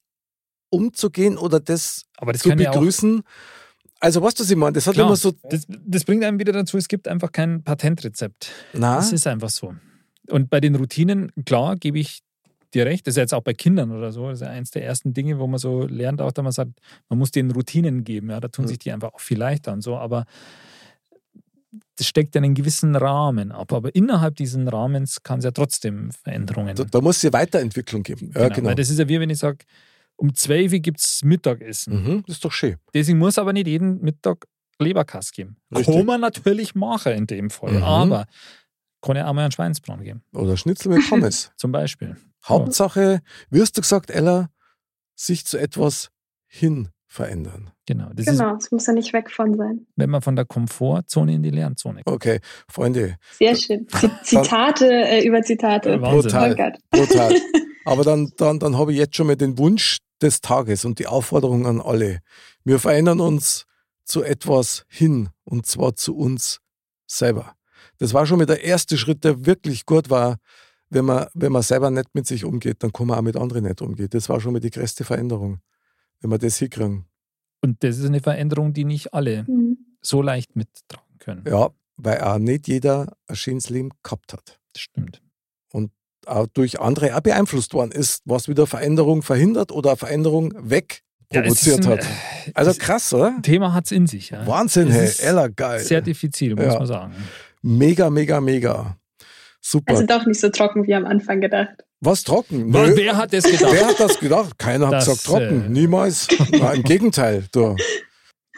[0.71, 3.23] umzugehen oder das, Aber das zu kann ja begrüßen.
[4.01, 4.73] also weißt du, was ich meine?
[4.73, 7.63] Das hat Klar, immer so, das, das bringt einem wieder dazu, es gibt einfach kein
[7.63, 8.51] Patentrezept.
[8.73, 9.75] na, Das ist einfach so.
[10.29, 12.23] Und bei den Routinen, klar, gebe ich
[12.75, 13.07] dir recht.
[13.07, 14.29] Das ist jetzt auch bei Kindern oder so.
[14.29, 16.73] Das ist ja eines der ersten Dinge, wo man so lernt, auch da man sagt,
[17.09, 18.31] man muss denen Routinen geben.
[18.31, 18.69] Ja, da tun Mhm.
[18.69, 19.97] sich die einfach auch viel leichter und so.
[19.97, 20.25] Aber
[21.97, 23.73] das steckt ja einen gewissen Rahmen ab.
[23.73, 28.03] Aber innerhalb diesen Rahmens kann es ja trotzdem Veränderungen Da, da muss es ja Weiterentwicklung
[28.03, 28.31] geben.
[28.35, 28.69] Ja, genau.
[28.71, 29.59] Weil das ist ja wie wenn ich sage,
[30.17, 32.03] um 12 Uhr gibt es Mittagessen.
[32.05, 32.77] Mhm, das ist doch schön.
[32.95, 34.47] Deswegen muss aber nicht jeden Mittag
[34.79, 35.57] Leberkass geben.
[35.75, 35.95] Richtig.
[35.95, 37.73] Kann man natürlich machen in dem Fall.
[37.73, 37.83] Mhm.
[37.83, 38.27] Aber
[39.03, 40.23] kann ja auch mal einen Schweinsbraten geben.
[40.33, 41.51] Oder Schnitzel mit Pommes.
[41.57, 42.17] Zum Beispiel.
[42.45, 43.21] Hauptsache,
[43.51, 44.49] wie hast du gesagt, Ella,
[45.15, 46.11] sich zu etwas
[46.47, 47.71] hin verändern.
[47.87, 48.09] Genau.
[48.15, 49.87] Das ist, Genau, es muss ja nicht weg von sein.
[49.97, 52.17] wenn man von der Komfortzone in die Lernzone kommt.
[52.17, 53.87] Okay, Freunde, Sehr schön.
[54.23, 56.01] Zitate äh, über Zitate.
[56.01, 56.31] Wahnsinn.
[56.31, 56.77] Brutal.
[56.95, 57.35] Oh brutal.
[57.85, 61.07] Aber dann, dann, dann habe ich jetzt schon mal den Wunsch des Tages und die
[61.07, 62.21] Aufforderung an alle.
[62.65, 63.67] Wir verändern uns
[64.05, 66.61] zu etwas hin und zwar zu uns
[67.07, 67.55] selber.
[68.03, 70.39] Das war schon mal der erste Schritt, der wirklich gut war.
[70.91, 73.63] Wenn man, wenn man selber nicht mit sich umgeht, dann kann man auch mit anderen
[73.65, 74.09] nicht umgehen.
[74.11, 75.61] Das war schon mal die größte Veränderung,
[76.21, 77.07] wenn wir das hinkriegen.
[77.61, 79.79] Und das ist eine Veränderung, die nicht alle Mhm.
[80.01, 81.45] so leicht mittragen können.
[81.47, 84.59] Ja, weil auch nicht jeder ein schönes Leben gehabt hat.
[84.73, 85.23] Das stimmt.
[86.27, 91.03] Auch durch andere auch beeinflusst worden ist, was wieder Veränderung verhindert oder Veränderung weg
[91.33, 92.07] Ja, provoziert ein- hat.
[92.55, 93.35] Also krass, oder?
[93.43, 94.31] Thema hat es in sich.
[94.31, 94.47] Ja.
[94.47, 95.81] Wahnsinn, Es hey, ist Ella, geil.
[95.81, 96.79] Sehr diffizil, muss Ja.
[96.79, 97.15] man sagen.
[97.63, 98.97] Mega, mega, mega.
[99.61, 99.93] Super.
[99.95, 101.85] Also doch nicht so trocken wie am Anfang gedacht.
[102.01, 102.73] Was trocken?
[102.75, 102.97] Wer, Nö.
[102.97, 103.73] wer hat das gedacht?
[103.73, 104.59] Wer hat das gedacht?
[104.59, 105.67] Keiner hat Das, gesagt trocken.
[105.67, 106.27] äh, Niemals.
[106.51, 107.45] Na, Im Gegenteil.
[107.53, 107.77] Du.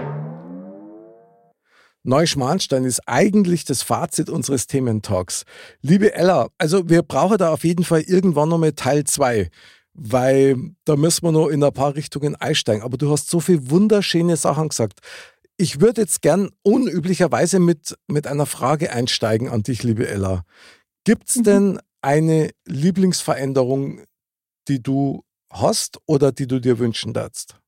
[2.03, 5.43] Neuschmarnstein ist eigentlich das Fazit unseres Thementalks.
[5.81, 9.49] Liebe Ella, also wir brauchen da auf jeden Fall irgendwann nochmal Teil 2,
[9.93, 10.55] weil
[10.85, 12.83] da müssen wir noch in ein paar Richtungen einsteigen.
[12.83, 14.99] Aber du hast so viele wunderschöne Sachen gesagt.
[15.57, 20.43] Ich würde jetzt gern unüblicherweise mit, mit einer Frage einsteigen an dich, liebe Ella.
[21.05, 24.01] Gibt es denn eine Lieblingsveränderung,
[24.67, 27.59] die du hast oder die du dir wünschen darfst?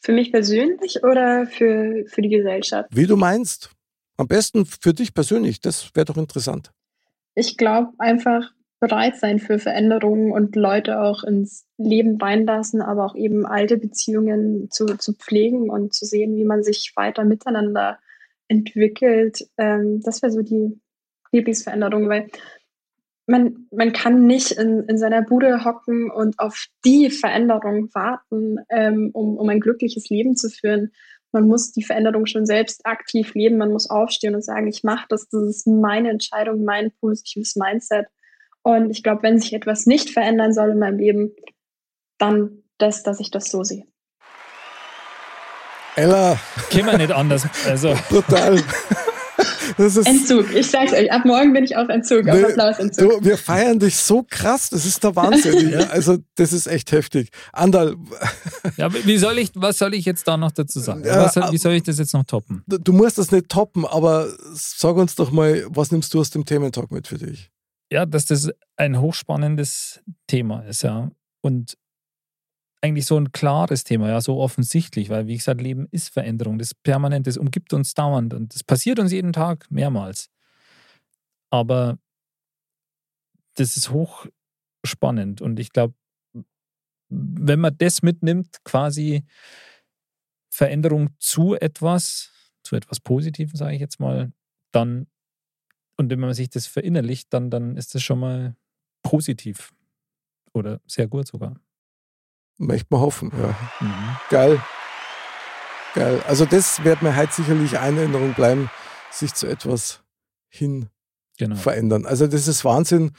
[0.00, 2.88] Für mich persönlich oder für, für die Gesellschaft?
[2.92, 3.70] Wie du meinst.
[4.16, 5.60] Am besten für dich persönlich.
[5.60, 6.72] Das wäre doch interessant.
[7.34, 13.14] Ich glaube einfach bereit sein für Veränderungen und Leute auch ins Leben reinlassen, aber auch
[13.14, 17.98] eben alte Beziehungen zu, zu pflegen und zu sehen, wie man sich weiter miteinander
[18.48, 19.46] entwickelt.
[19.58, 20.80] Ähm, das wäre so die
[21.30, 22.28] Lieblingsveränderung, weil
[23.30, 29.10] man, man kann nicht in, in seiner Bude hocken und auf die Veränderung warten, ähm,
[29.12, 30.90] um, um ein glückliches Leben zu führen.
[31.30, 33.56] Man muss die Veränderung schon selbst aktiv leben.
[33.56, 38.06] Man muss aufstehen und sagen, ich mache das, das ist meine Entscheidung, mein positives Mindset.
[38.62, 41.30] Und ich glaube, wenn sich etwas nicht verändern soll in meinem Leben,
[42.18, 43.84] dann das, dass ich das so sehe.
[45.94, 46.38] Ella,
[46.70, 47.46] Können wir nicht anders.
[47.64, 48.60] Also, brutal.
[49.76, 50.52] Das ist, Entzug.
[50.54, 53.20] Ich sag's euch, ab morgen bin ich auf Entzug, auf Applausentzug.
[53.20, 55.70] du, wir feiern dich so krass, das ist der Wahnsinn.
[55.70, 57.30] ja, also, das ist echt heftig.
[57.52, 57.96] Andal,
[58.76, 61.04] ja, wie soll ich, was soll ich jetzt da noch dazu sagen?
[61.04, 62.62] Ja, Was, soll- wie soll ich das jetzt noch toppen?
[62.66, 66.30] du du musst das nicht toppen, aber sag uns doch mal, was nimmst du aus
[66.30, 67.50] dem Thementalk mit für dich?
[67.92, 71.10] Ja, dass das ein hochspannendes Thema ist, ja.
[71.42, 71.74] Und
[72.82, 76.68] eigentlich so ein klares Thema, ja, so offensichtlich, weil, wie gesagt, Leben ist Veränderung, das
[76.68, 80.30] ist permanent, das umgibt uns dauernd und das passiert uns jeden Tag mehrmals.
[81.50, 81.98] Aber
[83.56, 85.94] das ist hochspannend und ich glaube,
[87.08, 89.24] wenn man das mitnimmt, quasi
[90.48, 92.30] Veränderung zu etwas,
[92.62, 94.32] zu etwas Positivem, sage ich jetzt mal,
[94.72, 95.06] dann
[95.96, 98.56] und wenn man sich das verinnerlicht, dann, dann ist das schon mal
[99.02, 99.70] positiv
[100.54, 101.60] oder sehr gut sogar.
[102.62, 103.56] Möchte man hoffen, ja.
[103.80, 104.16] Mhm.
[104.28, 104.60] Geil.
[105.94, 106.22] Geil.
[106.28, 108.70] Also, das wird mir halt sicherlich eine Erinnerung bleiben,
[109.10, 110.02] sich zu etwas
[110.48, 110.88] hin
[111.38, 111.56] Genau.
[111.56, 112.04] verändern.
[112.04, 113.12] Also das ist Wahnsinn.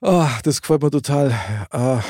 [0.00, 1.30] Ah, das gefällt mir total.
[1.70, 2.02] Ah,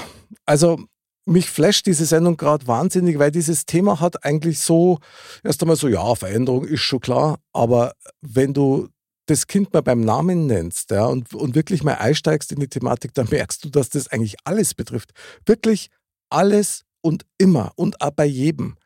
[0.47, 0.81] also
[1.27, 4.99] mich flasht diese Sendung gerade wahnsinnig, weil dieses Thema hat eigentlich so,
[5.45, 7.93] erst einmal so, ja, Veränderung ist schon klar, aber
[8.23, 8.89] wenn du
[9.27, 13.12] das Kind mal beim Namen nennst ja, und, und wirklich mal einsteigst in die Thematik,
[13.12, 15.11] dann merkst du, dass das eigentlich alles betrifft.
[15.45, 15.91] Wirklich
[16.31, 18.77] alles und immer und auch bei jedem.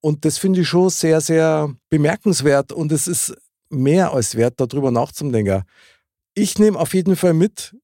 [0.00, 3.34] Und das finde ich schon sehr, sehr bemerkenswert und es ist
[3.70, 5.62] mehr als wert, darüber nachzudenken.
[6.34, 7.74] Ich nehme auf jeden Fall mit,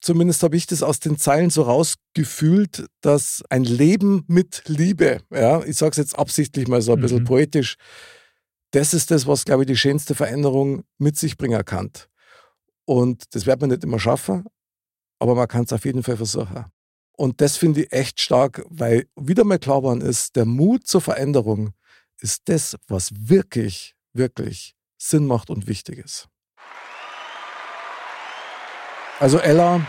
[0.00, 5.62] zumindest habe ich das aus den Zeilen so rausgefühlt, dass ein Leben mit Liebe, ja,
[5.64, 7.24] ich sage es jetzt absichtlich mal so ein bisschen Mhm.
[7.24, 7.76] poetisch,
[8.70, 11.90] das ist das, was, glaube ich, die schönste Veränderung mit sich bringen kann.
[12.86, 14.44] Und das wird man nicht immer schaffen,
[15.18, 16.64] aber man kann es auf jeden Fall versuchen.
[17.16, 21.00] Und das finde ich echt stark, weil wieder mal klar geworden ist, der Mut zur
[21.00, 21.72] Veränderung
[22.20, 26.28] ist das, was wirklich, wirklich Sinn macht und wichtig ist.
[29.20, 29.80] Also Ella,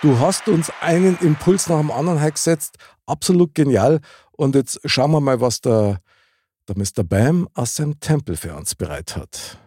[0.00, 2.76] du hast uns einen Impuls nach dem anderen gesetzt.
[3.04, 4.00] Absolut genial.
[4.32, 6.00] Und jetzt schauen wir mal, was der,
[6.68, 7.04] der Mr.
[7.04, 9.58] Bam aus seinem Tempel für uns bereit hat.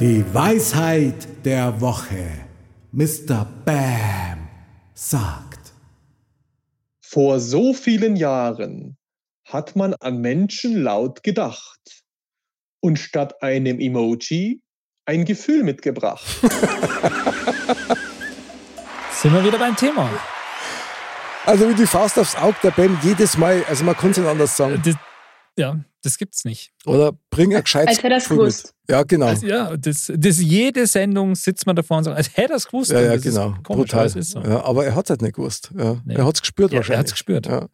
[0.00, 2.46] Die Weisheit der Woche.
[2.92, 3.46] Mr.
[3.64, 4.39] Bam
[5.00, 5.72] sagt.
[7.02, 8.98] Vor so vielen Jahren
[9.48, 11.80] hat man an Menschen laut gedacht
[12.80, 14.60] und statt einem Emoji
[15.06, 16.26] ein Gefühl mitgebracht.
[19.12, 20.10] Sind wir wieder beim Thema.
[21.46, 24.28] Also wie die Faust aufs Auge, der Bam jedes Mal, also man kann es nicht
[24.28, 24.80] anders sagen.
[24.84, 24.94] Das,
[25.56, 26.70] ja, das gibt's nicht.
[26.86, 28.46] Oder bring ein gescheites Als hätte Gefühl mit.
[28.46, 28.74] gewusst.
[28.88, 29.26] Ja, genau.
[29.26, 32.66] Also, ja, das, das jede Sendung sitzt man davor und sagt, als hätte er es
[32.66, 32.90] gewusst.
[32.90, 33.50] Ja, ja, das genau.
[33.52, 33.98] Ist komisch, Brutal.
[34.00, 34.40] aber es ist so.
[34.40, 35.70] Ja, aber er hat es halt nicht gewusst.
[35.78, 35.96] Ja.
[36.04, 36.14] Nee.
[36.14, 36.98] Er hat es gespürt Ja, er wahrscheinlich.
[37.00, 37.46] hat's gespürt.
[37.46, 37.66] Ja.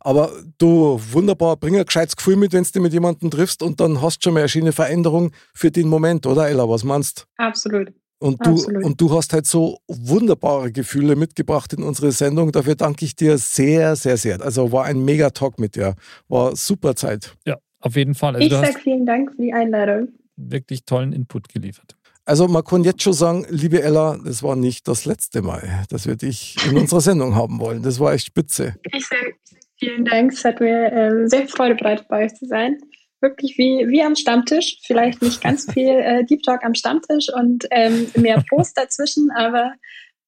[0.00, 4.00] Aber du, wunderbar, bring ein gescheites Gefühl mit, wenn du mit jemandem triffst und dann
[4.00, 6.68] hast du schon mal eine schöne Veränderung für den Moment, oder Ella?
[6.68, 7.92] Was meinst Absolut.
[8.18, 8.52] Und du?
[8.52, 8.84] Absolut.
[8.84, 12.52] Und du hast halt so wunderbare Gefühle mitgebracht in unsere Sendung.
[12.52, 14.40] Dafür danke ich dir sehr, sehr, sehr.
[14.42, 15.94] Also war ein mega Talk mit dir.
[16.28, 17.34] War super Zeit.
[17.46, 18.34] Ja, auf jeden Fall.
[18.36, 20.08] Also Ich sage vielen Dank für die Einladung.
[20.36, 21.94] wirklich tollen Input geliefert.
[22.24, 26.06] Also man kann jetzt schon sagen, liebe Ella, das war nicht das letzte Mal, dass
[26.06, 27.82] wir dich in unserer Sendung haben wollen.
[27.82, 28.74] Das war echt spitze.
[28.92, 29.32] Ich sage
[29.78, 30.32] vielen Dank.
[30.32, 32.76] Es hat mir ähm, sehr viel Freude bereitet, bei euch zu sein.
[33.20, 34.78] Wirklich wie, wie am Stammtisch.
[34.86, 39.72] Vielleicht nicht ganz viel äh, Deep Talk am Stammtisch und ähm, mehr Post dazwischen, aber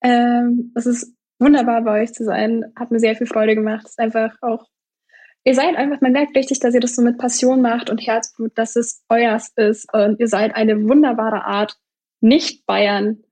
[0.03, 2.73] ähm, es ist wunderbar, bei euch zu sein.
[2.77, 3.85] Hat mir sehr viel Freude gemacht.
[3.85, 4.67] Es ist einfach auch,
[5.45, 8.53] ihr seid einfach, man merkt richtig, dass ihr das so mit Passion macht und Herzblut,
[8.57, 9.93] dass es euers ist.
[9.93, 11.77] Und ihr seid eine wunderbare Art,
[12.21, 13.23] nicht Bayern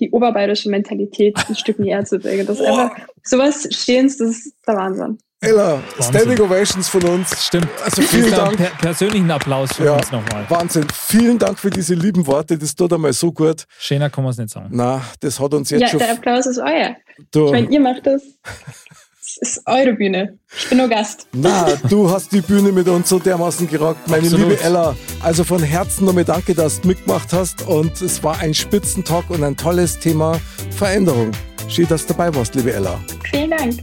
[0.00, 2.46] die oberbayerische Mentalität ein Stück näher zu bringen.
[2.46, 5.18] Das ist einfach sowas Stehendes, das ist der Wahnsinn.
[5.40, 6.02] Ella, Wahnsinn.
[6.20, 7.46] Standing Ovations von uns.
[7.46, 7.68] Stimmt.
[7.84, 8.56] Also vielen Dank.
[8.56, 10.44] Per persönlichen Applaus für Ja, uns nochmal.
[10.48, 10.86] Wahnsinn.
[10.92, 12.58] Vielen Dank für diese lieben Worte.
[12.58, 13.64] Das tut einmal so gut.
[13.78, 14.68] Schöner kann man es nicht sagen.
[14.72, 16.00] Na, das hat uns jetzt Ja, schon.
[16.00, 16.96] der Applaus ist euer.
[17.30, 18.22] Du, Ich meine, ihr macht das.
[19.20, 20.38] Es ist eure Bühne.
[20.58, 21.28] Ich bin nur Gast.
[21.32, 24.48] na, du hast die Bühne mit uns so dermaßen gerockt, meine Absolut.
[24.48, 24.96] liebe Ella.
[25.22, 27.62] Also von Herzen nochmal danke, dass du mitgemacht hast.
[27.68, 30.40] Und es war ein Spitzentalk und ein tolles Thema
[30.70, 31.30] Veränderung.
[31.68, 32.98] Schön, dass du dabei warst, liebe Ella.
[33.30, 33.74] Vielen Dank.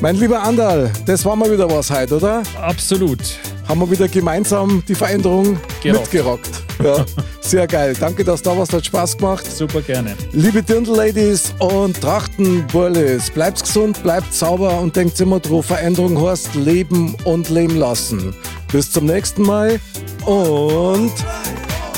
[0.00, 2.42] Mein lieber Andal, das war mal wieder was heute, oder?
[2.60, 3.20] Absolut.
[3.68, 6.02] Haben wir wieder gemeinsam die Veränderung Gerockt.
[6.12, 6.50] mitgerockt.
[6.82, 7.04] Ja,
[7.40, 7.94] sehr geil.
[7.98, 8.72] Danke, dass du da warst.
[8.72, 9.46] Hat Spaß gemacht.
[9.50, 10.16] Super gerne.
[10.32, 17.14] Liebe Dirndl-Ladies und Trachtenburlis, bleibt gesund, bleibt sauber und denkt immer drauf, Veränderung heißt leben
[17.24, 18.34] und leben lassen.
[18.72, 19.80] Bis zum nächsten Mal
[20.26, 21.12] und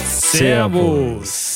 [0.05, 1.56] Servus.